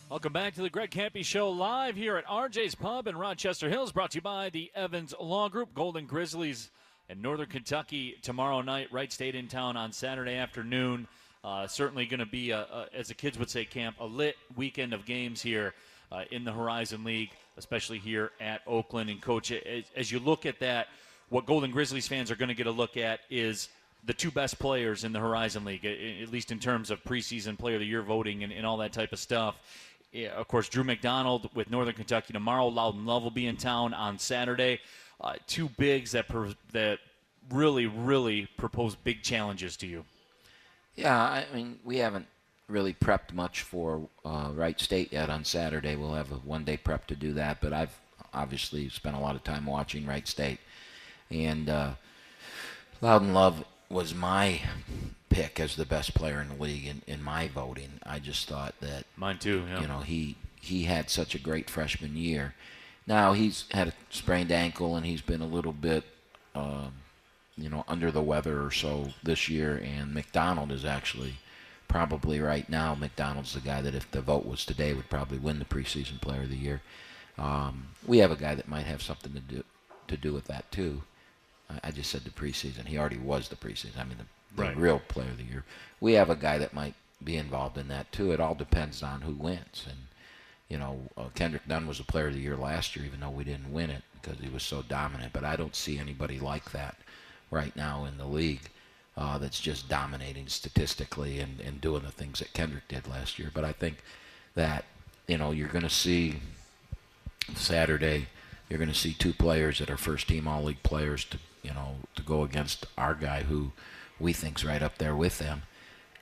Welcome 0.10 0.34
back 0.34 0.56
to 0.56 0.64
the 0.64 0.72
Greg 0.72 0.90
Kampe 0.90 1.24
Show 1.24 1.52
live 1.52 1.96
here 1.96 2.18
at 2.18 2.26
RJ's 2.26 2.74
Pub 2.74 3.08
in 3.08 3.16
Rochester 3.16 3.70
Hills, 3.70 3.92
brought 3.92 4.12
to 4.12 4.18
you 4.18 4.22
by 4.22 4.50
the 4.50 4.72
Evans 4.74 5.14
Law 5.22 5.48
Group, 5.48 5.76
Golden 5.76 6.08
Grizzlies, 6.08 6.72
and 7.08 7.22
Northern 7.22 7.50
Kentucky 7.50 8.16
tomorrow 8.24 8.62
night. 8.62 8.92
Wright 8.92 9.14
State 9.14 9.36
in 9.36 9.48
town 9.48 9.78
on 9.78 9.92
Saturday 9.92 10.34
afternoon. 10.38 11.08
Uh, 11.48 11.66
certainly 11.66 12.06
going 12.06 12.20
to 12.20 12.26
be, 12.26 12.52
a, 12.52 12.60
a, 12.60 12.88
as 12.94 13.08
the 13.08 13.14
kids 13.14 13.40
would 13.40 13.50
say, 13.50 13.64
camp, 13.64 13.96
a 14.02 14.06
lit 14.06 14.36
weekend 14.58 14.94
of 14.94 15.06
games 15.06 15.42
here 15.42 15.74
uh, 16.12 16.24
in 16.30 16.44
the 16.44 16.52
Horizon 16.52 17.06
League, 17.06 17.30
especially 17.56 18.00
here 18.00 18.32
at 18.42 18.60
Oakland. 18.68 19.10
And, 19.10 19.22
Coach, 19.22 19.54
as, 19.54 19.86
as 19.96 20.12
you 20.12 20.20
look 20.20 20.46
at 20.46 20.60
that, 20.60 20.88
what 21.30 21.46
Golden 21.46 21.72
Grizzlies 21.72 22.06
fans 22.06 22.30
are 22.32 22.36
going 22.36 22.50
to 22.50 22.54
get 22.54 22.68
a 22.68 22.72
look 22.72 22.98
at 22.98 23.22
is 23.30 23.70
the 24.04 24.14
two 24.14 24.30
best 24.30 24.60
players 24.60 25.06
in 25.06 25.14
the 25.14 25.20
Horizon 25.20 25.64
League, 25.64 25.86
at 25.86 26.30
least 26.34 26.52
in 26.52 26.60
terms 26.60 26.92
of 26.92 27.02
preseason 27.06 27.58
player 27.58 27.76
of 27.76 27.80
the 27.80 27.88
year 27.88 28.02
voting 28.02 28.44
and, 28.44 28.52
and 28.52 28.66
all 28.66 28.76
that 28.78 28.92
type 28.92 29.14
of 29.14 29.20
stuff. 29.20 29.56
Of 30.36 30.50
course, 30.50 30.68
Drew 30.68 30.84
McDonald 30.84 31.50
with 31.56 31.70
Northern 31.70 31.96
Kentucky 31.96 32.34
tomorrow. 32.34 32.68
Loudon 32.68 33.06
Love 33.06 33.24
will 33.24 33.32
be 33.32 33.48
in 33.48 33.56
town 33.56 33.94
on 33.94 34.20
Saturday. 34.20 34.82
Uh, 35.22 35.36
two 35.48 35.70
bigs 35.70 36.12
that 36.12 36.28
per, 36.28 36.50
that 36.74 37.00
really, 37.50 37.86
really 37.86 38.50
propose 38.58 38.96
big 38.96 39.24
challenges 39.24 39.78
to 39.78 39.88
you. 39.88 40.04
Yeah, 40.98 41.18
I 41.18 41.46
mean, 41.54 41.80
we 41.86 41.98
haven't 41.98 42.26
really 42.68 42.94
prepped 42.94 43.34
much 43.34 43.62
for 43.62 44.10
uh, 44.26 44.52
Wright 44.54 44.80
State 44.80 45.14
yet 45.14 45.30
on 45.30 45.46
Saturday. 45.46 45.96
We'll 45.96 46.16
have 46.16 46.32
a 46.32 46.36
one 46.36 46.66
day 46.66 46.76
prep 46.76 47.08
to 47.08 47.16
do 47.16 47.32
that, 47.34 47.62
but 47.62 47.72
I've 47.72 47.98
obviously 48.34 48.90
spent 48.90 49.16
a 49.16 49.20
lot 49.20 49.36
of 49.36 49.44
time 49.44 49.66
watching 49.66 50.06
Wright 50.06 50.28
State. 50.28 50.60
And 51.30 51.70
uh, 51.70 51.92
Loudon 53.00 53.34
Love 53.34 53.64
was 53.90 54.14
my 54.14 54.62
pick 55.30 55.60
as 55.60 55.76
the 55.76 55.86
best 55.86 56.14
player 56.14 56.42
in 56.42 56.50
the 56.50 56.62
league 56.62 56.86
in, 56.86 57.02
in 57.08 57.24
my 57.24 57.48
voting. 57.48 58.00
I 58.04 58.20
just 58.20 58.48
thought 58.48 58.76
that 58.82 59.06
Mine 59.16 59.38
too. 59.38 59.64
Yeah. 59.70 59.82
you 59.82 59.88
know 59.88 60.00
he 60.00 60.36
he 60.60 60.84
had 60.84 61.10
such 61.10 61.36
a 61.36 61.40
great 61.40 61.70
freshman 61.70 62.16
year. 62.18 62.54
Now 63.06 63.34
he's 63.34 63.66
had 63.72 63.90
a 63.90 63.94
sprained 64.10 64.52
ankle 64.52 64.96
and 64.96 65.06
he's 65.06 65.22
been 65.22 65.42
a 65.42 65.48
little 65.48 65.72
bit, 65.72 66.04
um, 66.56 66.92
you 67.58 67.70
know, 67.70 67.84
under 67.88 68.12
the 68.12 68.22
weather 68.22 68.64
or 68.64 68.72
so 68.72 69.10
this 69.24 69.50
year. 69.50 69.82
And 69.84 70.14
McDonald 70.14 70.72
is 70.72 70.86
actually 70.86 71.36
probably 71.88 72.40
right 72.40 72.70
now. 72.70 72.96
McDonald's 72.96 73.54
the 73.54 73.60
guy 73.60 73.82
that 73.82 73.96
if 73.96 74.10
the 74.12 74.22
vote 74.22 74.46
was 74.46 74.66
today 74.66 74.94
would 74.94 75.10
probably 75.10 75.38
win 75.38 75.60
the 75.60 75.66
preseason 75.66 76.22
player 76.22 76.44
of 76.44 76.50
the 76.50 76.58
year. 76.58 76.82
Um, 77.38 77.90
we 78.06 78.20
have 78.20 78.32
a 78.32 78.36
guy 78.36 78.56
that 78.56 78.68
might 78.68 78.86
have 78.86 79.02
something 79.02 79.34
to 79.34 79.40
do 79.40 79.64
to 80.08 80.18
do 80.18 80.34
with 80.34 80.46
that 80.46 80.72
too. 80.72 81.04
I, 81.70 81.80
I 81.86 81.92
just 81.92 82.10
said 82.10 82.22
the 82.24 82.30
preseason. 82.30 82.86
He 82.88 82.98
already 82.98 83.18
was 83.18 83.50
the 83.50 83.56
preseason. 83.56 83.98
I 84.00 84.04
mean 84.04 84.18
the, 84.18 84.26
the 84.56 84.64
Right. 84.70 84.78
real 84.78 85.00
player 85.00 85.30
of 85.30 85.38
the 85.38 85.44
year. 85.44 85.66
We 86.00 86.14
have 86.14 86.30
a 86.30 86.36
guy 86.36 86.58
that 86.58 86.74
might 86.74 86.96
be 87.24 87.36
involved 87.38 87.78
in 87.78 87.88
that 87.90 88.12
too. 88.12 88.32
It 88.32 88.40
all 88.40 88.56
depends 88.56 89.04
on 89.04 89.22
who 89.22 89.34
wins. 89.34 89.86
And 89.88 89.98
you 90.70 90.78
know, 90.78 91.00
uh, 91.18 91.30
Kendrick 91.36 91.68
Nunn 91.68 91.88
was 91.88 91.98
the 92.00 92.04
player 92.04 92.28
of 92.28 92.34
the 92.34 92.42
year 92.42 92.58
last 92.58 92.96
year, 92.96 93.06
even 93.06 93.20
though 93.22 93.30
we 93.30 93.44
didn't 93.44 93.72
win 93.72 93.90
it 93.90 94.04
because 94.22 94.40
he 94.40 94.50
was 94.50 94.64
so 94.64 94.82
dominant. 94.82 95.32
But 95.34 95.46
I 95.46 95.56
don't 95.56 95.76
see 95.76 95.98
anybody 95.98 96.40
like 96.40 96.72
that 96.72 96.98
right 97.52 97.76
now 97.76 98.06
in 98.06 98.18
the 98.18 98.26
league 98.26 98.70
uh, 99.16 99.38
that's 99.38 99.60
just 99.60 99.90
dominating 99.90 100.48
statistically 100.48 101.40
and, 101.40 101.60
and 101.60 101.82
doing 101.82 102.04
the 102.04 102.12
things 102.12 102.40
that 102.40 102.54
Kendrick 102.54 102.88
did 102.88 103.08
last 103.08 103.40
year. 103.40 103.50
But 103.54 103.64
I 103.64 103.72
think 103.72 104.04
that 104.56 104.86
you 105.28 105.38
know 105.38 105.52
you're 105.52 105.68
going 105.68 105.84
to 105.84 105.90
see 105.90 106.36
Saturday. 107.56 108.28
You're 108.70 108.80
going 108.80 108.92
to 108.92 108.96
see 108.96 109.14
two 109.14 109.34
players 109.34 109.80
that 109.80 109.90
are 109.90 109.98
first 109.98 110.28
team 110.28 110.48
All 110.48 110.64
League 110.64 110.84
players 110.84 111.26
to 111.26 111.40
you 111.64 111.74
know 111.74 111.96
to 112.16 112.22
go 112.22 112.44
against 112.44 112.86
our 112.98 113.16
guy 113.16 113.44
who 113.44 113.72
we 114.20 114.34
think's 114.34 114.64
right 114.64 114.84
up 114.84 114.98
there 114.98 115.16
with 115.16 115.40
them, 115.40 115.64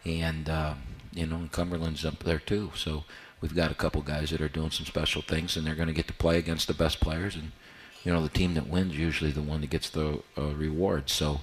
and 0.05 0.47
uh, 0.49 0.75
you 1.13 1.25
know 1.25 1.37
and 1.37 1.51
Cumberland's 1.51 2.05
up 2.05 2.23
there 2.23 2.39
too. 2.39 2.71
So 2.75 3.03
we've 3.41 3.55
got 3.55 3.71
a 3.71 3.75
couple 3.75 4.01
guys 4.01 4.29
that 4.29 4.41
are 4.41 4.47
doing 4.47 4.71
some 4.71 4.85
special 4.85 5.21
things, 5.21 5.57
and 5.57 5.67
they're 5.67 5.75
going 5.75 5.87
to 5.87 5.93
get 5.93 6.07
to 6.07 6.13
play 6.13 6.37
against 6.37 6.67
the 6.67 6.73
best 6.73 7.01
players. 7.01 7.35
And 7.35 7.51
you 8.05 8.13
know 8.13 8.21
the 8.21 8.29
team 8.29 8.53
that 8.53 8.69
wins 8.69 8.97
usually 8.97 9.31
the 9.31 9.41
one 9.41 9.61
that 9.61 9.69
gets 9.69 9.89
the 9.89 10.21
uh, 10.37 10.53
reward. 10.53 11.09
So 11.09 11.41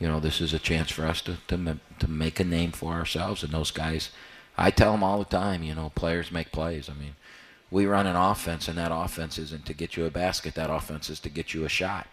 you 0.00 0.08
know 0.08 0.18
this 0.18 0.40
is 0.40 0.52
a 0.52 0.58
chance 0.58 0.90
for 0.90 1.06
us 1.06 1.20
to 1.22 1.36
to 1.48 1.78
to 2.00 2.10
make 2.10 2.40
a 2.40 2.44
name 2.44 2.72
for 2.72 2.94
ourselves. 2.94 3.44
And 3.44 3.52
those 3.52 3.70
guys, 3.70 4.10
I 4.56 4.72
tell 4.72 4.92
them 4.92 5.04
all 5.04 5.18
the 5.18 5.24
time. 5.24 5.62
You 5.62 5.76
know, 5.76 5.92
players 5.94 6.32
make 6.32 6.50
plays. 6.50 6.88
I 6.88 6.94
mean 6.94 7.14
we 7.70 7.86
run 7.86 8.06
an 8.06 8.16
offense, 8.16 8.68
and 8.68 8.78
that 8.78 8.92
offense 8.92 9.38
isn't 9.38 9.66
to 9.66 9.74
get 9.74 9.96
you 9.96 10.06
a 10.06 10.10
basket. 10.10 10.54
That 10.54 10.70
offense 10.70 11.10
is 11.10 11.20
to 11.20 11.28
get 11.28 11.52
you 11.52 11.64
a 11.64 11.68
shot. 11.68 12.06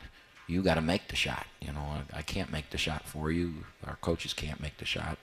You 0.47 0.61
got 0.61 0.75
to 0.75 0.81
make 0.81 1.07
the 1.07 1.15
shot. 1.15 1.47
You 1.61 1.71
know, 1.71 1.79
I, 2.13 2.19
I 2.19 2.21
can't 2.21 2.51
make 2.51 2.69
the 2.69 2.77
shot 2.77 3.07
for 3.07 3.31
you. 3.31 3.65
Our 3.87 3.95
coaches 3.95 4.33
can't 4.33 4.59
make 4.59 4.77
the 4.77 4.85
shot. 4.85 5.17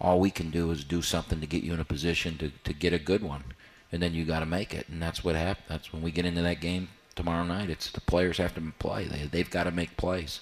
All 0.00 0.20
we 0.20 0.30
can 0.30 0.50
do 0.50 0.70
is 0.70 0.84
do 0.84 1.00
something 1.00 1.40
to 1.40 1.46
get 1.46 1.62
you 1.62 1.72
in 1.72 1.80
a 1.80 1.84
position 1.84 2.36
to, 2.38 2.50
to 2.64 2.74
get 2.74 2.92
a 2.92 2.98
good 2.98 3.22
one, 3.22 3.44
and 3.90 4.02
then 4.02 4.12
you 4.12 4.26
got 4.26 4.40
to 4.40 4.46
make 4.46 4.74
it. 4.74 4.88
And 4.88 5.02
that's 5.02 5.24
what 5.24 5.36
happened. 5.36 5.66
That's 5.68 5.92
when 5.92 6.02
we 6.02 6.10
get 6.10 6.26
into 6.26 6.42
that 6.42 6.60
game 6.60 6.88
tomorrow 7.16 7.44
night. 7.44 7.68
It's 7.70 7.90
the 7.90 8.00
players 8.00 8.38
have 8.38 8.54
to 8.54 8.60
play. 8.78 9.04
They 9.06 9.24
they've 9.24 9.50
got 9.50 9.64
to 9.64 9.70
make 9.72 9.96
plays. 9.96 10.40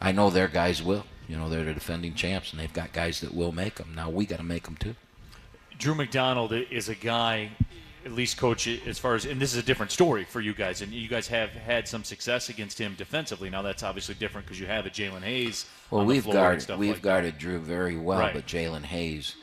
I 0.00 0.10
know 0.12 0.30
their 0.30 0.48
guys 0.48 0.82
will. 0.82 1.04
You 1.28 1.36
know, 1.36 1.48
they're 1.48 1.64
the 1.64 1.74
defending 1.74 2.14
champs, 2.14 2.50
and 2.52 2.58
they've 2.60 2.72
got 2.72 2.92
guys 2.92 3.20
that 3.20 3.34
will 3.34 3.52
make 3.52 3.74
them. 3.76 3.92
Now 3.94 4.08
we 4.10 4.24
got 4.26 4.38
to 4.38 4.42
make 4.44 4.64
them 4.64 4.76
too. 4.76 4.96
Drew 5.78 5.94
McDonald 5.94 6.52
is 6.52 6.88
a 6.88 6.94
guy, 6.94 7.50
at 8.04 8.12
least 8.12 8.36
coach, 8.38 8.66
as 8.66 8.98
far 8.98 9.14
as, 9.14 9.26
and 9.26 9.40
this 9.40 9.52
is 9.52 9.58
a 9.58 9.62
different 9.62 9.92
story 9.92 10.24
for 10.24 10.40
you 10.40 10.54
guys, 10.54 10.80
and 10.82 10.90
you 10.92 11.06
guys 11.08 11.28
have 11.28 11.50
had 11.50 11.86
some 11.86 12.02
success 12.02 12.48
against 12.48 12.78
him 12.80 12.94
defensively. 12.96 13.50
Now 13.50 13.62
that's 13.62 13.82
obviously 13.82 14.14
different 14.14 14.46
because 14.46 14.58
you 14.58 14.66
have 14.66 14.86
a 14.86 14.90
Jalen 14.90 15.22
Hayes. 15.22 15.66
Well, 15.90 16.04
we've 16.04 16.24
guarded 16.28 16.62
stuff 16.62 16.78
we've 16.78 16.94
like 16.94 17.02
guarded 17.02 17.38
Drew 17.38 17.58
very 17.58 17.96
well, 17.96 18.18
Right. 18.20 18.34
but 18.34 18.46
Jalen 18.46 18.84
Hayes 18.86 19.36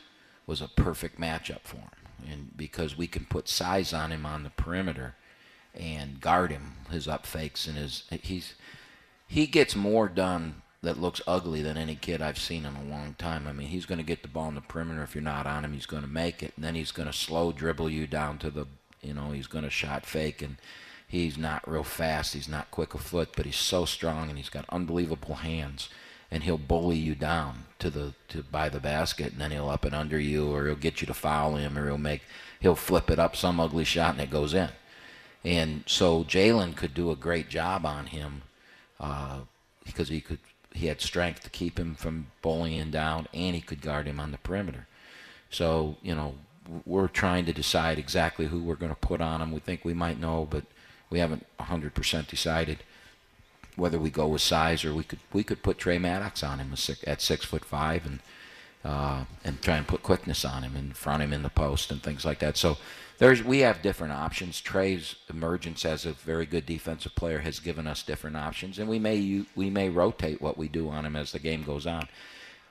was 0.46 0.60
a 0.60 0.68
perfect 0.68 1.20
matchup 1.20 1.60
for 1.62 1.76
him, 1.76 1.90
and 2.30 2.56
because 2.56 2.96
we 2.98 3.06
can 3.06 3.24
put 3.26 3.48
size 3.48 3.92
on 3.94 4.10
him 4.12 4.26
on 4.26 4.42
the 4.42 4.50
perimeter 4.50 5.14
and 5.78 6.20
guard 6.20 6.50
him, 6.50 6.74
his 6.90 7.08
up 7.08 7.26
fakes 7.26 7.66
and 7.66 7.76
his 7.76 8.04
he's 8.22 8.54
he 9.26 9.46
gets 9.46 9.74
more 9.74 10.08
done 10.08 10.62
that 10.82 11.00
looks 11.00 11.20
ugly 11.26 11.62
than 11.62 11.76
any 11.76 11.96
kid 11.96 12.22
I've 12.22 12.38
seen 12.38 12.64
in 12.64 12.76
a 12.76 12.84
long 12.84 13.14
time. 13.18 13.46
I 13.46 13.52
mean, 13.52 13.68
he's 13.68 13.86
going 13.86 13.98
to 13.98 14.04
get 14.04 14.22
the 14.22 14.28
ball 14.28 14.48
in 14.48 14.54
the 14.54 14.60
perimeter. 14.60 15.02
If 15.02 15.14
you're 15.14 15.22
not 15.22 15.46
on 15.46 15.64
him, 15.64 15.72
he's 15.72 15.86
going 15.86 16.02
to 16.02 16.08
make 16.08 16.42
it, 16.42 16.52
and 16.54 16.64
then 16.64 16.74
he's 16.74 16.92
going 16.92 17.08
to 17.08 17.12
slow 17.12 17.50
dribble 17.50 17.90
you 17.90 18.06
down 18.06 18.38
to 18.38 18.50
the, 18.50 18.66
you 19.02 19.14
know, 19.14 19.32
he's 19.32 19.48
going 19.48 19.64
to 19.64 19.70
shot 19.70 20.06
fake, 20.06 20.42
and 20.42 20.58
he's 21.08 21.36
not 21.36 21.68
real 21.68 21.82
fast. 21.82 22.34
He's 22.34 22.48
not 22.48 22.70
quick 22.70 22.94
of 22.94 23.00
foot, 23.00 23.30
but 23.34 23.46
he's 23.46 23.56
so 23.56 23.84
strong, 23.84 24.28
and 24.28 24.38
he's 24.38 24.48
got 24.48 24.64
unbelievable 24.68 25.36
hands, 25.36 25.88
and 26.30 26.44
he'll 26.44 26.58
bully 26.58 26.98
you 26.98 27.14
down 27.14 27.64
to 27.80 27.90
the 27.90 28.14
to 28.28 28.42
by 28.44 28.68
the 28.68 28.80
basket, 28.80 29.32
and 29.32 29.40
then 29.40 29.50
he'll 29.50 29.70
up 29.70 29.84
and 29.84 29.94
under 29.94 30.20
you, 30.20 30.54
or 30.54 30.66
he'll 30.66 30.76
get 30.76 31.00
you 31.00 31.06
to 31.08 31.14
foul 31.14 31.56
him, 31.56 31.76
or 31.76 31.86
he'll 31.86 31.98
make 31.98 32.22
he'll 32.60 32.76
flip 32.76 33.10
it 33.10 33.18
up 33.18 33.34
some 33.34 33.58
ugly 33.58 33.84
shot, 33.84 34.12
and 34.12 34.20
it 34.20 34.30
goes 34.30 34.54
in. 34.54 34.68
And 35.46 35.84
so 35.86 36.24
Jalen 36.24 36.74
could 36.74 36.92
do 36.92 37.12
a 37.12 37.16
great 37.16 37.48
job 37.48 37.86
on 37.86 38.06
him 38.06 38.42
uh, 38.98 39.38
because 39.84 40.08
he 40.08 40.20
could 40.20 40.40
he 40.74 40.88
had 40.88 41.00
strength 41.00 41.44
to 41.44 41.50
keep 41.50 41.78
him 41.78 41.94
from 41.94 42.26
bullying 42.42 42.90
down, 42.90 43.28
and 43.32 43.54
he 43.54 43.62
could 43.62 43.80
guard 43.80 44.06
him 44.06 44.18
on 44.18 44.32
the 44.32 44.38
perimeter. 44.38 44.88
So 45.48 45.98
you 46.02 46.16
know 46.16 46.34
we're 46.84 47.06
trying 47.06 47.44
to 47.44 47.52
decide 47.52 47.96
exactly 47.96 48.46
who 48.46 48.60
we're 48.60 48.74
going 48.74 48.90
to 48.90 48.96
put 48.96 49.20
on 49.20 49.40
him. 49.40 49.52
We 49.52 49.60
think 49.60 49.84
we 49.84 49.94
might 49.94 50.18
know, 50.18 50.48
but 50.50 50.64
we 51.10 51.20
haven't 51.20 51.46
100% 51.60 52.26
decided 52.26 52.78
whether 53.76 54.00
we 54.00 54.10
go 54.10 54.26
with 54.26 54.42
size 54.42 54.84
or 54.84 54.92
we 54.92 55.04
could 55.04 55.20
we 55.32 55.44
could 55.44 55.62
put 55.62 55.78
Trey 55.78 55.98
Maddox 55.98 56.42
on 56.42 56.58
him 56.58 56.72
at 57.06 57.22
six, 57.22 57.44
foot 57.44 57.64
five 57.64 58.04
and 58.04 58.18
uh, 58.84 59.26
and 59.44 59.62
try 59.62 59.76
and 59.76 59.86
put 59.86 60.02
quickness 60.02 60.44
on 60.44 60.64
him 60.64 60.74
and 60.74 60.96
front 60.96 61.22
him 61.22 61.32
in 61.32 61.44
the 61.44 61.50
post 61.50 61.92
and 61.92 62.02
things 62.02 62.24
like 62.24 62.40
that. 62.40 62.56
So 62.56 62.78
there's 63.18 63.42
we 63.42 63.60
have 63.60 63.82
different 63.82 64.12
options. 64.12 64.60
Trey's 64.60 65.16
emergence 65.30 65.84
as 65.84 66.04
a 66.04 66.12
very 66.12 66.46
good 66.46 66.66
defensive 66.66 67.14
player 67.14 67.38
has 67.38 67.60
given 67.60 67.86
us 67.86 68.02
different 68.02 68.36
options, 68.36 68.78
and 68.78 68.88
we 68.88 68.98
may 68.98 69.44
we 69.54 69.70
may 69.70 69.88
rotate 69.88 70.40
what 70.40 70.58
we 70.58 70.68
do 70.68 70.88
on 70.88 71.04
him 71.06 71.16
as 71.16 71.32
the 71.32 71.38
game 71.38 71.62
goes 71.62 71.86
on. 71.86 72.08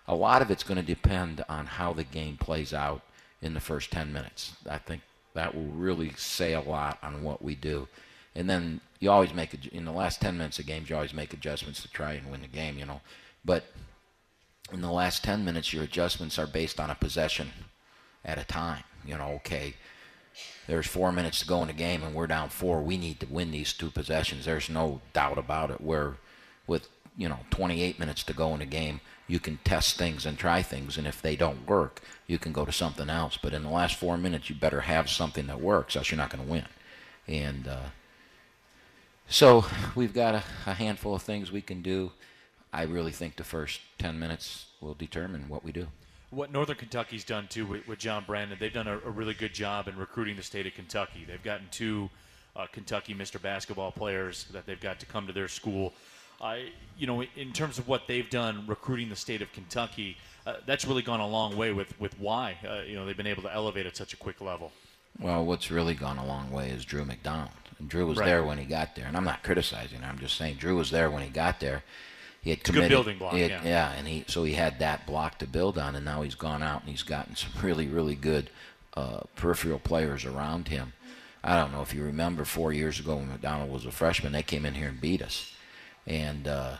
A 0.07 0.15
lot 0.15 0.41
of 0.41 0.51
it's 0.51 0.63
going 0.63 0.77
to 0.77 0.83
depend 0.83 1.43
on 1.49 1.65
how 1.65 1.91
the 1.93 2.03
game 2.03 2.37
plays 2.37 2.73
out 2.73 3.01
in 3.41 3.55
the 3.55 3.59
first 3.59 3.91
10 3.91 4.13
minutes. 4.13 4.53
I 4.69 4.77
think 4.77 5.01
that 5.33 5.55
will 5.55 5.63
really 5.63 6.13
say 6.15 6.53
a 6.53 6.61
lot 6.61 6.99
on 7.01 7.23
what 7.23 7.41
we 7.41 7.55
do. 7.55 7.87
And 8.35 8.49
then 8.49 8.81
you 8.99 9.09
always 9.09 9.33
make 9.33 9.53
in 9.71 9.85
the 9.85 9.91
last 9.91 10.21
10 10.21 10.37
minutes 10.37 10.59
of 10.59 10.65
games 10.67 10.89
you 10.89 10.95
always 10.95 11.13
make 11.13 11.33
adjustments 11.33 11.81
to 11.81 11.89
try 11.89 12.13
and 12.13 12.29
win 12.29 12.41
the 12.41 12.47
game, 12.47 12.77
you 12.77 12.85
know. 12.85 13.01
But 13.43 13.65
in 14.71 14.81
the 14.81 14.91
last 14.91 15.23
10 15.23 15.45
minutes, 15.45 15.73
your 15.73 15.83
adjustments 15.83 16.37
are 16.37 16.47
based 16.47 16.79
on 16.79 16.89
a 16.89 16.95
possession 16.95 17.51
at 18.23 18.37
a 18.37 18.43
time. 18.43 18.83
You 19.05 19.17
know, 19.17 19.33
okay, 19.35 19.75
there's 20.67 20.87
four 20.87 21.11
minutes 21.11 21.39
to 21.39 21.47
go 21.47 21.61
in 21.61 21.67
the 21.67 21.73
game 21.73 22.03
and 22.03 22.15
we're 22.15 22.27
down 22.27 22.49
four. 22.49 22.81
We 22.81 22.97
need 22.97 23.19
to 23.19 23.27
win 23.27 23.51
these 23.51 23.73
two 23.73 23.89
possessions. 23.89 24.45
There's 24.45 24.69
no 24.69 25.01
doubt 25.13 25.37
about 25.37 25.71
it. 25.71 25.81
Where 25.81 26.15
with, 26.67 26.89
you 27.17 27.29
know, 27.29 27.39
28 27.51 27.99
minutes 27.99 28.23
to 28.23 28.33
go 28.33 28.53
in 28.53 28.59
the 28.59 28.65
game, 28.65 29.01
you 29.27 29.39
can 29.39 29.59
test 29.63 29.97
things 29.97 30.25
and 30.25 30.37
try 30.37 30.61
things. 30.61 30.97
And 30.97 31.07
if 31.07 31.21
they 31.21 31.35
don't 31.35 31.67
work, 31.67 32.01
you 32.27 32.37
can 32.37 32.51
go 32.51 32.65
to 32.65 32.71
something 32.71 33.09
else. 33.09 33.37
But 33.41 33.53
in 33.53 33.63
the 33.63 33.69
last 33.69 33.95
four 33.95 34.17
minutes, 34.17 34.49
you 34.49 34.55
better 34.55 34.81
have 34.81 35.09
something 35.09 35.47
that 35.47 35.61
works, 35.61 35.95
else 35.95 36.11
you're 36.11 36.17
not 36.17 36.29
going 36.29 36.45
to 36.45 36.51
win. 36.51 36.65
And, 37.27 37.67
uh, 37.67 37.89
so 39.27 39.65
we've 39.95 40.13
got 40.13 40.35
a, 40.35 40.43
a 40.65 40.73
handful 40.73 41.15
of 41.15 41.21
things 41.21 41.51
we 41.51 41.61
can 41.61 41.81
do. 41.81 42.11
I 42.71 42.83
really 42.83 43.11
think 43.11 43.35
the 43.35 43.43
first 43.43 43.81
10 43.99 44.19
minutes 44.19 44.67
will 44.81 44.93
determine 44.93 45.49
what 45.49 45.63
we 45.63 45.71
do. 45.71 45.87
What 46.31 46.51
Northern 46.51 46.75
Kentucky's 46.75 47.23
done 47.23 47.47
too 47.47 47.65
with, 47.65 47.87
with 47.87 47.99
John 47.99 48.23
Brannen, 48.25 48.57
they've 48.59 48.73
done 48.73 48.87
a, 48.87 48.97
a 48.97 49.09
really 49.09 49.33
good 49.33 49.53
job 49.53 49.87
in 49.87 49.95
recruiting 49.97 50.35
the 50.35 50.43
state 50.43 50.65
of 50.65 50.73
Kentucky. 50.73 51.25
They've 51.27 51.41
gotten 51.43 51.67
two 51.71 52.09
uh, 52.55 52.67
Kentucky 52.71 53.13
Mr. 53.13 53.41
Basketball 53.41 53.91
players 53.91 54.45
that 54.51 54.65
they've 54.65 54.79
got 54.79 54.99
to 54.99 55.05
come 55.05 55.27
to 55.27 55.33
their 55.33 55.47
school. 55.47 55.93
I, 56.41 56.69
you 56.97 57.07
know, 57.07 57.23
in 57.23 57.53
terms 57.53 57.77
of 57.79 57.87
what 57.87 58.07
they've 58.07 58.29
done 58.29 58.65
recruiting 58.67 59.09
the 59.09 59.15
state 59.15 59.41
of 59.41 59.51
Kentucky, 59.53 60.17
uh, 60.45 60.55
that's 60.65 60.85
really 60.85 61.01
gone 61.01 61.21
a 61.21 61.27
long 61.27 61.55
way 61.55 61.71
with 61.71 61.97
with 61.99 62.19
why 62.19 62.57
uh, 62.67 62.81
you 62.85 62.95
know 62.95 63.05
they've 63.05 63.15
been 63.17 63.27
able 63.27 63.43
to 63.43 63.53
elevate 63.53 63.85
at 63.85 63.95
such 63.95 64.13
a 64.13 64.17
quick 64.17 64.41
level. 64.41 64.71
Well, 65.19 65.45
what's 65.45 65.71
really 65.71 65.93
gone 65.93 66.17
a 66.17 66.25
long 66.25 66.51
way 66.51 66.69
is 66.69 66.83
Drew 66.83 67.05
McDonald. 67.05 67.49
And 67.79 67.89
Drew 67.89 68.05
was 68.05 68.17
Right. 68.17 68.25
there 68.25 68.43
when 68.43 68.57
he 68.57 68.65
got 68.65 68.95
there. 68.95 69.05
And 69.05 69.15
I'm 69.15 69.23
not 69.23 69.43
criticizing. 69.43 70.03
I'm 70.03 70.19
just 70.19 70.35
saying 70.37 70.57
Drew 70.57 70.75
was 70.75 70.91
there 70.91 71.09
when 71.09 71.23
he 71.23 71.29
got 71.29 71.59
there. 71.61 71.83
He 72.45 72.51
had 72.51 72.59
a 72.59 72.61
good 72.61 72.73
committed, 72.73 72.89
building 72.91 73.17
block, 73.17 73.33
had- 73.33 73.65
yeah. 73.65 73.91
and 73.93 74.07
he 74.07 74.23
so 74.27 74.43
he 74.43 74.53
had 74.53 74.77
that 74.77 75.07
block 75.07 75.39
to 75.39 75.47
build 75.47 75.79
on, 75.79 75.95
and 75.95 76.05
now 76.05 76.21
he's 76.21 76.35
gone 76.35 76.61
out 76.61 76.81
and 76.81 76.91
he's 76.91 77.01
gotten 77.01 77.35
some 77.35 77.49
really, 77.59 77.87
really 77.87 78.13
good 78.13 78.51
uh, 78.95 79.21
peripheral 79.35 79.79
players 79.79 80.25
around 80.25 80.67
him. 80.67 80.93
I 81.43 81.57
don't 81.57 81.71
know 81.71 81.81
if 81.81 81.91
you 81.91 82.03
remember 82.03 82.45
four 82.45 82.71
years 82.71 82.99
ago 82.99 83.15
when 83.15 83.29
McDonald 83.29 83.71
was 83.71 83.87
a 83.87 83.91
freshman, 83.91 84.31
they 84.31 84.43
came 84.43 84.63
in 84.63 84.75
here 84.75 84.89
and 84.89 85.01
beat 85.01 85.23
us, 85.23 85.53
and 86.05 86.47
uh, 86.47 86.75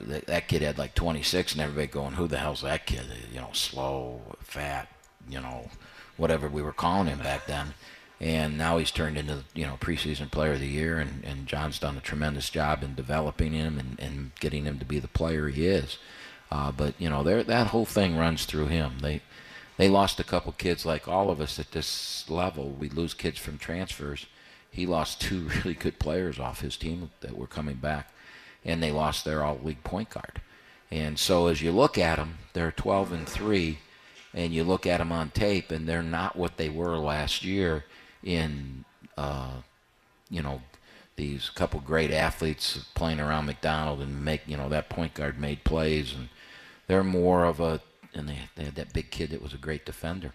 that, 0.00 0.26
that 0.26 0.48
kid 0.48 0.62
had 0.62 0.78
like 0.78 0.94
26, 0.94 1.52
and 1.52 1.60
everybody 1.60 1.86
going, 1.86 2.14
"Who 2.14 2.26
the 2.26 2.38
hell's 2.38 2.62
that 2.62 2.86
kid? 2.86 3.04
You 3.30 3.42
know, 3.42 3.50
slow, 3.52 4.22
fat, 4.40 4.88
you 5.28 5.40
know, 5.42 5.68
whatever 6.16 6.48
we 6.48 6.62
were 6.62 6.72
calling 6.72 7.08
him 7.08 7.18
back 7.18 7.46
then." 7.46 7.74
And 8.20 8.58
now 8.58 8.78
he's 8.78 8.90
turned 8.90 9.16
into 9.16 9.44
you 9.54 9.64
know 9.64 9.76
preseason 9.80 10.30
player 10.30 10.54
of 10.54 10.60
the 10.60 10.66
year, 10.66 10.98
and, 10.98 11.22
and 11.24 11.46
John's 11.46 11.78
done 11.78 11.96
a 11.96 12.00
tremendous 12.00 12.50
job 12.50 12.82
in 12.82 12.94
developing 12.94 13.52
him 13.52 13.78
and, 13.78 13.98
and 14.00 14.32
getting 14.40 14.64
him 14.64 14.78
to 14.80 14.84
be 14.84 14.98
the 14.98 15.08
player 15.08 15.48
he 15.48 15.66
is. 15.66 15.98
Uh, 16.50 16.72
but 16.72 16.94
you 16.98 17.08
know, 17.08 17.22
that 17.22 17.68
whole 17.68 17.84
thing 17.84 18.16
runs 18.16 18.44
through 18.44 18.66
him. 18.66 18.98
They 19.02 19.22
they 19.76 19.88
lost 19.88 20.18
a 20.18 20.24
couple 20.24 20.52
kids, 20.52 20.84
like 20.84 21.06
all 21.06 21.30
of 21.30 21.40
us 21.40 21.58
at 21.60 21.70
this 21.70 22.28
level. 22.28 22.70
We 22.70 22.88
lose 22.88 23.14
kids 23.14 23.38
from 23.38 23.58
transfers. 23.58 24.26
He 24.70 24.86
lost 24.86 25.20
two 25.20 25.48
really 25.64 25.74
good 25.74 25.98
players 26.00 26.40
off 26.40 26.60
his 26.60 26.76
team 26.76 27.10
that 27.20 27.38
were 27.38 27.46
coming 27.46 27.76
back, 27.76 28.12
and 28.64 28.82
they 28.82 28.90
lost 28.90 29.24
their 29.24 29.44
all-league 29.44 29.84
point 29.84 30.10
guard. 30.10 30.40
And 30.90 31.18
so 31.18 31.46
as 31.46 31.62
you 31.62 31.70
look 31.70 31.96
at 31.96 32.16
them, 32.16 32.38
they're 32.54 32.72
12 32.72 33.12
and 33.12 33.28
three, 33.28 33.78
and 34.34 34.52
you 34.52 34.64
look 34.64 34.86
at 34.86 34.98
them 34.98 35.12
on 35.12 35.30
tape, 35.30 35.70
and 35.70 35.88
they're 35.88 36.02
not 36.02 36.34
what 36.34 36.56
they 36.56 36.68
were 36.68 36.96
last 36.96 37.44
year 37.44 37.84
in, 38.22 38.84
uh, 39.16 39.62
you 40.30 40.42
know, 40.42 40.62
these 41.16 41.50
couple 41.50 41.80
great 41.80 42.12
athletes 42.12 42.86
playing 42.94 43.18
around 43.18 43.46
McDonald 43.46 44.00
and 44.00 44.24
make 44.24 44.42
you 44.46 44.56
know 44.56 44.68
that 44.68 44.88
point 44.88 45.14
guard 45.14 45.38
made 45.38 45.64
plays 45.64 46.14
and 46.14 46.28
they're 46.86 47.02
more 47.02 47.44
of 47.44 47.58
a 47.58 47.80
and 48.14 48.28
they 48.28 48.38
they 48.54 48.64
had 48.64 48.76
that 48.76 48.92
big 48.92 49.10
kid 49.10 49.30
that 49.30 49.42
was 49.42 49.52
a 49.52 49.58
great 49.58 49.84
defender. 49.84 50.32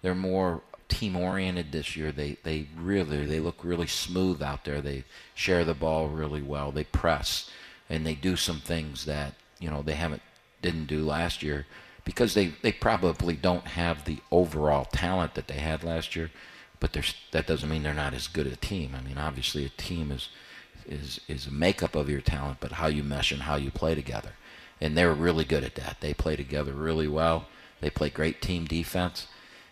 They're 0.00 0.14
more 0.14 0.62
team 0.88 1.16
oriented 1.16 1.70
this 1.70 1.96
year. 1.96 2.12
They 2.12 2.38
they 2.42 2.66
really 2.76 3.26
they 3.26 3.40
look 3.40 3.62
really 3.62 3.86
smooth 3.86 4.42
out 4.42 4.64
there. 4.64 4.80
They 4.80 5.04
share 5.34 5.64
the 5.64 5.74
ball 5.74 6.08
really 6.08 6.42
well. 6.42 6.72
They 6.72 6.84
press 6.84 7.50
and 7.88 8.06
they 8.06 8.14
do 8.14 8.36
some 8.36 8.60
things 8.60 9.04
that 9.04 9.34
you 9.60 9.70
know 9.70 9.82
they 9.82 9.94
haven't 9.94 10.22
didn't 10.62 10.86
do 10.86 11.04
last 11.04 11.42
year 11.42 11.66
because 12.04 12.34
they 12.34 12.54
they 12.62 12.72
probably 12.72 13.36
don't 13.36 13.66
have 13.66 14.04
the 14.04 14.18
overall 14.30 14.86
talent 14.86 15.34
that 15.34 15.48
they 15.48 15.58
had 15.58 15.84
last 15.84 16.16
year 16.16 16.30
but 16.82 17.00
that 17.30 17.46
doesn't 17.46 17.68
mean 17.68 17.84
they're 17.84 17.94
not 17.94 18.12
as 18.12 18.26
good 18.26 18.48
a 18.48 18.56
team. 18.56 18.96
I 18.98 19.02
mean, 19.02 19.16
obviously, 19.16 19.64
a 19.64 19.68
team 19.68 20.10
is 20.10 20.30
is 20.84 21.20
is 21.28 21.46
a 21.46 21.52
makeup 21.52 21.94
of 21.94 22.10
your 22.10 22.20
talent, 22.20 22.58
but 22.58 22.72
how 22.72 22.88
you 22.88 23.04
mesh 23.04 23.30
and 23.30 23.42
how 23.42 23.54
you 23.54 23.70
play 23.70 23.94
together. 23.94 24.32
And 24.80 24.98
they're 24.98 25.14
really 25.14 25.44
good 25.44 25.62
at 25.62 25.76
that. 25.76 25.98
They 26.00 26.12
play 26.12 26.34
together 26.34 26.72
really 26.72 27.06
well. 27.06 27.46
They 27.80 27.88
play 27.88 28.10
great 28.10 28.42
team 28.42 28.64
defense. 28.64 29.28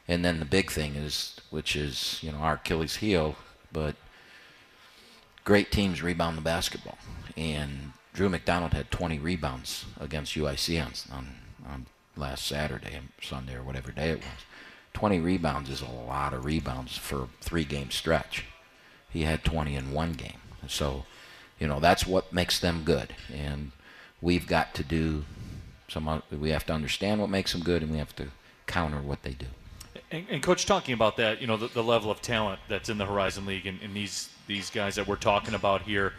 And 0.07 0.25
then 0.25 0.39
the 0.39 0.45
big 0.45 0.71
thing 0.71 0.95
is, 0.95 1.41
which 1.51 1.75
is 1.75 2.21
you 2.23 2.31
know 2.31 2.39
our 2.39 2.55
Achilles 2.55 2.97
heel, 2.97 3.35
but 3.73 3.97
great 5.43 5.73
teams 5.73 6.05
rebound 6.05 6.39
the 6.39 6.43
basketball. 6.43 6.99
And 7.37 7.93
Drew 8.15 8.29
McDonald 8.29 8.73
had 8.73 8.89
20 8.93 9.19
rebounds 9.19 9.85
against 9.99 10.37
UIC 10.37 10.81
on, 10.81 10.93
on, 11.13 11.27
on 11.69 11.87
last 12.17 12.47
Saturday, 12.47 12.95
or 12.95 13.03
Sunday, 13.21 13.57
or 13.57 13.65
whatever 13.65 13.91
day 13.91 14.11
it 14.11 14.19
was. 14.19 14.45
20 14.95 15.21
rebounds 15.21 15.71
is 15.71 15.83
a 15.83 15.87
lot 15.87 16.35
of 16.35 16.45
rebounds 16.45 16.97
for 16.97 17.23
a 17.23 17.29
three 17.41 17.65
game 17.65 17.91
stretch. 17.91 18.45
He 19.09 19.23
had 19.23 19.45
20 19.45 19.75
in 19.75 19.93
one 19.93 20.13
game. 20.13 20.41
So, 20.69 21.05
you 21.59 21.67
know, 21.67 21.81
that's 21.81 22.07
what 22.07 22.33
makes 22.33 22.61
them 22.61 22.83
good. 22.85 23.15
And 23.33 23.73
we've 24.21 24.47
got 24.47 24.75
to 24.75 24.85
do 24.85 25.25
some, 25.89 26.23
we 26.31 26.51
have 26.51 26.67
to 26.67 26.73
understand 26.73 27.21
what 27.21 27.31
makes 27.31 27.53
them 27.53 27.63
good 27.63 27.83
and 27.83 27.91
we 27.91 27.99
have 27.99 28.15
to 28.17 28.29
counter 28.67 29.01
what 29.01 29.23
they 29.23 29.33
do. 29.33 29.47
And, 30.11 30.27
and 30.29 30.43
coach, 30.43 30.67
talking 30.67 30.95
about 30.95 31.17
that, 31.17 31.41
you 31.41 31.47
know, 31.47 31.57
the, 31.57 31.69
the, 31.69 31.83
level 31.83 32.11
of 32.11 32.21
talent 32.21 32.61
that's 32.69 32.89
in 32.89 32.99
the 32.99 33.07
Horizon 33.07 33.47
League 33.47 33.67
and, 33.67 33.81
and, 33.83 33.95
these 33.95 34.29
these 34.47 34.71
guys 34.71 34.97
that 34.97 35.07
we're 35.07 35.17
talking 35.17 35.55
about 35.55 35.83
here, 35.83 36.15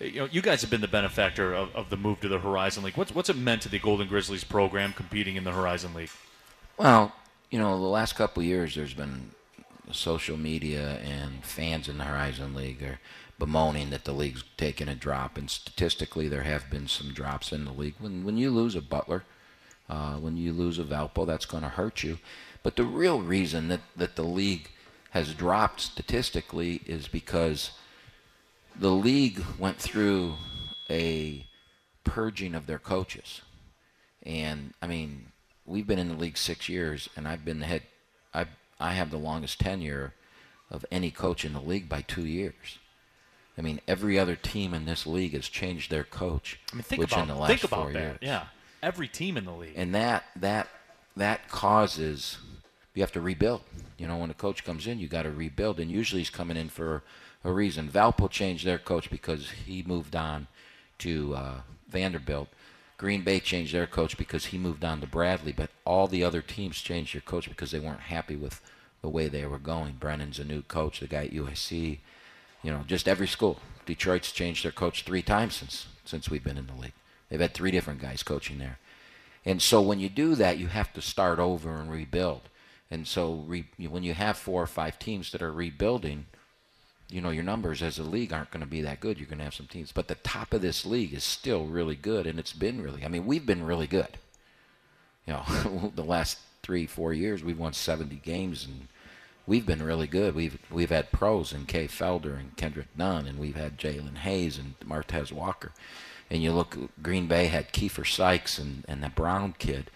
eh, 0.00 0.06
you 0.06 0.20
know, 0.20 0.28
you 0.30 0.40
guys 0.40 0.60
have 0.62 0.70
been 0.70 0.80
the 0.80 0.88
benefactor 0.88 1.54
of, 1.54 1.74
of 1.74 1.90
the 1.90 1.96
move 1.96 2.20
to 2.20 2.28
the 2.28 2.38
Horizon 2.38 2.84
League. 2.84 2.96
What's 2.96 3.14
what's 3.14 3.28
it 3.28 3.36
meant 3.36 3.62
to 3.62 3.68
the 3.68 3.78
Golden 3.78 4.08
Grizzlies 4.08 4.44
program 4.44 4.92
competing 4.92 5.36
in 5.36 5.44
the 5.44 5.52
Horizon 5.52 5.92
League? 5.94 6.10
Well, 6.78 7.14
you 7.54 7.60
know, 7.60 7.78
the 7.78 7.86
last 7.86 8.16
couple 8.16 8.42
years, 8.42 8.74
there's 8.74 8.94
been 8.94 9.30
social 9.92 10.36
media 10.36 10.98
and 11.04 11.44
fans 11.44 11.88
in 11.88 11.98
the 11.98 12.02
Horizon 12.02 12.52
League 12.52 12.82
are 12.82 12.98
bemoaning 13.38 13.90
that 13.90 14.02
the 14.02 14.12
league's 14.12 14.42
taken 14.56 14.88
a 14.88 14.96
drop, 14.96 15.38
and 15.38 15.48
statistically, 15.48 16.26
there 16.26 16.42
have 16.42 16.68
been 16.68 16.88
some 16.88 17.12
drops 17.12 17.52
in 17.52 17.64
the 17.64 17.70
league. 17.70 17.94
When 18.00 18.24
when 18.24 18.36
you 18.36 18.50
lose 18.50 18.74
a 18.74 18.82
Butler, 18.82 19.22
uh, 19.88 20.14
when 20.14 20.36
you 20.36 20.52
lose 20.52 20.80
a 20.80 20.82
Valpo, 20.82 21.24
that's 21.24 21.46
going 21.46 21.62
to 21.62 21.68
hurt 21.68 22.02
you. 22.02 22.18
But 22.64 22.74
the 22.74 22.82
real 22.82 23.20
reason 23.20 23.68
that 23.68 23.82
that 23.94 24.16
the 24.16 24.24
league 24.24 24.70
has 25.10 25.32
dropped 25.32 25.80
statistically 25.80 26.80
is 26.86 27.06
because 27.06 27.70
the 28.74 28.90
league 28.90 29.40
went 29.60 29.76
through 29.78 30.34
a 30.90 31.46
purging 32.02 32.56
of 32.56 32.66
their 32.66 32.80
coaches. 32.80 33.42
And 34.24 34.74
I 34.82 34.88
mean, 34.88 35.26
we've 35.66 35.86
been 35.86 35.98
in 35.98 36.08
the 36.08 36.14
league 36.14 36.36
six 36.36 36.68
years, 36.68 37.08
and 37.16 37.26
I've 37.26 37.44
been 37.44 37.60
the 37.60 37.66
head. 37.66 37.82
I 38.32 38.46
I 38.78 38.92
have 38.94 39.10
the 39.10 39.18
longest 39.18 39.60
tenure 39.60 40.14
of 40.70 40.84
any 40.90 41.10
coach 41.10 41.44
in 41.44 41.52
the 41.52 41.60
league 41.60 41.88
by 41.88 42.02
two 42.02 42.26
years. 42.26 42.78
I 43.56 43.62
mean, 43.62 43.80
every 43.86 44.18
other 44.18 44.34
team 44.34 44.74
in 44.74 44.84
this 44.84 45.06
league 45.06 45.32
has 45.34 45.48
changed 45.48 45.90
their 45.90 46.04
coach. 46.04 46.58
I 46.72 46.76
mean, 46.76 46.82
think 46.82 47.00
which 47.00 47.12
about, 47.12 47.22
in 47.22 47.28
the 47.28 47.34
last 47.36 47.48
think 47.48 47.64
about 47.64 47.82
four 47.84 47.92
that. 47.92 47.98
years. 47.98 48.18
Yeah, 48.20 48.44
every 48.82 49.08
team 49.08 49.36
in 49.36 49.44
the 49.44 49.52
league. 49.52 49.74
And 49.76 49.94
that 49.94 50.24
that 50.36 50.68
that 51.16 51.48
causes 51.48 52.38
you 52.94 53.02
have 53.02 53.12
to 53.12 53.20
rebuild. 53.20 53.62
You 53.98 54.08
know, 54.08 54.16
when 54.16 54.30
a 54.30 54.34
coach 54.34 54.64
comes 54.64 54.86
in, 54.86 54.98
you 54.98 55.08
got 55.08 55.22
to 55.22 55.30
rebuild, 55.30 55.78
and 55.80 55.90
usually 55.90 56.20
he's 56.20 56.30
coming 56.30 56.56
in 56.56 56.68
for 56.68 57.02
a 57.44 57.52
reason. 57.52 57.88
Valpo 57.88 58.30
changed 58.30 58.64
their 58.66 58.78
coach 58.78 59.10
because 59.10 59.50
he 59.50 59.82
moved 59.82 60.16
on 60.16 60.46
to 60.98 61.34
uh, 61.34 61.60
Vanderbilt 61.88 62.48
Green 62.96 63.22
Bay 63.22 63.40
changed 63.40 63.74
their 63.74 63.86
coach 63.86 64.16
because 64.16 64.46
he 64.46 64.58
moved 64.58 64.84
on 64.84 65.00
to 65.00 65.06
Bradley, 65.06 65.52
but 65.52 65.70
all 65.84 66.06
the 66.06 66.22
other 66.22 66.40
teams 66.40 66.80
changed 66.80 67.14
their 67.14 67.20
coach 67.20 67.48
because 67.48 67.70
they 67.70 67.80
weren't 67.80 68.00
happy 68.00 68.36
with 68.36 68.60
the 69.02 69.08
way 69.08 69.28
they 69.28 69.44
were 69.46 69.58
going. 69.58 69.94
Brennan's 69.94 70.38
a 70.38 70.44
new 70.44 70.62
coach, 70.62 71.00
the 71.00 71.06
guy 71.06 71.24
at 71.24 71.32
USC. 71.32 71.98
You 72.62 72.70
know, 72.70 72.84
just 72.86 73.08
every 73.08 73.26
school. 73.26 73.60
Detroit's 73.84 74.32
changed 74.32 74.64
their 74.64 74.72
coach 74.72 75.02
three 75.02 75.22
times 75.22 75.56
since 75.56 75.86
since 76.04 76.30
we've 76.30 76.44
been 76.44 76.58
in 76.58 76.66
the 76.66 76.74
league. 76.74 76.92
They've 77.28 77.40
had 77.40 77.54
three 77.54 77.70
different 77.70 78.00
guys 78.00 78.22
coaching 78.22 78.58
there. 78.58 78.78
And 79.44 79.60
so 79.60 79.80
when 79.80 80.00
you 80.00 80.08
do 80.08 80.34
that, 80.36 80.58
you 80.58 80.68
have 80.68 80.92
to 80.94 81.02
start 81.02 81.38
over 81.38 81.76
and 81.76 81.90
rebuild. 81.90 82.42
And 82.90 83.06
so 83.06 83.44
re, 83.46 83.66
when 83.78 84.02
you 84.02 84.14
have 84.14 84.36
four 84.36 84.62
or 84.62 84.66
five 84.66 84.98
teams 84.98 85.32
that 85.32 85.42
are 85.42 85.52
rebuilding, 85.52 86.26
you 87.08 87.20
know, 87.20 87.30
your 87.30 87.44
numbers 87.44 87.82
as 87.82 87.98
a 87.98 88.02
league 88.02 88.32
aren't 88.32 88.50
going 88.50 88.64
to 88.64 88.66
be 88.66 88.80
that 88.82 89.00
good. 89.00 89.18
You're 89.18 89.28
going 89.28 89.38
to 89.38 89.44
have 89.44 89.54
some 89.54 89.66
teams, 89.66 89.92
but 89.92 90.08
the 90.08 90.14
top 90.16 90.52
of 90.52 90.62
this 90.62 90.86
league 90.86 91.12
is 91.12 91.24
still 91.24 91.66
really 91.66 91.96
good, 91.96 92.26
and 92.26 92.38
it's 92.38 92.52
been 92.52 92.80
really. 92.80 93.04
I 93.04 93.08
mean, 93.08 93.26
we've 93.26 93.46
been 93.46 93.64
really 93.64 93.86
good. 93.86 94.18
You 95.26 95.34
know, 95.34 95.92
the 95.94 96.04
last 96.04 96.38
three, 96.62 96.86
four 96.86 97.12
years, 97.12 97.44
we've 97.44 97.58
won 97.58 97.72
70 97.72 98.16
games, 98.16 98.64
and 98.64 98.88
we've 99.46 99.66
been 99.66 99.82
really 99.82 100.06
good. 100.06 100.34
We've 100.34 100.58
we've 100.70 100.90
had 100.90 101.12
pros 101.12 101.52
in 101.52 101.66
Kay 101.66 101.86
Felder 101.86 102.38
and 102.38 102.56
Kendrick 102.56 102.88
Nunn, 102.96 103.26
and 103.26 103.38
we've 103.38 103.56
had 103.56 103.78
Jalen 103.78 104.18
Hayes 104.18 104.58
and 104.58 104.78
Martez 104.80 105.30
Walker. 105.30 105.72
And 106.30 106.42
you 106.42 106.52
look, 106.52 106.76
Green 107.02 107.26
Bay 107.26 107.46
had 107.46 107.72
Keifer 107.72 108.06
Sykes 108.06 108.58
and 108.58 108.84
and 108.88 109.02
the 109.02 109.10
Brown 109.10 109.54
kid. 109.58 109.90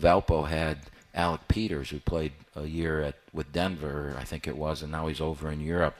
Valpo 0.00 0.48
had 0.48 0.78
Alec 1.14 1.46
Peters, 1.46 1.90
who 1.90 2.00
played 2.00 2.32
a 2.56 2.66
year 2.66 3.00
at 3.02 3.16
with 3.32 3.52
Denver, 3.52 4.16
I 4.18 4.24
think 4.24 4.48
it 4.48 4.56
was, 4.56 4.82
and 4.82 4.90
now 4.90 5.06
he's 5.06 5.20
over 5.20 5.50
in 5.50 5.60
Europe. 5.60 5.96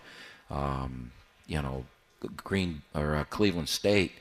Um, 0.50 1.12
you 1.46 1.60
know, 1.60 1.84
Green 2.36 2.82
or 2.94 3.14
uh, 3.14 3.24
Cleveland 3.24 3.68
State 3.68 4.12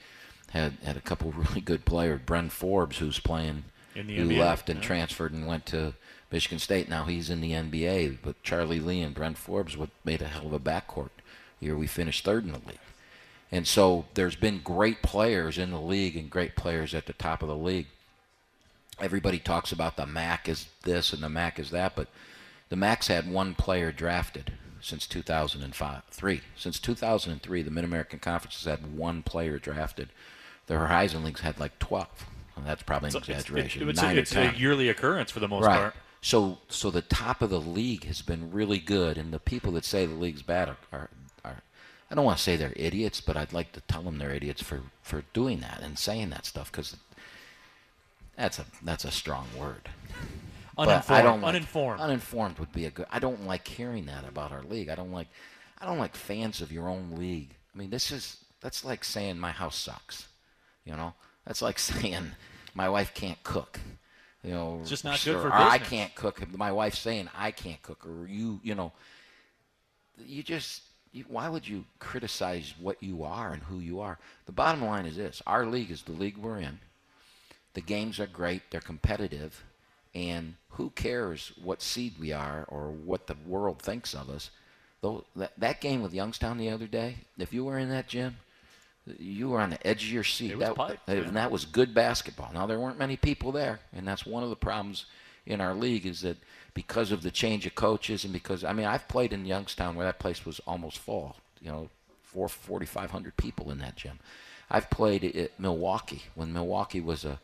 had 0.51 0.73
had 0.83 0.97
a 0.97 1.01
couple 1.01 1.31
really 1.37 1.61
good 1.61 1.85
players. 1.85 2.21
Bryn 2.25 2.49
Forbes, 2.49 2.97
who's 2.97 3.19
playing, 3.19 3.63
who 3.93 4.01
NBA, 4.01 4.39
left 4.39 4.69
and 4.69 4.79
yeah. 4.79 4.85
transferred 4.85 5.33
and 5.33 5.47
went 5.47 5.65
to 5.67 5.93
Michigan 6.31 6.59
State. 6.59 6.89
Now 6.89 7.05
he's 7.05 7.29
in 7.29 7.41
the 7.41 7.51
NBA. 7.51 8.17
But 8.23 8.41
Charlie 8.43 8.79
Lee 8.79 9.01
and 9.01 9.15
Bryn 9.15 9.35
Forbes 9.35 9.77
made 10.03 10.21
a 10.21 10.27
hell 10.27 10.47
of 10.47 10.53
a 10.53 10.59
backcourt. 10.59 11.09
Here 11.59 11.77
we 11.77 11.87
finished 11.87 12.25
third 12.25 12.45
in 12.45 12.51
the 12.51 12.59
league. 12.59 12.79
And 13.51 13.67
so 13.67 14.05
there's 14.15 14.35
been 14.35 14.61
great 14.63 15.03
players 15.03 15.59
in 15.59 15.69
the 15.69 15.79
league 15.79 16.17
and 16.17 16.29
great 16.29 16.55
players 16.55 16.95
at 16.95 17.05
the 17.05 17.13
top 17.13 17.43
of 17.43 17.47
the 17.47 17.55
league. 17.55 17.85
Everybody 18.99 19.37
talks 19.37 19.71
about 19.71 19.95
the 19.95 20.07
MAC 20.07 20.49
is 20.49 20.67
this 20.83 21.13
and 21.13 21.21
the 21.21 21.29
MAC 21.29 21.59
is 21.59 21.69
that, 21.69 21.95
but 21.95 22.07
the 22.69 22.75
MAC's 22.75 23.07
had 23.07 23.31
one 23.31 23.53
player 23.53 23.91
drafted 23.91 24.53
since 24.83 25.07
2005. 25.07 26.03
Three. 26.11 26.41
Since 26.55 26.79
2003, 26.79 27.61
the 27.61 27.71
Mid 27.71 27.83
American 27.83 28.19
Conference 28.19 28.63
has 28.63 28.69
had 28.69 28.95
one 28.95 29.23
player 29.23 29.57
drafted. 29.57 30.09
The 30.67 30.77
Horizon 30.77 31.23
League's 31.23 31.41
had 31.41 31.59
like 31.59 31.79
12. 31.79 32.25
Well, 32.55 32.65
that's 32.65 32.83
probably 32.83 33.09
an 33.09 33.15
exaggeration. 33.15 33.89
It's, 33.89 34.01
it's, 34.01 34.03
a, 34.03 34.17
it's 34.17 34.35
a, 34.35 34.53
yearly 34.57 34.89
occurrence 34.89 35.31
for 35.31 35.39
the 35.39 35.47
most 35.47 35.65
right. 35.65 35.77
part. 35.77 35.95
So, 36.21 36.59
so 36.69 36.91
the 36.91 37.01
top 37.01 37.41
of 37.41 37.49
the 37.49 37.59
league 37.59 38.05
has 38.05 38.21
been 38.21 38.51
really 38.51 38.79
good, 38.79 39.17
and 39.17 39.33
the 39.33 39.39
people 39.39 39.71
that 39.73 39.83
say 39.83 40.05
the 40.05 40.13
league's 40.13 40.41
bad 40.41 40.69
are, 40.69 40.77
are, 40.91 41.09
are 41.43 41.57
I 42.09 42.15
don't 42.15 42.23
want 42.23 42.37
to 42.37 42.43
say 42.43 42.55
they're 42.55 42.73
idiots, 42.75 43.19
but 43.19 43.35
I'd 43.35 43.53
like 43.53 43.71
to 43.73 43.81
tell 43.81 44.03
them 44.03 44.19
they're 44.19 44.31
idiots 44.31 44.61
for, 44.61 44.83
for 45.01 45.23
doing 45.33 45.59
that 45.61 45.81
and 45.81 45.97
saying 45.97 46.29
that 46.29 46.45
stuff 46.45 46.71
because 46.71 46.95
that's 48.37 48.59
a 48.59 48.65
that's 48.81 49.05
a 49.05 49.11
strong 49.11 49.47
word. 49.57 49.89
Uninformed. 50.77 51.07
But 51.07 51.13
I 51.13 51.21
don't 51.21 51.41
like, 51.41 51.49
uninformed. 51.49 52.01
Uninformed 52.01 52.59
would 52.59 52.71
be 52.71 52.85
a 52.85 52.91
good. 52.91 53.05
I 53.11 53.19
don't 53.19 53.45
like 53.45 53.67
hearing 53.67 54.05
that 54.07 54.27
about 54.27 54.51
our 54.51 54.63
league. 54.63 54.89
I 54.89 54.95
don't 54.95 55.11
like. 55.11 55.27
I 55.79 55.85
don't 55.85 55.99
like 55.99 56.15
fans 56.15 56.61
of 56.61 56.71
your 56.71 56.89
own 56.89 57.15
league. 57.17 57.55
I 57.73 57.77
mean, 57.77 57.89
this 57.89 58.11
is 58.11 58.37
that's 58.61 58.83
like 58.85 59.03
saying 59.03 59.37
my 59.39 59.51
house 59.51 59.75
sucks. 59.75 60.27
You 60.85 60.95
know, 60.95 61.13
that's 61.45 61.61
like 61.61 61.79
saying 61.91 62.31
my 62.73 62.89
wife 62.89 63.13
can't 63.13 63.41
cook. 63.43 63.79
You 64.43 64.51
know, 64.51 64.79
it's 64.81 64.89
just 64.89 65.05
not 65.05 65.21
good 65.23 65.35
for 65.35 65.47
or 65.47 65.51
business. 65.51 65.73
I 65.73 65.77
can't 65.77 66.15
cook. 66.15 66.57
My 66.57 66.71
wife's 66.71 66.99
saying 66.99 67.29
I 67.37 67.51
can't 67.51 67.81
cook, 67.81 68.05
or 68.05 68.27
you, 68.27 68.59
you 68.63 68.75
know, 68.75 68.91
you 70.25 70.43
just. 70.43 70.83
You, 71.11 71.25
why 71.27 71.47
would 71.47 71.67
you 71.67 71.85
criticize 71.99 72.73
what 72.79 73.01
you 73.03 73.23
are 73.23 73.53
and 73.53 73.61
who 73.61 73.79
you 73.79 73.99
are? 73.99 74.17
The 74.47 74.51
bottom 74.51 74.83
line 74.83 75.05
is 75.05 75.15
this: 75.15 75.41
our 75.45 75.65
league 75.65 75.91
is 75.91 76.01
the 76.01 76.11
league 76.11 76.37
we're 76.37 76.57
in. 76.59 76.79
the 77.73 77.81
games 77.81 78.19
are 78.19 78.27
great, 78.27 78.63
they're 78.71 78.81
competitive, 78.81 79.63
and 80.15 80.55
who 80.69 80.89
cares 80.91 81.51
what 81.61 81.81
seed 81.81 82.13
we 82.19 82.31
are 82.31 82.65
or 82.67 82.91
what 82.91 83.27
the 83.27 83.35
world 83.45 83.81
thinks 83.81 84.13
of 84.13 84.29
us? 84.29 84.49
Though 85.01 85.25
that, 85.35 85.53
that 85.57 85.81
game 85.81 86.01
with 86.01 86.13
Youngstown 86.13 86.57
the 86.57 86.69
other 86.69 86.87
day, 86.87 87.17
if 87.37 87.53
you 87.53 87.65
were 87.65 87.77
in 87.77 87.89
that 87.89 88.07
gym, 88.07 88.37
you 89.05 89.49
were 89.49 89.59
on 89.59 89.71
the 89.71 89.87
edge 89.87 90.05
of 90.05 90.11
your 90.11 90.23
seat. 90.23 90.55
Was 90.55 90.67
that, 90.67 90.75
pipe, 90.75 90.99
and 91.07 91.25
yeah. 91.25 91.31
that 91.31 91.51
was 91.51 91.65
good 91.65 91.93
basketball. 91.93 92.51
Now 92.53 92.65
there 92.65 92.79
weren't 92.79 92.97
many 92.97 93.17
people 93.17 93.51
there, 93.51 93.79
and 93.91 94.07
that's 94.07 94.25
one 94.25 94.43
of 94.43 94.49
the 94.49 94.55
problems 94.55 95.05
in 95.45 95.59
our 95.59 95.73
league 95.73 96.05
is 96.05 96.21
that 96.21 96.37
because 96.73 97.11
of 97.11 97.21
the 97.21 97.31
change 97.31 97.65
of 97.65 97.75
coaches 97.75 98.23
and 98.23 98.31
because 98.31 98.63
I 98.63 98.73
mean 98.73 98.85
I've 98.85 99.07
played 99.07 99.33
in 99.33 99.45
Youngstown 99.45 99.95
where 99.95 100.05
that 100.05 100.19
place 100.19 100.45
was 100.45 100.59
almost 100.65 100.99
full. 100.99 101.35
You 101.61 101.71
know, 101.71 101.89
four 102.21 102.47
forty 102.47 102.85
five 102.85 103.11
hundred 103.11 103.35
people 103.37 103.71
in 103.71 103.79
that 103.79 103.95
gym. 103.95 104.19
I've 104.69 104.89
played 104.89 105.23
at 105.23 105.59
Milwaukee 105.59 106.23
when 106.35 106.53
Milwaukee 106.53 107.01
was 107.01 107.25
a 107.25 107.39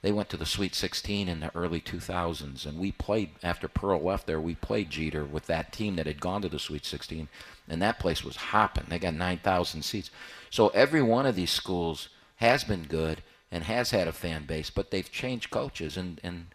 they 0.00 0.12
went 0.12 0.28
to 0.30 0.36
the 0.36 0.46
Sweet 0.46 0.74
16 0.74 1.28
in 1.28 1.40
the 1.40 1.54
early 1.56 1.80
2000s, 1.80 2.64
and 2.64 2.78
we 2.78 2.92
played 2.92 3.30
after 3.42 3.66
Pearl 3.66 4.00
left 4.00 4.26
there. 4.26 4.40
We 4.40 4.54
played 4.54 4.90
Jeter 4.90 5.24
with 5.24 5.46
that 5.46 5.72
team 5.72 5.96
that 5.96 6.06
had 6.06 6.20
gone 6.20 6.42
to 6.42 6.48
the 6.48 6.58
Sweet 6.58 6.84
16, 6.84 7.28
and 7.68 7.82
that 7.82 7.98
place 7.98 8.22
was 8.22 8.36
hopping. 8.36 8.84
They 8.88 8.98
got 9.00 9.14
9,000 9.14 9.82
seats. 9.82 10.10
So 10.50 10.68
every 10.68 11.02
one 11.02 11.26
of 11.26 11.34
these 11.34 11.50
schools 11.50 12.08
has 12.36 12.62
been 12.62 12.84
good 12.84 13.22
and 13.50 13.64
has 13.64 13.90
had 13.90 14.06
a 14.06 14.12
fan 14.12 14.44
base, 14.44 14.70
but 14.70 14.90
they've 14.90 15.10
changed 15.10 15.50
coaches, 15.50 15.96
and 15.96 16.20
and 16.22 16.46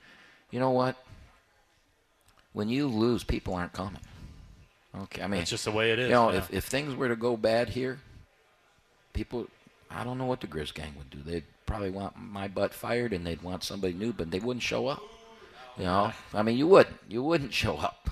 you 0.52 0.60
know 0.60 0.70
what? 0.70 0.96
When 2.54 2.70
you 2.70 2.88
lose, 2.88 3.24
people 3.24 3.56
aren't 3.56 3.74
coming. 3.74 4.02
Okay, 4.96 5.24
I 5.24 5.28
mean 5.28 5.41
it's 5.41 5.50
just 5.50 5.66
the 5.66 5.72
way 5.72 5.91
it 5.91 6.00
is. 6.00 6.10
You 6.10 6.14
know, 6.14 6.32
yeah. 6.32 6.38
if 6.38 6.54
if 6.54 6.66
things 6.66 6.96
were 6.96 7.10
to 7.10 7.16
go 7.16 7.36
bad 7.36 7.70
here, 7.70 8.00
people, 9.14 9.48
I 9.89 10.04
don't 10.04 10.18
know 10.18 10.26
what 10.26 10.41
the 10.41 10.48
Grizz 10.48 10.74
gang 10.74 10.94
would 10.98 11.10
do. 11.10 11.20
They'd 11.26 11.44
probably 11.66 11.89
want 11.89 12.18
my 12.18 12.47
butt 12.47 12.74
fired, 12.74 13.14
and 13.14 13.26
they'd 13.26 13.41
want 13.41 13.64
somebody 13.64 13.93
new, 13.93 14.14
but 14.14 14.32
they 14.32 14.39
wouldn't 14.39 14.64
show 14.64 14.88
up. 14.88 15.01
You 15.78 15.86
know, 15.86 16.11
I 16.34 16.43
mean, 16.43 16.57
you 16.57 16.68
wouldn't. 16.68 16.97
You 17.09 17.24
wouldn't 17.24 17.53
show 17.53 17.78
up. 17.78 18.09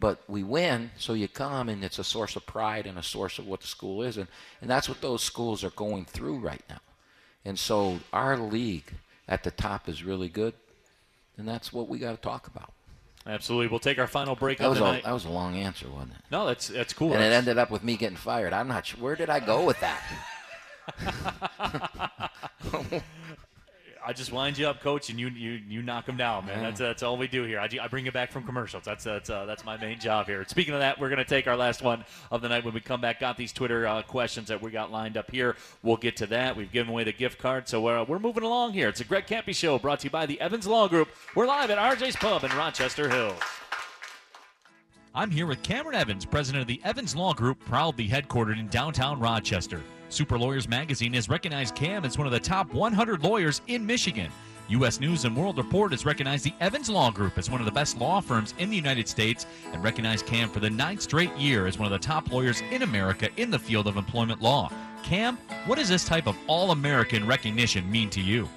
But 0.00 0.22
we 0.28 0.44
win, 0.44 0.92
so 0.96 1.12
you 1.12 1.26
come, 1.26 1.68
and 1.68 1.82
it's 1.82 1.98
a 1.98 2.04
source 2.04 2.36
of 2.36 2.46
pride 2.46 2.86
and 2.86 2.96
a 2.96 3.02
source 3.02 3.40
of 3.40 3.48
what 3.48 3.62
the 3.62 3.66
school 3.66 4.02
is, 4.02 4.16
and 4.16 4.28
and 4.60 4.70
that's 4.70 4.88
what 4.88 5.00
those 5.00 5.24
schools 5.24 5.64
are 5.64 5.70
going 5.70 6.04
through 6.04 6.38
right 6.38 6.62
now. 6.70 6.80
And 7.44 7.58
so 7.58 7.98
our 8.12 8.36
league 8.36 8.92
at 9.26 9.42
the 9.42 9.50
top 9.50 9.88
is 9.88 10.04
really 10.04 10.28
good, 10.28 10.54
and 11.36 11.48
that's 11.48 11.72
what 11.72 11.88
we 11.88 11.98
got 11.98 12.12
to 12.12 12.20
talk 12.20 12.46
about. 12.46 12.72
Absolutely. 13.26 13.66
We'll 13.66 13.80
take 13.80 13.98
our 13.98 14.06
final 14.06 14.36
break 14.36 14.58
That 14.58 14.70
was 14.70 14.78
a 14.78 15.00
that 15.04 15.12
was 15.12 15.24
a 15.24 15.30
long 15.30 15.56
answer, 15.56 15.88
wasn't 15.90 16.12
it? 16.12 16.20
no, 16.30 16.46
that's 16.46 16.68
that's 16.68 16.92
cool. 16.92 17.12
And 17.12 17.22
it 17.22 17.32
ended 17.32 17.58
up 17.58 17.70
with 17.70 17.82
me 17.82 17.96
getting 17.96 18.16
fired. 18.16 18.52
I'm 18.52 18.68
not 18.68 18.86
sure. 18.86 19.00
Where 19.00 19.16
did 19.16 19.28
I 19.30 19.40
go 19.40 19.64
with 19.64 19.80
that? 19.80 20.00
I 24.08 24.14
just 24.14 24.32
wind 24.32 24.56
you 24.56 24.66
up, 24.66 24.80
coach, 24.80 25.10
and 25.10 25.20
you 25.20 25.28
you, 25.28 25.60
you 25.68 25.82
knock 25.82 26.06
them 26.06 26.16
down, 26.16 26.46
man. 26.46 26.62
That's 26.62 26.80
that's 26.80 27.02
all 27.02 27.18
we 27.18 27.28
do 27.28 27.44
here. 27.44 27.60
I, 27.60 27.68
I 27.82 27.88
bring 27.88 28.06
you 28.06 28.12
back 28.12 28.32
from 28.32 28.44
commercials. 28.44 28.84
That's 28.84 29.04
that's 29.04 29.28
uh, 29.28 29.44
that's 29.44 29.66
my 29.66 29.76
main 29.76 30.00
job 30.00 30.26
here. 30.26 30.42
Speaking 30.48 30.72
of 30.72 30.80
that, 30.80 30.98
we're 30.98 31.10
to 31.10 31.26
take 31.26 31.46
our 31.46 31.58
last 31.58 31.82
one 31.82 32.06
of 32.30 32.40
the 32.40 32.48
night 32.48 32.64
when 32.64 32.72
we 32.72 32.80
come 32.80 33.02
back. 33.02 33.20
Got 33.20 33.36
these 33.36 33.52
Twitter 33.52 33.86
uh, 33.86 34.00
questions 34.00 34.48
that 34.48 34.62
we 34.62 34.70
got 34.70 34.90
lined 34.90 35.18
up 35.18 35.30
here. 35.30 35.56
We'll 35.82 35.98
get 35.98 36.16
to 36.16 36.26
that. 36.28 36.56
We've 36.56 36.72
given 36.72 36.90
away 36.90 37.04
the 37.04 37.12
gift 37.12 37.38
card, 37.38 37.68
so 37.68 37.82
we're, 37.82 38.02
we're 38.04 38.18
moving 38.18 38.44
along 38.44 38.72
here. 38.72 38.88
It's 38.88 39.00
a 39.00 39.04
Greg 39.04 39.26
Kampe 39.26 39.54
show 39.54 39.78
brought 39.78 40.00
to 40.00 40.04
you 40.04 40.10
by 40.10 40.24
the 40.24 40.40
Evans 40.40 40.66
Law 40.66 40.88
Group. 40.88 41.10
We're 41.34 41.46
live 41.46 41.70
at 41.70 41.76
RJ's 41.76 42.16
Pub 42.16 42.44
in 42.44 42.56
Rochester 42.56 43.10
Hills. 43.10 43.38
I'm 45.14 45.30
here 45.30 45.46
with 45.46 45.62
Cameron 45.62 45.96
Evans, 45.96 46.24
president 46.24 46.62
of 46.62 46.68
the 46.68 46.80
Evans 46.82 47.14
Law 47.14 47.34
Group, 47.34 47.62
proudly 47.66 48.08
headquartered 48.08 48.58
in 48.58 48.68
downtown 48.68 49.20
Rochester. 49.20 49.82
Super 50.10 50.38
Lawyers 50.38 50.68
Magazine 50.68 51.12
has 51.12 51.28
recognized 51.28 51.74
Cam 51.74 52.04
as 52.04 52.16
one 52.16 52.26
of 52.26 52.32
the 52.32 52.40
top 52.40 52.72
100 52.72 53.22
lawyers 53.22 53.60
in 53.66 53.84
Michigan. 53.84 54.30
U.S. 54.68 55.00
News 55.00 55.24
and 55.24 55.36
World 55.36 55.58
Report 55.58 55.92
has 55.92 56.04
recognized 56.04 56.44
the 56.44 56.52
Evans 56.60 56.88
Law 56.88 57.10
Group 57.10 57.38
as 57.38 57.50
one 57.50 57.60
of 57.60 57.66
the 57.66 57.72
best 57.72 57.98
law 57.98 58.20
firms 58.20 58.54
in 58.58 58.70
the 58.70 58.76
United 58.76 59.08
States 59.08 59.46
and 59.72 59.82
recognized 59.82 60.26
Cam 60.26 60.48
for 60.48 60.60
the 60.60 60.68
ninth 60.68 61.02
straight 61.02 61.34
year 61.36 61.66
as 61.66 61.78
one 61.78 61.86
of 61.86 61.92
the 61.92 62.06
top 62.06 62.30
lawyers 62.30 62.62
in 62.70 62.82
America 62.82 63.28
in 63.36 63.50
the 63.50 63.58
field 63.58 63.86
of 63.86 63.96
employment 63.96 64.42
law. 64.42 64.70
Cam, 65.02 65.36
what 65.66 65.76
does 65.76 65.88
this 65.88 66.04
type 66.04 66.26
of 66.26 66.36
all 66.46 66.70
American 66.70 67.26
recognition 67.26 67.90
mean 67.90 68.10
to 68.10 68.20
you? 68.20 68.48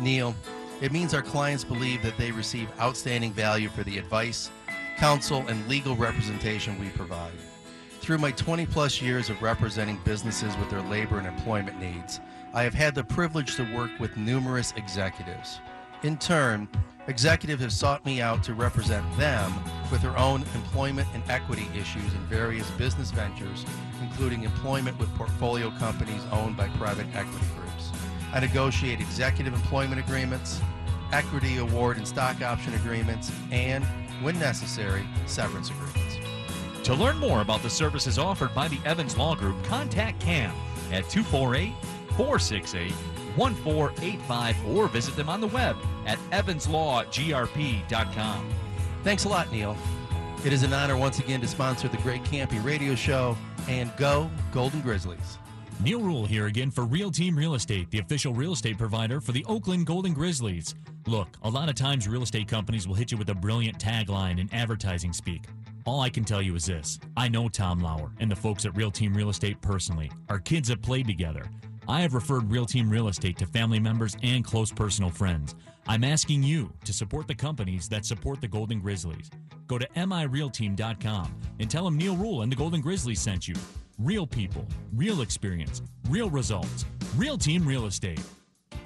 Neil, 0.00 0.34
it 0.80 0.92
means 0.92 1.14
our 1.14 1.22
clients 1.22 1.64
believe 1.64 2.02
that 2.02 2.16
they 2.16 2.32
receive 2.32 2.68
outstanding 2.80 3.32
value 3.32 3.68
for 3.68 3.84
the 3.84 3.98
advice, 3.98 4.50
counsel, 4.96 5.44
and 5.48 5.66
legal 5.68 5.96
representation 5.96 6.78
we 6.78 6.88
provide. 6.90 7.32
Through 8.04 8.18
my 8.18 8.32
20 8.32 8.66
plus 8.66 9.00
years 9.00 9.30
of 9.30 9.40
representing 9.40 9.98
businesses 10.04 10.54
with 10.58 10.68
their 10.68 10.82
labor 10.82 11.16
and 11.16 11.26
employment 11.26 11.80
needs, 11.80 12.20
I 12.52 12.62
have 12.62 12.74
had 12.74 12.94
the 12.94 13.02
privilege 13.02 13.56
to 13.56 13.74
work 13.74 13.92
with 13.98 14.18
numerous 14.18 14.74
executives. 14.76 15.58
In 16.02 16.18
turn, 16.18 16.68
executives 17.08 17.62
have 17.62 17.72
sought 17.72 18.04
me 18.04 18.20
out 18.20 18.42
to 18.42 18.52
represent 18.52 19.06
them 19.16 19.54
with 19.90 20.02
their 20.02 20.14
own 20.18 20.42
employment 20.54 21.08
and 21.14 21.22
equity 21.30 21.66
issues 21.74 22.12
in 22.12 22.20
various 22.26 22.70
business 22.72 23.10
ventures, 23.10 23.64
including 24.02 24.42
employment 24.42 24.98
with 24.98 25.08
portfolio 25.14 25.70
companies 25.78 26.20
owned 26.30 26.58
by 26.58 26.68
private 26.76 27.06
equity 27.14 27.46
groups. 27.56 27.90
I 28.34 28.40
negotiate 28.40 29.00
executive 29.00 29.54
employment 29.54 29.98
agreements, 29.98 30.60
equity 31.10 31.56
award 31.56 31.96
and 31.96 32.06
stock 32.06 32.42
option 32.42 32.74
agreements, 32.74 33.32
and, 33.50 33.82
when 34.20 34.38
necessary, 34.38 35.06
severance 35.24 35.70
agreements. 35.70 36.03
To 36.84 36.94
learn 36.94 37.16
more 37.16 37.40
about 37.40 37.62
the 37.62 37.70
services 37.70 38.18
offered 38.18 38.54
by 38.54 38.68
the 38.68 38.78
Evans 38.84 39.16
Law 39.16 39.34
Group, 39.34 39.56
contact 39.64 40.20
Cam 40.20 40.54
at 40.92 41.08
248 41.08 41.72
468 42.10 42.92
1485 43.36 44.68
or 44.68 44.86
visit 44.88 45.16
them 45.16 45.30
on 45.30 45.40
the 45.40 45.48
web 45.48 45.76
at 46.04 46.18
evanslawgrp.com. 46.30 48.50
Thanks 49.02 49.24
a 49.24 49.28
lot, 49.28 49.50
Neil. 49.50 49.76
It 50.44 50.52
is 50.52 50.62
an 50.62 50.74
honor 50.74 50.98
once 50.98 51.20
again 51.20 51.40
to 51.40 51.48
sponsor 51.48 51.88
the 51.88 51.96
Greg 51.98 52.22
Kampe 52.24 52.62
Radio 52.62 52.94
Show 52.94 53.34
and 53.66 53.90
go 53.96 54.30
Golden 54.52 54.82
Grizzlies. 54.82 55.38
Neil 55.82 56.00
Rule 56.00 56.26
here 56.26 56.46
again 56.46 56.70
for 56.70 56.84
Real 56.84 57.10
Team 57.10 57.36
Real 57.36 57.54
Estate, 57.54 57.90
the 57.90 57.98
official 57.98 58.34
real 58.34 58.52
estate 58.52 58.76
provider 58.76 59.22
for 59.22 59.32
the 59.32 59.44
Oakland 59.46 59.86
Golden 59.86 60.12
Grizzlies. 60.12 60.74
Look, 61.06 61.28
a 61.42 61.48
lot 61.48 61.70
of 61.70 61.76
times 61.76 62.06
real 62.06 62.22
estate 62.22 62.46
companies 62.46 62.86
will 62.86 62.94
hit 62.94 63.10
you 63.10 63.16
with 63.16 63.30
a 63.30 63.34
brilliant 63.34 63.78
tagline 63.78 64.38
in 64.38 64.52
advertising 64.52 65.14
speak. 65.14 65.44
All 65.86 66.00
I 66.00 66.08
can 66.08 66.24
tell 66.24 66.40
you 66.40 66.54
is 66.54 66.64
this 66.66 66.98
I 67.16 67.28
know 67.28 67.48
Tom 67.48 67.80
Lauer 67.80 68.12
and 68.18 68.30
the 68.30 68.36
folks 68.36 68.64
at 68.64 68.76
Real 68.76 68.90
Team 68.90 69.14
Real 69.14 69.28
Estate 69.28 69.60
personally. 69.60 70.10
Our 70.28 70.38
kids 70.38 70.68
have 70.70 70.80
played 70.80 71.06
together. 71.06 71.44
I 71.86 72.00
have 72.00 72.14
referred 72.14 72.50
Real 72.50 72.64
Team 72.64 72.88
Real 72.88 73.08
Estate 73.08 73.36
to 73.38 73.46
family 73.46 73.78
members 73.78 74.16
and 74.22 74.42
close 74.42 74.72
personal 74.72 75.10
friends. 75.10 75.54
I'm 75.86 76.02
asking 76.02 76.42
you 76.42 76.72
to 76.84 76.94
support 76.94 77.28
the 77.28 77.34
companies 77.34 77.88
that 77.90 78.06
support 78.06 78.40
the 78.40 78.48
Golden 78.48 78.80
Grizzlies. 78.80 79.30
Go 79.66 79.76
to 79.76 79.86
mirealteam.com 79.88 81.40
and 81.60 81.70
tell 81.70 81.84
them 81.84 81.98
Neil 81.98 82.16
Rule 82.16 82.40
and 82.42 82.50
the 82.50 82.56
Golden 82.56 82.80
Grizzlies 82.80 83.20
sent 83.20 83.46
you. 83.46 83.54
Real 83.98 84.26
people, 84.26 84.66
real 84.94 85.20
experience, 85.20 85.82
real 86.08 86.30
results. 86.30 86.86
Real 87.16 87.36
Team 87.36 87.66
Real 87.66 87.84
Estate. 87.86 88.20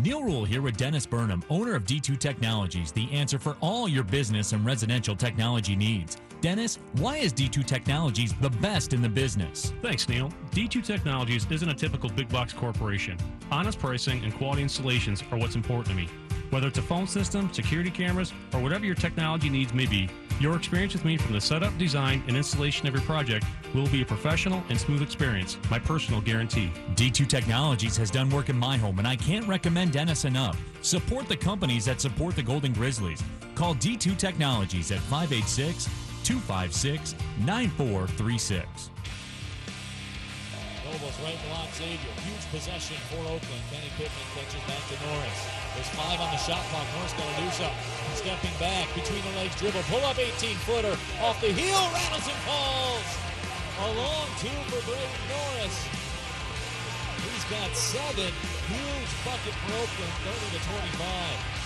Neil 0.01 0.22
Rule 0.22 0.44
here 0.44 0.62
with 0.62 0.76
Dennis 0.76 1.07
Burnham, 1.07 1.42
owner 1.51 1.74
of 1.74 1.82
D2 1.82 2.20
Technologies, 2.20 2.92
the 2.92 3.11
answer 3.11 3.36
for 3.36 3.57
all 3.61 3.88
your 3.88 4.05
business 4.05 4.53
and 4.53 4.64
residential 4.64 5.16
technology 5.16 5.74
needs. 5.74 6.18
Dennis, 6.40 6.78
why 6.99 7.16
is 7.16 7.32
D2 7.32 7.66
Technologies 7.66 8.32
the 8.40 8.51
best 8.51 8.92
in 8.92 9.03
the 9.03 9.09
business? 9.09 9.72
Thanks, 9.82 10.09
Neil. 10.09 10.32
D2 10.53 10.84
Technologies 10.84 11.49
isn't 11.51 11.68
a 11.68 11.74
typical 11.74 12.09
big 12.11 12.28
box 12.28 12.53
corporation. 12.53 13.18
Honest 13.51 13.80
pricing 13.80 14.22
and 14.22 14.32
quality 14.32 14.62
installations 14.62 15.24
are 15.32 15.38
what's 15.38 15.57
important 15.57 15.88
to 15.88 15.94
me. 15.96 16.09
Whether 16.51 16.68
it's 16.68 16.78
a 16.78 16.82
phone 16.82 17.07
system, 17.07 17.53
security 17.53 17.90
cameras, 17.90 18.32
or 18.55 18.61
whatever 18.61 18.86
your 18.86 18.94
technology 18.94 19.51
needs 19.51 19.74
may 19.74 19.86
be, 19.86 20.09
your 20.40 20.57
experience 20.57 20.94
with 20.94 21.05
me 21.05 21.16
from 21.16 21.32
the 21.32 21.40
setup, 21.40 21.76
design, 21.78 22.22
and 22.26 22.36
installation 22.36 22.86
of 22.86 22.94
your 22.94 23.03
project 23.03 23.44
will 23.74 23.88
be 23.88 24.03
a 24.03 24.07
professional 24.07 24.62
and 24.70 24.80
smooth 24.80 25.03
experience, 25.03 25.59
my 25.70 25.78
personal 25.78 26.20
guarantee. 26.20 26.72
D2 26.94 27.26
Technologies 27.26 27.96
has 27.96 28.11
done 28.11 28.30
work 28.30 28.49
in 28.49 28.57
my 28.57 28.76
home, 28.76 28.99
and 28.99 29.07
I 29.07 29.16
can't 29.16 29.46
recommend 29.46 29.92
Dennis 29.92 30.24
enough. 30.24 30.59
Support 30.80 31.28
the 31.28 31.36
companies 31.36 31.84
that 31.84 32.01
support 32.01 32.34
the 32.36 32.42
Golden 32.42 32.72
Grizzlies. 32.72 33.22
Call 33.55 33.74
D2 33.74 34.16
Technologies 34.16 34.90
at 34.92 35.01
586 35.01 35.84
256 36.24 37.14
9436. 37.40 38.90
Nobles 41.09 41.24
right 41.24 41.40
line, 41.48 41.72
Xavier. 41.72 42.12
Huge 42.20 42.44
possession 42.52 43.00
for 43.09 43.24
Oakland. 43.24 43.64
Kenny 43.72 43.88
Pittman 43.96 44.28
catches 44.36 44.61
back 44.68 44.82
to 44.92 44.96
Norris. 45.09 45.40
There's 45.72 45.88
five 45.96 46.20
on 46.20 46.28
the 46.28 46.36
shot 46.36 46.61
clock. 46.68 46.84
Norris 47.00 47.16
got 47.16 47.24
to 47.24 47.36
do 47.40 47.48
something. 47.48 47.80
Stepping 48.12 48.56
back, 48.61 48.92
between 48.92 49.24
the 49.24 49.32
legs, 49.40 49.56
dribble, 49.56 49.80
pull 49.88 50.04
up 50.04 50.20
18 50.20 50.52
footer. 50.68 50.92
Off 51.24 51.40
the 51.40 51.48
heel, 51.48 51.80
rattles 51.96 52.28
and 52.28 52.40
falls. 52.44 53.09
A 53.80 53.88
long 53.96 54.28
two 54.36 54.52
for 54.68 54.84
Braden 54.84 55.24
Norris. 55.32 55.76
He's 57.24 57.44
got 57.48 57.72
seven. 57.72 58.28
Huge 58.68 59.12
bucket 59.24 59.56
for 59.64 59.80
Oakland, 59.80 60.12
30 60.28 60.61
to 60.61 60.61
25. 60.61 61.57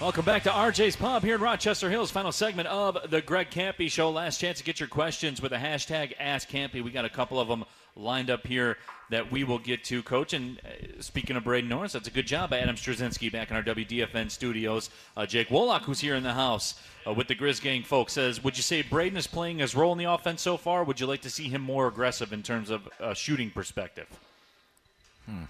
Welcome 0.00 0.24
back 0.24 0.44
to 0.44 0.48
RJ's 0.48 0.96
Pub 0.96 1.22
here 1.22 1.34
in 1.34 1.42
Rochester 1.42 1.90
Hills. 1.90 2.10
Final 2.10 2.32
segment 2.32 2.68
of 2.68 3.10
the 3.10 3.20
Greg 3.20 3.50
Kampe 3.50 3.90
Show. 3.90 4.10
Last 4.10 4.40
chance 4.40 4.56
to 4.56 4.64
get 4.64 4.80
your 4.80 4.88
questions 4.88 5.42
with 5.42 5.50
the 5.50 5.58
hashtag 5.58 6.16
AskKampe. 6.16 6.82
We 6.82 6.90
got 6.90 7.04
a 7.04 7.10
couple 7.10 7.38
of 7.38 7.48
them 7.48 7.66
lined 7.94 8.30
up 8.30 8.46
here 8.46 8.78
that 9.10 9.30
we 9.30 9.44
will 9.44 9.58
get 9.58 9.84
to, 9.84 10.02
Coach. 10.02 10.32
And 10.32 10.58
uh, 10.60 11.02
speaking 11.02 11.36
of 11.36 11.44
Braden 11.44 11.68
Norris, 11.68 11.92
that's 11.92 12.08
a 12.08 12.10
good 12.10 12.26
job. 12.26 12.48
by 12.48 12.60
Adam 12.60 12.76
Straczynski 12.76 13.30
back 13.30 13.50
in 13.50 13.56
our 13.56 13.62
WDFN 13.62 14.30
studios. 14.30 14.88
Uh, 15.18 15.26
Jake 15.26 15.48
Wolak, 15.48 15.82
who's 15.82 16.00
here 16.00 16.14
in 16.14 16.22
the 16.22 16.32
house 16.32 16.80
uh, 17.06 17.12
with 17.12 17.28
the 17.28 17.34
Grizz 17.34 17.60
Gang 17.60 17.82
folks, 17.82 18.14
says, 18.14 18.42
Would 18.42 18.56
you 18.56 18.62
say 18.62 18.80
Braden 18.80 19.18
is 19.18 19.26
playing 19.26 19.58
his 19.58 19.74
role 19.74 19.92
in 19.92 19.98
the 19.98 20.10
offense 20.10 20.40
so 20.40 20.56
far? 20.56 20.82
Would 20.82 20.98
you 20.98 21.06
like 21.06 21.20
to 21.22 21.30
see 21.30 21.50
him 21.50 21.60
more 21.60 21.88
aggressive 21.88 22.32
in 22.32 22.42
terms 22.42 22.70
of 22.70 22.88
a 23.00 23.14
shooting 23.14 23.50
perspective? 23.50 24.06
Hmm. 25.26 25.44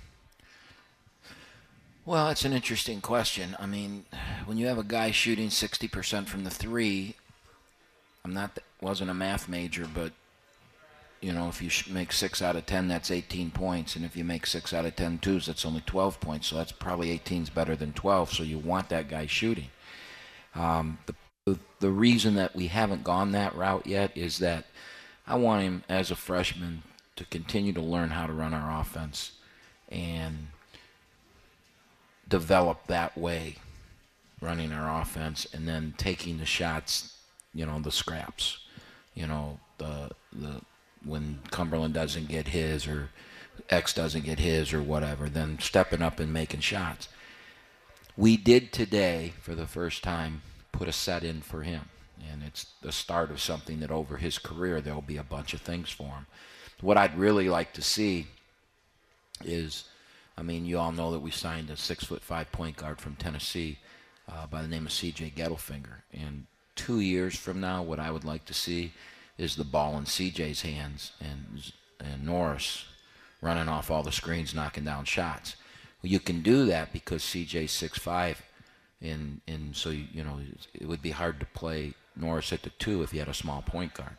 Well, 2.10 2.30
it's 2.30 2.44
an 2.44 2.52
interesting 2.52 3.00
question. 3.00 3.56
I 3.60 3.66
mean, 3.66 4.04
when 4.44 4.58
you 4.58 4.66
have 4.66 4.78
a 4.78 4.82
guy 4.82 5.12
shooting 5.12 5.48
60% 5.48 6.26
from 6.26 6.42
the 6.42 6.50
three, 6.50 7.14
I'm 8.24 8.34
not 8.34 8.58
wasn't 8.80 9.12
a 9.12 9.14
math 9.14 9.48
major, 9.48 9.86
but 9.94 10.10
you 11.20 11.32
know, 11.32 11.48
if 11.48 11.62
you 11.62 11.70
make 11.94 12.10
six 12.10 12.42
out 12.42 12.56
of 12.56 12.66
10, 12.66 12.88
that's 12.88 13.12
18 13.12 13.52
points, 13.52 13.94
and 13.94 14.04
if 14.04 14.16
you 14.16 14.24
make 14.24 14.48
six 14.48 14.74
out 14.74 14.86
of 14.86 14.96
10 14.96 15.20
twos, 15.20 15.46
that's 15.46 15.64
only 15.64 15.82
12 15.82 16.18
points. 16.18 16.48
So 16.48 16.56
that's 16.56 16.72
probably 16.72 17.12
18 17.12 17.44
is 17.44 17.50
better 17.50 17.76
than 17.76 17.92
12. 17.92 18.32
So 18.32 18.42
you 18.42 18.58
want 18.58 18.88
that 18.88 19.08
guy 19.08 19.26
shooting. 19.26 19.68
Um, 20.56 20.98
the, 21.06 21.14
the 21.44 21.58
the 21.78 21.90
reason 21.92 22.34
that 22.34 22.56
we 22.56 22.66
haven't 22.66 23.04
gone 23.04 23.30
that 23.32 23.54
route 23.54 23.86
yet 23.86 24.10
is 24.16 24.38
that 24.38 24.64
I 25.28 25.36
want 25.36 25.62
him 25.62 25.84
as 25.88 26.10
a 26.10 26.16
freshman 26.16 26.82
to 27.14 27.24
continue 27.26 27.72
to 27.74 27.80
learn 27.80 28.10
how 28.10 28.26
to 28.26 28.32
run 28.32 28.52
our 28.52 28.80
offense 28.80 29.30
and 29.88 30.48
develop 32.30 32.86
that 32.86 33.18
way, 33.18 33.56
running 34.40 34.72
our 34.72 35.02
offense, 35.02 35.46
and 35.52 35.68
then 35.68 35.92
taking 35.98 36.38
the 36.38 36.46
shots, 36.46 37.16
you 37.52 37.66
know, 37.66 37.78
the 37.80 37.92
scraps, 37.92 38.58
you 39.14 39.26
know, 39.26 39.60
the 39.76 40.10
the 40.32 40.62
when 41.04 41.40
Cumberland 41.50 41.94
doesn't 41.94 42.28
get 42.28 42.48
his 42.48 42.86
or 42.86 43.10
X 43.68 43.92
doesn't 43.92 44.24
get 44.24 44.38
his 44.38 44.72
or 44.72 44.82
whatever, 44.82 45.28
then 45.28 45.58
stepping 45.58 46.02
up 46.02 46.20
and 46.20 46.32
making 46.32 46.60
shots. 46.60 47.08
We 48.16 48.36
did 48.36 48.72
today, 48.72 49.32
for 49.40 49.54
the 49.54 49.66
first 49.66 50.02
time, 50.02 50.42
put 50.72 50.88
a 50.88 50.92
set 50.92 51.24
in 51.24 51.40
for 51.40 51.62
him. 51.62 51.88
And 52.30 52.42
it's 52.42 52.66
the 52.82 52.92
start 52.92 53.30
of 53.30 53.40
something 53.40 53.80
that 53.80 53.90
over 53.90 54.18
his 54.18 54.38
career 54.38 54.80
there'll 54.80 55.00
be 55.02 55.16
a 55.16 55.22
bunch 55.22 55.54
of 55.54 55.60
things 55.60 55.90
for 55.90 56.04
him. 56.04 56.26
What 56.80 56.96
I'd 56.96 57.18
really 57.18 57.48
like 57.48 57.72
to 57.74 57.82
see 57.82 58.26
is 59.44 59.84
I 60.40 60.42
mean, 60.42 60.64
you 60.64 60.78
all 60.78 60.90
know 60.90 61.12
that 61.12 61.18
we 61.20 61.30
signed 61.30 61.68
a 61.68 61.76
six 61.76 62.04
foot 62.04 62.22
five 62.22 62.50
point 62.50 62.78
guard 62.78 62.98
from 62.98 63.14
Tennessee 63.14 63.76
uh, 64.26 64.46
by 64.46 64.62
the 64.62 64.68
name 64.68 64.86
of 64.86 64.92
C.J. 64.92 65.34
Gettelfinger. 65.36 66.00
And 66.14 66.46
two 66.74 67.00
years 67.00 67.36
from 67.36 67.60
now, 67.60 67.82
what 67.82 67.98
I 68.00 68.10
would 68.10 68.24
like 68.24 68.46
to 68.46 68.54
see 68.54 68.94
is 69.36 69.54
the 69.54 69.64
ball 69.64 69.98
in 69.98 70.06
C.J.'s 70.06 70.62
hands 70.62 71.12
and 71.20 71.72
and 72.00 72.24
Norris 72.24 72.86
running 73.42 73.68
off 73.68 73.90
all 73.90 74.02
the 74.02 74.10
screens, 74.10 74.54
knocking 74.54 74.84
down 74.84 75.04
shots. 75.04 75.56
Well, 76.02 76.10
you 76.10 76.18
can 76.18 76.40
do 76.40 76.64
that 76.64 76.90
because 76.94 77.22
C.J.'s 77.22 77.72
six 77.72 77.98
five, 77.98 78.42
and 79.02 79.42
and 79.46 79.76
so 79.76 79.90
you, 79.90 80.24
know 80.24 80.40
it 80.72 80.88
would 80.88 81.02
be 81.02 81.10
hard 81.10 81.38
to 81.40 81.46
play 81.46 81.92
Norris 82.16 82.50
at 82.50 82.62
the 82.62 82.70
two 82.70 83.02
if 83.02 83.12
you 83.12 83.18
had 83.18 83.28
a 83.28 83.34
small 83.34 83.60
point 83.60 83.92
guard. 83.92 84.16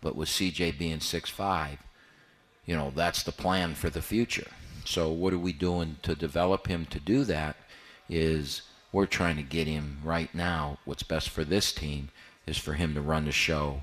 But 0.00 0.14
with 0.14 0.28
C.J. 0.28 0.72
being 0.72 1.00
six 1.00 1.28
five, 1.28 1.80
you 2.64 2.76
know 2.76 2.92
that's 2.94 3.24
the 3.24 3.32
plan 3.32 3.74
for 3.74 3.90
the 3.90 4.02
future. 4.02 4.46
So 4.84 5.10
what 5.10 5.32
are 5.32 5.38
we 5.38 5.52
doing 5.52 5.96
to 6.02 6.14
develop 6.14 6.66
him 6.66 6.86
to 6.86 7.00
do 7.00 7.24
that? 7.24 7.56
Is 8.08 8.62
we're 8.92 9.06
trying 9.06 9.36
to 9.36 9.42
get 9.42 9.66
him 9.66 9.98
right 10.02 10.34
now. 10.34 10.78
What's 10.84 11.02
best 11.02 11.28
for 11.28 11.44
this 11.44 11.72
team 11.72 12.08
is 12.46 12.56
for 12.56 12.74
him 12.74 12.94
to 12.94 13.00
run 13.00 13.26
the 13.26 13.32
show. 13.32 13.82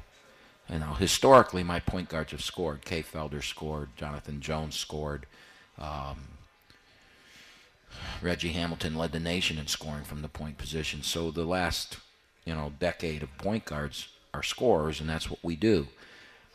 You 0.70 0.80
know, 0.80 0.93
historically, 0.93 1.64
my 1.64 1.80
point 1.80 2.10
guards 2.10 2.32
have 2.32 2.41
scored. 2.41 2.84
Kay 2.86 3.04
Felder 3.04 3.43
scored. 3.43 3.89
Jonathan 3.96 4.41
Jones 4.41 4.76
scored. 4.76 5.28
Um, 5.78 6.18
Reggie 8.22 8.54
Hamilton 8.54 8.96
led 8.96 9.12
the 9.12 9.20
nation 9.20 9.60
in 9.60 9.68
scoring 9.68 10.04
from 10.04 10.24
the 10.24 10.28
point 10.28 10.58
position. 10.58 11.04
So 11.04 11.30
the 11.30 11.46
last, 11.46 11.98
you 12.46 12.56
know, 12.56 12.74
decade 12.80 13.22
of 13.22 13.38
point 13.38 13.66
guards 13.66 14.08
are 14.34 14.43
scorers, 14.43 15.00
and 15.00 15.10
that's 15.10 15.30
what 15.30 15.43
we 15.43 15.56
do 15.56 15.88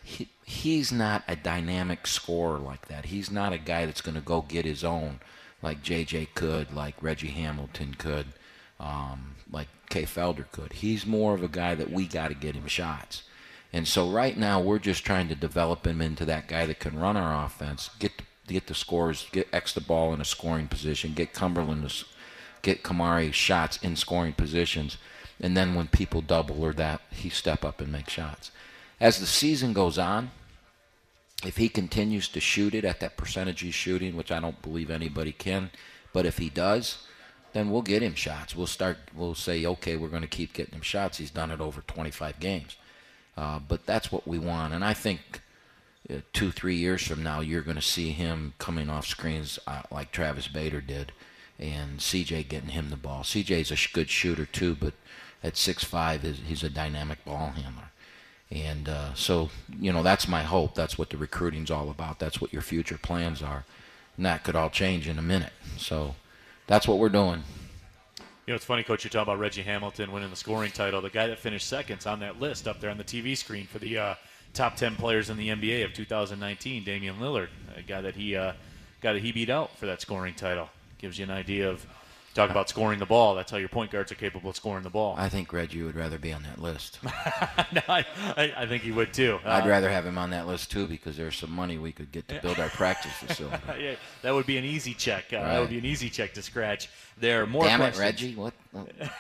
he, 0.03 0.29
he's 0.45 0.91
not 0.93 1.23
a 1.29 1.37
dynamic 1.37 2.07
scorer 2.07 2.59
like 2.59 2.87
that. 2.89 3.07
He's 3.07 3.31
not 3.31 3.53
a 3.53 3.59
guy 3.59 3.87
that's 3.87 4.01
going 4.01 4.15
to 4.15 4.21
go 4.21 4.43
get 4.43 4.65
his 4.65 4.85
own 4.85 5.21
like 5.63 5.83
JJ 5.83 6.29
could, 6.35 6.73
like 6.73 7.03
Reggie 7.03 7.29
Hamilton 7.29 7.95
could, 7.95 8.27
um, 8.79 9.37
like 9.51 9.69
Kay 9.89 10.05
Felder 10.05 10.51
could. 10.51 10.75
He's 10.75 11.07
more 11.07 11.35
of 11.35 11.43
a 11.43 11.49
guy 11.49 11.75
that 11.75 11.91
we 11.91 12.07
got 12.07 12.29
to 12.29 12.35
get 12.35 12.55
him 12.55 12.67
shots. 12.67 13.25
And 13.73 13.87
so 13.87 14.09
right 14.09 14.37
now 14.37 14.61
we're 14.61 14.79
just 14.79 15.05
trying 15.05 15.29
to 15.29 15.35
develop 15.35 15.87
him 15.87 16.01
into 16.01 16.25
that 16.25 16.49
guy 16.49 16.67
that 16.67 16.81
can 16.81 16.99
run 16.99 17.17
our 17.17 17.45
offense, 17.45 17.91
get 17.99 18.13
get 18.49 18.67
the 18.67 18.75
scores, 18.75 19.29
get 19.31 19.47
X 19.53 19.73
the 19.75 19.81
ball 19.81 20.13
in 20.13 20.21
a 20.21 20.25
scoring 20.25 20.67
position, 20.67 21.13
get 21.13 21.33
Cumberland 21.33 21.89
to 21.89 22.05
get 22.63 22.83
Kamari 22.83 23.33
shots 23.33 23.77
in 23.81 23.95
scoring 23.95 24.33
positions, 24.33 24.97
and 25.41 25.57
then 25.57 25.77
when 25.77 25.87
people 25.87 26.21
double 26.21 26.65
or 26.65 26.73
that, 26.73 27.01
he 27.13 27.29
step 27.29 27.65
up 27.65 27.81
and 27.81 27.93
make 27.93 28.11
shots 28.11 28.51
as 29.01 29.19
the 29.19 29.27
season 29.27 29.73
goes 29.73 29.99
on, 29.99 30.31
if 31.45 31.57
he 31.57 31.69
continues 31.69 32.29
to 32.29 32.41
shoot 32.41 32.75
it 32.75 32.85
at 32.85 33.01
that 33.01 33.17
percentage 33.17 33.61
he's 33.61 33.75
shooting, 33.75 34.15
which 34.15 34.31
I 34.31 34.41
don't 34.41 34.61
believe 34.61 34.91
anybody 34.91 35.33
can, 35.33 35.71
but 36.13 36.27
if 36.27 36.39
he 36.39 36.51
does, 36.51 37.07
then 37.53 37.71
we'll 37.71 37.83
get 37.83 38.03
him 38.03 38.15
shots. 38.15 38.55
We'll 38.55 38.67
start. 38.67 38.99
We'll 39.15 39.35
say, 39.35 39.65
okay, 39.65 39.97
we're 39.97 40.09
going 40.09 40.23
to 40.23 40.29
keep 40.29 40.53
getting 40.53 40.75
him 40.75 40.83
shots. 40.83 41.19
He's 41.19 41.31
done 41.31 41.51
it 41.51 41.61
over 41.61 41.81
25 41.81 42.39
games, 42.39 42.77
uh, 43.37 43.59
but 43.59 43.87
that's 43.87 44.13
what 44.13 44.29
we 44.29 44.39
want. 44.39 44.75
And 44.75 44.85
I 44.85 44.93
think 44.93 45.41
uh, 46.09 46.17
two, 46.33 46.51
three 46.51 46.77
years 46.77 47.07
from 47.07 47.23
now, 47.23 47.41
you're 47.41 47.63
going 47.63 47.77
to 47.77 47.83
see 47.83 48.11
him 48.11 48.55
coming 48.59 48.91
off 48.91 49.07
screens 49.07 49.59
uh, 49.67 49.83
like 49.91 50.13
Travis 50.13 50.47
Bader 50.47 50.81
did, 50.81 51.13
and 51.59 51.99
CJ 51.99 52.49
getting 52.49 52.71
him 52.71 52.91
the 52.91 52.97
ball. 52.97 53.23
CJ's 53.23 53.71
a 53.71 53.77
sh- 53.77 53.93
good 53.93 54.11
shooter 54.11 54.47
too, 54.47 54.77
but 54.79 54.95
at 55.43 55.57
six 55.57 55.83
five, 55.85 56.23
he's 56.23 56.63
a 56.63 56.71
dynamic 56.71 57.25
ball 57.25 57.53
handler. 57.57 57.90
And 58.51 58.89
uh, 58.89 59.15
so, 59.15 59.51
you 59.79 59.93
know, 59.93 60.03
that's 60.03 60.27
my 60.27 60.43
hope. 60.43 60.75
That's 60.75 60.99
what 60.99 61.11
the 61.11 61.17
recruiting's 61.17 61.71
all 61.71 61.89
about. 61.89 62.19
That's 62.19 62.41
what 62.41 62.53
your 62.53 62.63
future 62.63 62.99
plans 62.99 63.43
are. 63.43 63.65
And 64.17 64.27
that 64.27 64.43
could 64.43 64.57
all 64.57 64.71
change 64.71 65.07
in 65.09 65.19
a 65.19 65.23
minute. 65.23 65.53
So 65.77 66.17
that's 66.67 66.89
what 66.89 66.99
we're 66.99 67.09
doing. 67.09 67.45
You 68.47 68.53
know, 68.53 68.57
it's 68.57 68.65
funny, 68.65 68.83
Coach, 68.83 69.05
you 69.05 69.11
talk 69.11 69.23
about 69.23 69.39
Reggie 69.39 69.63
Hamilton 69.63 70.11
winning 70.11 70.31
the 70.31 70.37
scoring 70.37 70.73
title. 70.73 71.01
The 71.01 71.11
guy 71.11 71.29
that 71.29 71.39
finished 71.39 71.69
second's 71.69 72.07
on 72.07 72.19
that 72.21 72.41
list 72.41 72.67
up 72.67 72.81
there 72.81 72.91
on 72.91 72.99
the 72.99 73.05
TV 73.05 73.37
screen 73.37 73.67
for 73.67 73.79
the 73.79 73.97
uh, 73.97 74.15
top 74.55 74.75
10 74.75 74.97
players 74.97 75.31
in 75.31 75.37
the 75.37 75.49
NBA 75.51 75.85
of 75.85 75.93
2019, 75.93 76.83
Damian 76.83 77.17
Lillard, 77.21 77.49
a 77.77 77.83
guy 77.83 78.01
that 78.01 78.17
he, 78.17 78.35
uh, 78.35 78.55
guy 79.01 79.13
that 79.13 79.23
he 79.23 79.31
beat 79.31 79.51
out 79.51 79.77
for 79.77 79.87
that 79.87 80.01
scoring 80.01 80.35
title. 80.35 80.69
Gives 80.99 81.19
you 81.19 81.25
an 81.25 81.31
idea 81.31 81.71
of 81.71 81.87
Talk 82.33 82.51
about 82.51 82.69
scoring 82.69 83.01
the 83.01 83.07
ball. 83.07 83.35
That's 83.35 83.51
how 83.51 83.57
your 83.57 83.69
point 83.69 83.91
guards 83.91 84.13
are 84.13 84.17
capable 84.17 84.51
of 84.51 84.57
scoring 84.57 84.85
the 84.85 84.91
ball. 84.91 85.17
I 85.19 85.29
think 85.29 85.53
Reggie 85.53 85.83
would 85.83 85.97
rather 85.97 86.17
be 86.17 86.33
on 86.33 86.45
that 86.45 86.61
list. 86.61 87.01
no, 87.05 87.83
I, 87.89 88.05
I, 88.57 88.67
think 88.67 88.85
he 88.85 88.93
would 88.93 89.13
too. 89.13 89.41
I'd 89.45 89.65
uh, 89.65 89.69
rather 89.69 89.91
have 89.91 90.07
him 90.07 90.17
on 90.17 90.31
that 90.31 90.47
list 90.47 90.71
too 90.71 90.87
because 90.87 91.17
there's 91.17 91.37
some 91.37 91.51
money 91.51 91.77
we 91.77 91.91
could 91.91 92.13
get 92.13 92.29
to 92.29 92.41
build 92.41 92.61
our 92.61 92.69
practice 92.69 93.13
facility. 93.13 93.59
yeah, 93.81 93.95
that 94.23 94.33
would 94.33 94.47
be 94.47 94.59
an 94.59 94.65
easy 94.65 94.95
check. 94.95 95.33
Uh, 95.33 95.39
right. 95.39 95.47
That 95.47 95.61
would 95.61 95.71
be 95.71 95.79
an 95.79 95.85
easy 95.85 96.09
check 96.09 96.33
to 96.35 96.43
scratch. 96.43 96.89
There, 97.19 97.43
are 97.43 97.47
more. 97.47 97.65
Damn 97.65 97.81
questions. 97.81 97.99
it, 97.99 98.03
Reggie! 98.03 98.35
What? 98.37 98.55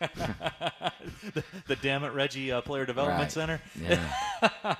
the, 0.00 1.44
the 1.66 1.76
Damn 1.76 2.04
It 2.04 2.12
Reggie 2.12 2.52
uh, 2.52 2.60
Player 2.60 2.86
Development 2.86 3.22
right. 3.22 3.32
Center. 3.32 3.60
Yeah. 3.80 4.74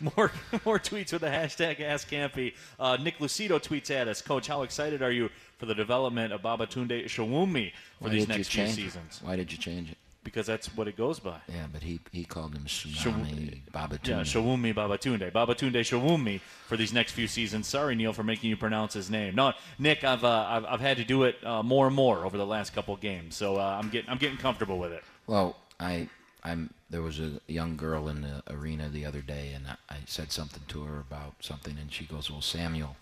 more 0.16 0.32
more 0.64 0.78
tweets 0.78 1.12
with 1.12 1.22
the 1.22 1.28
hashtag 1.28 1.78
AskKampe. 1.78 2.54
Uh, 2.78 2.96
Nick 3.00 3.18
Lucido 3.18 3.60
tweets 3.60 3.90
at 3.90 4.08
us, 4.08 4.22
Coach, 4.22 4.46
how 4.46 4.62
excited 4.62 5.02
are 5.02 5.12
you 5.12 5.30
for 5.58 5.66
the 5.66 5.74
development 5.74 6.32
of 6.32 6.42
Babatunde 6.42 7.04
Shawumi 7.04 7.72
for 7.98 8.04
Why 8.04 8.10
these 8.10 8.28
next 8.28 8.48
few 8.48 8.66
seasons? 8.66 9.20
Why 9.22 9.36
did 9.36 9.52
you 9.52 9.58
change 9.58 9.90
it? 9.90 9.98
Because 10.22 10.46
that's 10.46 10.66
what 10.76 10.86
it 10.86 10.96
goes 10.96 11.18
by. 11.18 11.38
Yeah, 11.48 11.66
but 11.72 11.82
he 11.82 12.00
he 12.12 12.24
called 12.24 12.54
him 12.54 12.64
Tsunami 12.64 13.60
Babatunde. 13.72 14.08
Yeah, 14.08 14.20
Shawumi 14.20 14.74
Babatunde. 14.74 15.32
Babatunde 15.32 15.80
Shawumi 15.80 16.40
for 16.66 16.76
these 16.76 16.92
next 16.92 17.12
few 17.12 17.26
seasons. 17.26 17.66
Sorry, 17.66 17.94
Neil, 17.94 18.12
for 18.12 18.22
making 18.22 18.50
you 18.50 18.56
pronounce 18.56 18.94
his 18.94 19.10
name. 19.10 19.34
No, 19.34 19.52
Nick, 19.78 20.04
I've 20.04 20.24
uh, 20.24 20.46
I've, 20.48 20.64
I've, 20.66 20.80
had 20.80 20.98
to 20.98 21.04
do 21.04 21.24
it 21.24 21.36
uh, 21.44 21.62
more 21.62 21.86
and 21.86 21.96
more 21.96 22.24
over 22.24 22.36
the 22.36 22.46
last 22.46 22.74
couple 22.74 22.96
games, 22.96 23.36
so 23.36 23.56
uh, 23.56 23.78
I'm 23.80 23.88
getting 23.88 24.10
I'm 24.10 24.18
getting 24.18 24.38
comfortable 24.38 24.78
with 24.78 24.92
it. 24.92 25.02
Well, 25.26 25.56
I 25.78 26.08
I'm 26.44 26.74
there 26.90 27.02
was 27.02 27.20
a 27.20 27.40
young 27.46 27.76
girl 27.76 28.08
in 28.08 28.22
the 28.22 28.42
arena 28.48 28.88
the 28.88 29.06
other 29.06 29.20
day, 29.20 29.52
and 29.54 29.66
I, 29.66 29.94
I 29.94 29.98
said 30.06 30.32
something 30.32 30.62
to 30.68 30.84
her 30.84 31.00
about 31.00 31.34
something, 31.40 31.76
and 31.80 31.92
she 31.92 32.04
goes, 32.04 32.30
"Well, 32.30 32.42
Samuel," 32.42 32.96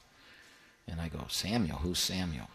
and 0.87 1.01
I 1.01 1.09
go, 1.09 1.25
"Samuel? 1.29 1.79
Who's 1.79 1.99
Samuel?" 1.99 2.49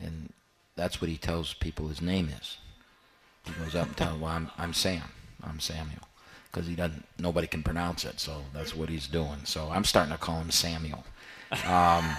And 0.00 0.32
that's 0.74 1.00
what 1.00 1.08
he 1.08 1.16
tells 1.16 1.54
people 1.54 1.88
his 1.88 2.02
name 2.02 2.28
is. 2.28 2.58
He 3.46 3.52
goes 3.54 3.74
up 3.74 3.88
and 3.88 3.96
tells 3.96 4.20
well, 4.20 4.32
I'm, 4.32 4.50
I'm 4.58 4.72
Sam. 4.74 5.02
I'm 5.42 5.60
Samuel. 5.60 6.02
Because 6.52 6.68
he 6.68 6.74
doesn't, 6.74 7.06
nobody 7.18 7.46
can 7.46 7.62
pronounce 7.62 8.04
it, 8.04 8.20
so 8.20 8.44
that's 8.54 8.74
what 8.74 8.88
he's 8.88 9.06
doing. 9.08 9.44
So 9.44 9.70
I'm 9.70 9.84
starting 9.84 10.12
to 10.12 10.18
call 10.18 10.40
him 10.40 10.50
Samuel. 10.50 11.04
Um, 11.64 12.16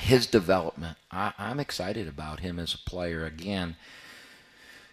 his 0.00 0.26
development, 0.26 0.96
I, 1.10 1.32
I'm 1.38 1.60
excited 1.60 2.08
about 2.08 2.40
him 2.40 2.58
as 2.58 2.74
a 2.74 2.78
player. 2.78 3.24
Again, 3.26 3.76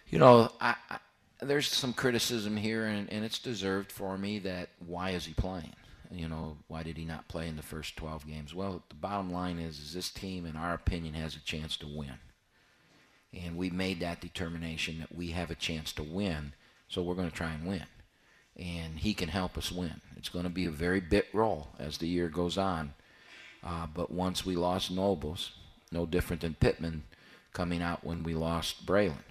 You 0.08 0.18
know, 0.18 0.52
I, 0.60 0.76
I, 0.90 0.98
there's 1.40 1.68
some 1.68 1.92
criticism 1.92 2.56
here, 2.56 2.84
and, 2.86 3.10
and 3.10 3.24
it's 3.24 3.38
deserved 3.38 3.92
for 3.92 4.16
me 4.18 4.38
that 4.40 4.70
why 4.78 5.10
is 5.10 5.26
he 5.26 5.34
playing? 5.34 5.74
You 6.10 6.28
know, 6.28 6.58
why 6.68 6.82
did 6.84 6.96
he 6.96 7.04
not 7.04 7.28
play 7.28 7.48
in 7.48 7.56
the 7.56 7.62
first 7.62 7.96
12 7.96 8.26
games? 8.26 8.54
Well, 8.54 8.82
the 8.88 8.94
bottom 8.94 9.32
line 9.32 9.58
is, 9.58 9.78
is 9.80 9.92
this 9.94 10.10
team, 10.10 10.46
in 10.46 10.56
our 10.56 10.74
opinion, 10.74 11.14
has 11.14 11.34
a 11.36 11.40
chance 11.40 11.76
to 11.78 11.86
win. 11.88 12.14
And 13.44 13.56
we 13.56 13.70
made 13.70 14.00
that 14.00 14.20
determination 14.20 14.98
that 15.00 15.14
we 15.14 15.28
have 15.28 15.50
a 15.50 15.54
chance 15.54 15.92
to 15.94 16.02
win, 16.02 16.54
so 16.88 17.02
we're 17.02 17.14
going 17.14 17.30
to 17.30 17.36
try 17.36 17.52
and 17.52 17.66
win. 17.66 17.84
And 18.56 18.98
he 18.98 19.12
can 19.12 19.28
help 19.28 19.58
us 19.58 19.70
win. 19.70 20.00
It's 20.16 20.30
going 20.30 20.44
to 20.44 20.50
be 20.50 20.64
a 20.64 20.70
very 20.70 21.00
bit 21.00 21.26
role 21.32 21.68
as 21.78 21.98
the 21.98 22.08
year 22.08 22.28
goes 22.28 22.56
on. 22.56 22.94
Uh, 23.62 23.86
but 23.92 24.10
once 24.10 24.46
we 24.46 24.56
lost 24.56 24.90
Nobles, 24.90 25.52
no 25.92 26.06
different 26.06 26.42
than 26.42 26.54
Pittman 26.54 27.04
coming 27.52 27.82
out 27.82 28.04
when 28.04 28.22
we 28.22 28.34
lost 28.34 28.86
Braylon 28.86 29.24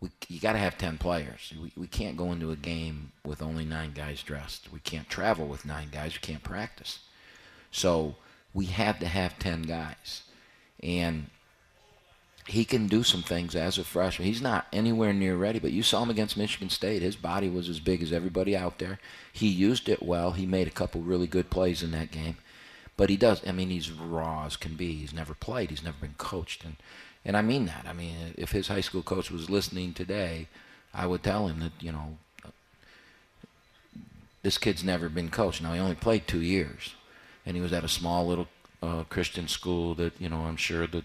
we, 0.00 0.08
you 0.28 0.40
got 0.40 0.52
to 0.52 0.58
have 0.58 0.78
10 0.78 0.98
players. 0.98 1.52
We, 1.60 1.72
we 1.76 1.86
can't 1.86 2.16
go 2.16 2.32
into 2.32 2.50
a 2.50 2.56
game 2.56 3.12
with 3.24 3.42
only 3.42 3.64
nine 3.64 3.92
guys 3.92 4.22
dressed. 4.22 4.72
We 4.72 4.80
can't 4.80 5.08
travel 5.08 5.46
with 5.46 5.66
nine 5.66 5.88
guys. 5.92 6.14
We 6.14 6.20
can't 6.20 6.42
practice. 6.42 7.00
So 7.70 8.16
we 8.54 8.66
had 8.66 8.98
to 9.00 9.06
have 9.06 9.38
10 9.38 9.62
guys. 9.62 10.22
And 10.82 11.26
he 12.46 12.64
can 12.64 12.88
do 12.88 13.02
some 13.02 13.22
things 13.22 13.54
as 13.54 13.78
a 13.78 13.84
freshman. 13.84 14.26
He's 14.26 14.42
not 14.42 14.66
anywhere 14.72 15.12
near 15.12 15.36
ready, 15.36 15.58
but 15.58 15.72
you 15.72 15.82
saw 15.82 16.02
him 16.02 16.10
against 16.10 16.36
Michigan 16.36 16.70
State. 16.70 17.02
His 17.02 17.16
body 17.16 17.48
was 17.48 17.68
as 17.68 17.80
big 17.80 18.02
as 18.02 18.12
everybody 18.12 18.56
out 18.56 18.78
there. 18.78 18.98
He 19.32 19.48
used 19.48 19.88
it 19.88 20.02
well. 20.02 20.32
He 20.32 20.46
made 20.46 20.66
a 20.66 20.72
couple 20.72 21.02
really 21.02 21.26
good 21.26 21.50
plays 21.50 21.82
in 21.82 21.90
that 21.92 22.10
game. 22.10 22.38
But 22.96 23.08
he 23.08 23.16
does. 23.16 23.46
I 23.46 23.52
mean, 23.52 23.70
he's 23.70 23.90
raw 23.90 24.46
as 24.46 24.56
can 24.56 24.74
be. 24.74 24.94
He's 24.94 25.14
never 25.14 25.34
played. 25.34 25.70
He's 25.70 25.84
never 25.84 25.96
been 26.00 26.14
coached. 26.18 26.64
And 26.64 26.76
and 27.24 27.36
I 27.36 27.42
mean 27.42 27.66
that. 27.66 27.86
I 27.86 27.92
mean, 27.92 28.34
if 28.36 28.52
his 28.52 28.68
high 28.68 28.80
school 28.80 29.02
coach 29.02 29.30
was 29.30 29.50
listening 29.50 29.92
today, 29.92 30.48
I 30.94 31.06
would 31.06 31.22
tell 31.22 31.48
him 31.48 31.60
that, 31.60 31.72
you 31.80 31.92
know, 31.92 32.18
this 34.42 34.58
kid's 34.58 34.82
never 34.82 35.08
been 35.08 35.28
coached. 35.28 35.62
Now, 35.62 35.74
he 35.74 35.80
only 35.80 35.94
played 35.94 36.26
two 36.26 36.40
years, 36.40 36.94
and 37.44 37.56
he 37.56 37.62
was 37.62 37.72
at 37.72 37.84
a 37.84 37.88
small 37.88 38.26
little 38.26 38.48
uh, 38.82 39.04
Christian 39.04 39.48
school 39.48 39.94
that, 39.96 40.18
you 40.18 40.28
know, 40.30 40.40
I'm 40.40 40.56
sure 40.56 40.86
that, 40.86 41.04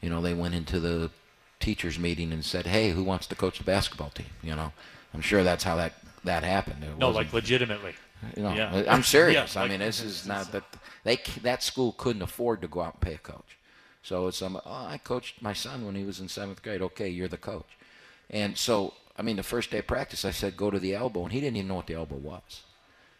you 0.00 0.10
know, 0.10 0.20
they 0.20 0.34
went 0.34 0.54
into 0.54 0.80
the 0.80 1.10
teachers 1.58 1.98
meeting 1.98 2.32
and 2.32 2.44
said, 2.44 2.66
hey, 2.66 2.90
who 2.90 3.04
wants 3.04 3.26
to 3.28 3.34
coach 3.34 3.58
the 3.58 3.64
basketball 3.64 4.10
team? 4.10 4.26
You 4.42 4.54
know, 4.54 4.72
I'm 5.14 5.20
sure 5.20 5.44
that's 5.44 5.64
how 5.64 5.76
that, 5.76 5.92
that 6.24 6.42
happened. 6.42 6.82
It 6.82 6.98
no, 6.98 7.10
like 7.10 7.32
legitimately. 7.32 7.94
You 8.36 8.42
know, 8.42 8.52
yeah. 8.54 8.84
I'm 8.88 9.02
serious. 9.02 9.54
yeah, 9.54 9.60
I 9.60 9.64
like, 9.64 9.70
mean, 9.70 9.80
this 9.80 10.02
is 10.02 10.26
not 10.26 10.52
that 10.52 10.64
they 11.04 11.18
that 11.42 11.62
school 11.62 11.92
couldn't 11.92 12.22
afford 12.22 12.60
to 12.62 12.68
go 12.68 12.82
out 12.82 12.94
and 12.94 13.00
pay 13.00 13.14
a 13.14 13.18
coach. 13.18 13.56
So 14.02 14.28
it's 14.28 14.42
um, 14.42 14.60
oh, 14.64 14.86
I 14.86 14.98
coached 14.98 15.40
my 15.42 15.52
son 15.52 15.86
when 15.86 15.94
he 15.94 16.04
was 16.04 16.20
in 16.20 16.28
seventh 16.28 16.62
grade. 16.62 16.82
Okay, 16.82 17.08
you're 17.08 17.28
the 17.28 17.38
coach. 17.38 17.78
And 18.28 18.56
so, 18.56 18.94
I 19.16 19.22
mean, 19.22 19.36
the 19.36 19.42
first 19.42 19.70
day 19.70 19.78
of 19.78 19.86
practice, 19.86 20.24
I 20.24 20.30
said, 20.30 20.56
go 20.56 20.70
to 20.70 20.78
the 20.78 20.94
elbow, 20.94 21.24
and 21.24 21.32
he 21.32 21.40
didn't 21.40 21.56
even 21.56 21.68
know 21.68 21.76
what 21.76 21.86
the 21.86 21.94
elbow 21.94 22.16
was. 22.16 22.62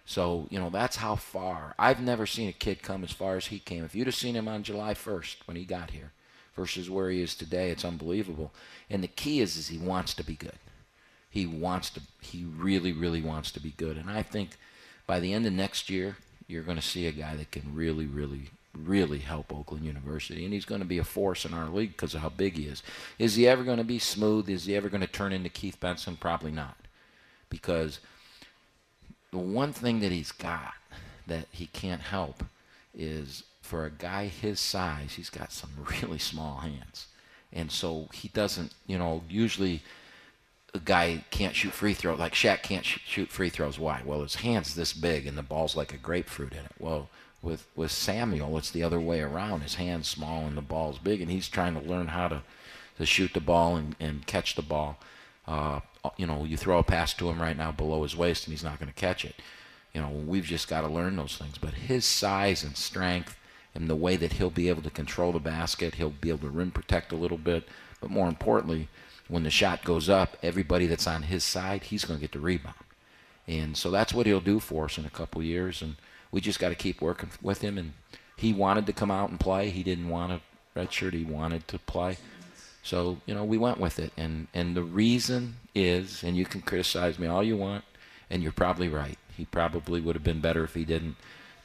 So, 0.05 0.47
you 0.51 0.59
know, 0.59 0.71
that's 0.71 0.97
how 0.97 1.17
far. 1.17 1.75
I've 1.79 2.01
never 2.01 2.27
seen 2.27 2.49
a 2.49 2.53
kid 2.53 2.83
come 2.83 3.03
as 3.05 3.11
far 3.11 3.37
as 3.37 3.47
he 3.47 3.59
came. 3.59 3.85
If 3.85 3.95
you'd 3.95 4.07
have 4.07 4.15
seen 4.15 4.35
him 4.37 4.49
on 4.49 4.63
July 4.63 4.95
1st 4.95 5.37
when 5.47 5.57
he 5.57 5.65
got 5.65 5.91
here 5.91 6.13
versus 6.61 6.91
where 6.91 7.09
he 7.09 7.23
is 7.23 7.35
today, 7.35 7.71
it's 7.71 7.87
unbelievable. 7.87 8.53
And 8.91 9.03
the 9.03 9.09
key 9.09 9.41
is, 9.41 9.57
is 9.57 9.69
he 9.69 9.79
wants 9.79 10.13
to 10.13 10.23
be 10.23 10.35
good. 10.35 10.59
He 11.31 11.47
wants 11.47 11.89
to, 11.91 12.03
he 12.21 12.45
really, 12.45 12.93
really 12.93 13.23
wants 13.23 13.51
to 13.53 13.61
be 13.61 13.73
good. 13.79 13.97
And 13.97 14.11
I 14.11 14.23
think 14.23 14.51
by 15.07 15.21
the 15.21 15.33
end 15.33 15.47
of 15.47 15.55
next 15.55 15.89
year, 15.89 16.19
you're 16.47 16.63
going 16.63 16.77
to 16.77 16.83
see 16.83 17.07
a 17.07 17.13
guy 17.13 17.35
that 17.37 17.51
can 17.51 17.75
really, 17.75 18.05
really 18.07 18.51
really 18.73 19.19
help 19.19 19.53
Oakland 19.53 19.85
University, 19.85 20.45
and 20.45 20.55
he's 20.55 20.65
going 20.65 20.81
to 20.81 20.87
be 20.87 20.99
a 20.99 21.05
force 21.05 21.45
in 21.45 21.53
our 21.53 21.69
league 21.69 21.91
because 21.91 22.15
of 22.15 22.21
how 22.21 22.29
big 22.29 22.55
he 22.57 22.67
is. 22.67 22.85
Is 23.19 23.35
he 23.35 23.49
ever 23.49 23.65
going 23.65 23.79
to 23.79 23.85
be 23.85 23.99
smooth? 23.99 24.49
Is 24.49 24.67
he 24.67 24.77
ever 24.77 24.89
going 24.89 25.01
to 25.01 25.09
turn 25.09 25.33
into 25.33 25.49
Keith 25.49 25.81
Benson? 25.81 26.17
Probably 26.17 26.53
not, 26.53 26.77
because 27.49 27.99
the 29.33 29.39
one 29.39 29.73
thing 29.73 29.99
that 30.01 30.13
he's 30.13 30.31
got 30.31 30.75
that 31.27 31.47
he 31.51 31.67
can't 31.67 32.01
help 32.01 32.45
is 32.95 33.43
for 33.71 33.85
a 33.85 33.91
guy 33.91 34.27
his 34.27 34.59
size, 34.61 35.15
he's 35.15 35.31
got 35.31 35.53
some 35.53 35.71
really 36.03 36.19
small 36.19 36.59
hands, 36.59 37.07
and 37.53 37.71
so 37.71 38.09
he 38.13 38.29
doesn't, 38.29 38.75
you 38.87 38.99
know, 38.99 39.23
usually. 39.29 39.83
A 40.73 40.79
guy 40.79 41.25
can't 41.33 41.57
shoot 41.57 41.73
free 41.73 41.95
throws 41.95 42.21
like 42.21 42.33
Shaq 42.33 42.63
can't 42.63 42.85
sh- 42.85 43.01
shoot 43.05 43.29
free 43.29 43.51
throws. 43.51 43.77
Why? 43.77 44.03
Well, 44.05 44.23
his 44.23 44.37
hand's 44.37 44.77
this 44.77 44.93
big 44.93 45.27
and 45.27 45.37
the 45.37 45.43
ball's 45.43 45.75
like 45.75 45.93
a 45.93 45.97
grapefruit 45.97 46.53
in 46.53 46.65
it. 46.65 46.77
Well, 46.79 47.09
with 47.43 47.67
with 47.75 47.91
Samuel, 47.91 48.57
it's 48.57 48.71
the 48.71 48.85
other 48.85 49.01
way 49.01 49.21
around. 49.21 49.63
His 49.63 49.75
hand's 49.77 50.09
small 50.09 50.47
and 50.47 50.57
the 50.57 50.63
ball's 50.63 50.99
big, 50.99 51.21
and 51.21 51.29
he's 51.29 51.49
trying 51.49 51.75
to 51.75 51.81
learn 51.81 52.09
how 52.09 52.29
to 52.29 52.43
to 52.99 53.07
shoot 53.07 53.33
the 53.35 53.41
ball 53.41 53.77
and, 53.77 53.97
and 53.99 54.27
catch 54.27 54.55
the 54.55 54.63
ball. 54.63 54.99
Uh, 55.47 55.81
you 56.17 56.27
know, 56.27 56.45
you 56.45 56.57
throw 56.57 56.79
a 56.79 56.85
pass 56.85 57.15
to 57.15 57.31
him 57.31 57.41
right 57.41 57.57
now 57.57 57.73
below 57.73 58.03
his 58.03 58.17
waist, 58.17 58.47
and 58.47 58.53
he's 58.53 58.65
not 58.65 58.79
going 58.79 58.93
to 58.93 58.95
catch 58.95 59.25
it. 59.25 59.35
You 59.95 60.01
know, 60.03 60.11
we've 60.11 60.45
just 60.45 60.69
got 60.69 60.83
to 60.83 60.87
learn 60.87 61.17
those 61.17 61.37
things. 61.37 61.59
But 61.59 61.75
his 61.75 62.05
size 62.05 62.63
and 62.63 62.77
strength, 62.77 63.37
and 63.75 63.89
the 63.89 63.97
way 63.97 64.17
that 64.17 64.35
he'll 64.35 64.51
be 64.51 64.69
able 64.69 64.83
to 64.83 64.91
control 64.91 65.33
the 65.33 65.39
basket, 65.39 65.95
he'll 65.95 66.11
be 66.11 66.31
able 66.31 66.41
to 66.41 66.49
rim 66.49 66.71
protect 66.71 67.13
a 67.13 67.17
little 67.17 67.39
bit. 67.39 67.69
But 68.01 68.11
more 68.11 68.29
importantly, 68.29 68.89
when 69.29 69.45
the 69.45 69.51
shot 69.51 69.85
goes 69.85 70.09
up, 70.09 70.37
everybody 70.43 70.87
that's 70.87 71.07
on 71.07 71.23
his 71.23 71.45
side, 71.45 71.85
he's 71.85 72.05
going 72.05 72.19
to 72.19 72.23
get 72.23 72.33
the 72.33 72.41
rebound. 72.41 72.75
And 73.47 73.77
so 73.77 73.91
that's 73.91 74.13
what 74.13 74.27
he'll 74.27 74.41
do 74.41 74.61
for 74.61 74.87
us 74.87 74.99
in 74.99 75.05
a 75.05 75.11
couple 75.11 75.43
years. 75.43 75.83
And 75.83 75.97
we 76.33 76.41
just 76.41 76.59
got 76.59 76.71
to 76.71 76.75
keep 76.75 77.01
working 77.01 77.31
with 77.43 77.61
him. 77.61 77.79
And 77.79 77.93
he 78.37 78.53
wanted 78.53 78.87
to 78.87 78.93
come 78.93 79.11
out 79.11 79.31
and 79.31 79.39
play. 79.39 79.71
He 79.71 79.83
didn't 79.83 80.09
want 80.09 80.33
a 80.33 80.41
red 80.75 80.93
shirt. 80.93 81.15
He 81.15 81.25
wanted 81.25 81.69
to 81.69 81.79
play. 81.79 82.17
So 82.83 83.19
you 83.27 83.35
know, 83.35 83.45
we 83.45 83.59
went 83.59 83.79
with 83.79 83.99
it. 83.99 84.13
And 84.17 84.49
and 84.55 84.77
the 84.77 84.83
reason 84.83 85.57
is, 85.75 86.23
and 86.23 86.37
you 86.37 86.45
can 86.45 86.63
criticize 86.63 87.19
me 87.19 87.27
all 87.27 87.43
you 87.43 87.57
want, 87.57 87.85
and 88.31 88.43
you're 88.43 88.53
probably 88.53 88.89
right. 88.89 89.19
He 89.37 89.45
probably 89.45 90.01
would 90.01 90.17
have 90.17 90.25
been 90.25 90.41
better 90.41 90.65
if 90.65 90.75
he 90.75 90.85
didn't. 90.85 91.17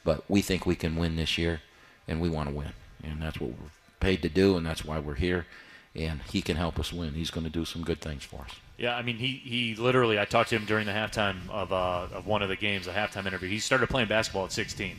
But 0.04 0.24
we 0.28 0.40
think 0.42 0.66
we 0.66 0.76
can 0.76 0.96
win 0.96 1.16
this 1.16 1.36
year, 1.36 1.62
and 2.08 2.20
we 2.20 2.28
want 2.28 2.48
to 2.48 2.54
win, 2.54 2.72
and 3.02 3.20
that's 3.20 3.40
what 3.40 3.50
we're 3.50 3.70
paid 4.00 4.22
to 4.22 4.28
do, 4.28 4.56
and 4.56 4.64
that's 4.64 4.84
why 4.84 4.98
we're 4.98 5.14
here. 5.14 5.46
And 5.94 6.20
he 6.30 6.42
can 6.42 6.56
help 6.56 6.78
us 6.78 6.92
win. 6.92 7.14
He's 7.14 7.30
going 7.30 7.44
to 7.44 7.50
do 7.50 7.64
some 7.64 7.82
good 7.82 8.02
things 8.02 8.22
for 8.22 8.42
us. 8.42 8.50
Yeah, 8.76 8.94
I 8.94 9.00
mean, 9.00 9.16
he, 9.16 9.40
he 9.42 9.74
literally, 9.74 10.18
I 10.20 10.26
talked 10.26 10.50
to 10.50 10.56
him 10.56 10.66
during 10.66 10.84
the 10.84 10.92
halftime 10.92 11.48
of, 11.48 11.72
uh, 11.72 12.08
of 12.12 12.26
one 12.26 12.42
of 12.42 12.50
the 12.50 12.56
games, 12.56 12.86
a 12.86 12.92
halftime 12.92 13.26
interview. 13.26 13.48
He 13.48 13.58
started 13.58 13.88
playing 13.88 14.08
basketball 14.08 14.44
at 14.44 14.52
16. 14.52 14.94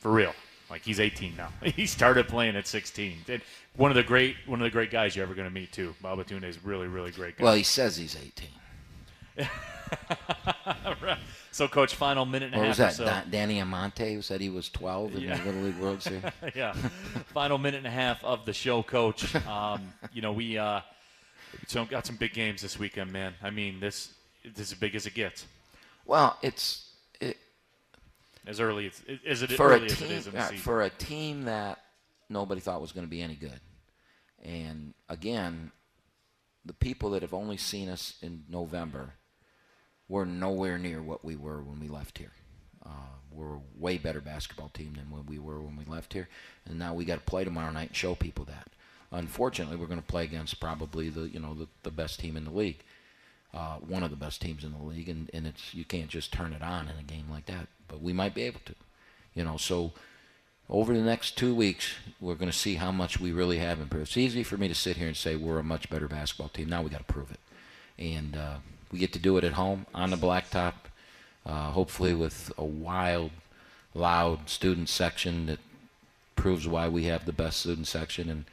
For 0.00 0.10
real. 0.10 0.32
Like 0.70 0.82
he's 0.82 1.00
18 1.00 1.36
now. 1.36 1.50
he 1.62 1.86
started 1.86 2.28
playing 2.28 2.56
at 2.56 2.66
16. 2.66 3.18
And 3.28 3.42
one 3.76 3.90
of 3.90 3.94
the 3.94 4.02
great 4.02 4.36
one 4.46 4.60
of 4.60 4.64
the 4.64 4.70
great 4.70 4.90
guys 4.90 5.14
you're 5.14 5.24
ever 5.24 5.34
going 5.34 5.48
to 5.48 5.54
meet 5.54 5.72
too. 5.72 5.94
Babatunde 6.02 6.44
is 6.44 6.64
really 6.64 6.88
really 6.88 7.10
great 7.10 7.36
guy. 7.36 7.44
Well, 7.44 7.54
he 7.54 7.62
says 7.62 7.96
he's 7.96 8.16
18. 8.16 8.48
so, 11.56 11.68
coach, 11.68 11.94
final 11.94 12.26
minute 12.26 12.46
and 12.52 12.54
a 12.56 12.58
what 12.58 12.66
half. 12.66 12.78
was 12.78 12.78
that? 12.78 12.92
So. 12.94 13.04
Da- 13.06 13.22
Danny 13.30 13.60
Almonte 13.60 14.14
who 14.14 14.20
said 14.22 14.40
he 14.40 14.50
was 14.50 14.68
12 14.68 15.16
in 15.16 15.20
Yeah. 15.22 15.36
the 15.38 15.44
Little 15.46 15.62
League 15.62 15.78
World 15.78 16.02
Series. 16.02 16.22
yeah. 16.54 16.72
Final 17.32 17.56
minute 17.58 17.78
and 17.78 17.86
a 17.86 17.90
half 17.90 18.22
of 18.24 18.44
the 18.44 18.52
show, 18.52 18.82
Coach. 18.82 19.34
Um, 19.46 19.92
you 20.12 20.20
know, 20.22 20.32
we 20.32 20.58
uh, 20.58 20.80
so 21.66 21.84
got 21.86 22.04
some 22.06 22.16
big 22.16 22.34
games 22.34 22.60
this 22.62 22.78
weekend, 22.78 23.10
man. 23.12 23.34
I 23.42 23.50
mean, 23.50 23.80
this 23.80 24.12
this 24.44 24.66
is 24.66 24.72
as 24.72 24.78
big 24.78 24.94
as 24.94 25.06
it 25.06 25.14
gets. 25.14 25.46
Well, 26.04 26.36
it's 26.42 26.90
it, 27.20 27.36
As 28.46 28.60
early 28.60 28.86
as 28.86 29.02
is 29.24 29.42
it 29.42 29.52
for 29.52 29.70
early 29.72 29.82
a 29.82 29.84
as 29.86 29.98
team 29.98 30.10
it 30.10 30.12
is 30.12 30.26
in 30.26 30.34
the 30.34 30.42
season. 30.42 30.58
for 30.58 30.82
a 30.82 30.90
team 30.90 31.44
that 31.44 31.78
nobody 32.28 32.60
thought 32.60 32.80
was 32.80 32.92
going 32.92 33.06
to 33.06 33.10
be 33.10 33.22
any 33.22 33.34
good. 33.34 33.60
And 34.44 34.94
again, 35.08 35.72
the 36.64 36.74
people 36.74 37.10
that 37.10 37.22
have 37.22 37.34
only 37.34 37.56
seen 37.56 37.88
us 37.88 38.14
in 38.22 38.44
November 38.48 39.14
we're 40.08 40.24
nowhere 40.24 40.78
near 40.78 41.02
what 41.02 41.24
we 41.24 41.36
were 41.36 41.60
when 41.62 41.80
we 41.80 41.88
left 41.88 42.18
here. 42.18 42.32
Uh, 42.84 42.88
we're 43.32 43.54
a 43.54 43.60
way 43.78 43.98
better 43.98 44.20
basketball 44.20 44.70
team 44.70 44.94
than 44.96 45.10
when 45.10 45.26
we 45.26 45.38
were 45.38 45.60
when 45.60 45.76
we 45.76 45.84
left 45.84 46.12
here, 46.12 46.28
and 46.64 46.78
now 46.78 46.94
we 46.94 47.04
got 47.04 47.16
to 47.16 47.24
play 47.30 47.44
tomorrow 47.44 47.70
night 47.70 47.88
and 47.88 47.96
show 47.96 48.14
people 48.14 48.44
that. 48.44 48.68
Unfortunately, 49.10 49.76
we're 49.76 49.86
going 49.86 50.00
to 50.00 50.06
play 50.06 50.24
against 50.24 50.60
probably 50.60 51.08
the 51.08 51.28
you 51.28 51.40
know 51.40 51.54
the, 51.54 51.68
the 51.82 51.90
best 51.90 52.20
team 52.20 52.36
in 52.36 52.44
the 52.44 52.50
league, 52.50 52.82
uh, 53.52 53.76
one 53.76 54.02
of 54.02 54.10
the 54.10 54.16
best 54.16 54.40
teams 54.40 54.64
in 54.64 54.72
the 54.72 54.82
league, 54.82 55.08
and, 55.08 55.30
and 55.34 55.46
it's 55.46 55.74
you 55.74 55.84
can't 55.84 56.08
just 56.08 56.32
turn 56.32 56.52
it 56.52 56.62
on 56.62 56.88
in 56.88 56.98
a 56.98 57.02
game 57.02 57.26
like 57.30 57.46
that. 57.46 57.66
But 57.88 58.00
we 58.00 58.12
might 58.12 58.34
be 58.34 58.42
able 58.42 58.60
to, 58.66 58.74
you 59.34 59.44
know. 59.44 59.56
So 59.56 59.92
over 60.68 60.94
the 60.94 61.02
next 61.02 61.36
two 61.36 61.54
weeks, 61.54 61.94
we're 62.20 62.34
going 62.34 62.50
to 62.50 62.56
see 62.56 62.74
how 62.76 62.90
much 62.90 63.20
we 63.20 63.32
really 63.32 63.58
have 63.58 63.80
improved. 63.80 64.08
It's 64.08 64.16
easy 64.16 64.42
for 64.42 64.56
me 64.56 64.68
to 64.68 64.74
sit 64.74 64.96
here 64.96 65.08
and 65.08 65.16
say 65.16 65.36
we're 65.36 65.58
a 65.58 65.64
much 65.64 65.90
better 65.90 66.08
basketball 66.08 66.48
team. 66.48 66.68
Now 66.68 66.82
we 66.82 66.90
got 66.90 67.06
to 67.06 67.12
prove 67.12 67.30
it, 67.30 67.40
and 67.98 68.36
uh, 68.36 68.56
we 68.96 69.00
get 69.00 69.12
to 69.12 69.18
do 69.18 69.36
it 69.36 69.44
at 69.44 69.52
home 69.52 69.84
on 69.94 70.08
the 70.08 70.16
blacktop, 70.16 70.72
uh, 71.44 71.70
hopefully 71.72 72.14
with 72.14 72.50
a 72.56 72.64
wild, 72.64 73.30
loud 73.94 74.48
student 74.48 74.88
section 74.88 75.44
that 75.44 75.58
proves 76.34 76.66
why 76.66 76.88
we 76.88 77.04
have 77.04 77.26
the 77.26 77.32
best 77.32 77.60
student 77.60 77.86
section 77.86 78.30
and 78.30 78.44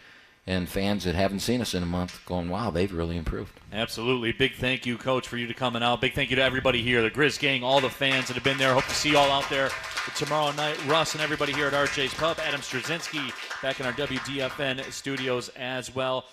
and 0.45 0.67
fans 0.67 1.05
that 1.05 1.15
haven't 1.15 1.39
seen 1.39 1.61
us 1.61 1.73
in 1.73 1.81
a 1.81 1.85
month 1.85 2.19
going, 2.25 2.49
wow, 2.49 2.69
they've 2.69 2.91
really 2.91 3.15
improved. 3.15 3.57
Absolutely. 3.71 4.33
Big 4.33 4.55
thank 4.55 4.85
you, 4.85 4.97
Coach, 4.97 5.25
for 5.25 5.37
you 5.37 5.47
to 5.47 5.53
coming 5.53 5.81
out. 5.81 6.01
Big 6.01 6.13
thank 6.13 6.29
you 6.29 6.35
to 6.35 6.43
everybody 6.43 6.81
here, 6.81 7.01
the 7.01 7.09
Grizz 7.09 7.39
gang, 7.39 7.63
all 7.63 7.79
the 7.79 7.89
fans 7.89 8.27
that 8.27 8.33
have 8.33 8.43
been 8.43 8.57
there. 8.57 8.73
Hope 8.73 8.83
to 8.83 8.93
see 8.93 9.11
you 9.11 9.17
all 9.17 9.31
out 9.31 9.49
there 9.49 9.69
tomorrow 10.17 10.51
night. 10.51 10.77
Russ 10.85 11.13
and 11.13 11.23
everybody 11.23 11.53
here 11.53 11.67
at 11.67 11.73
RJ's 11.73 12.13
Pub. 12.15 12.37
Adam 12.45 12.59
Straczynski 12.59 13.31
back 13.61 13.79
in 13.79 13.85
our 13.85 13.93
WDFN 13.93 14.91
studios 14.91 15.47
as 15.55 15.95
well. 15.95 16.25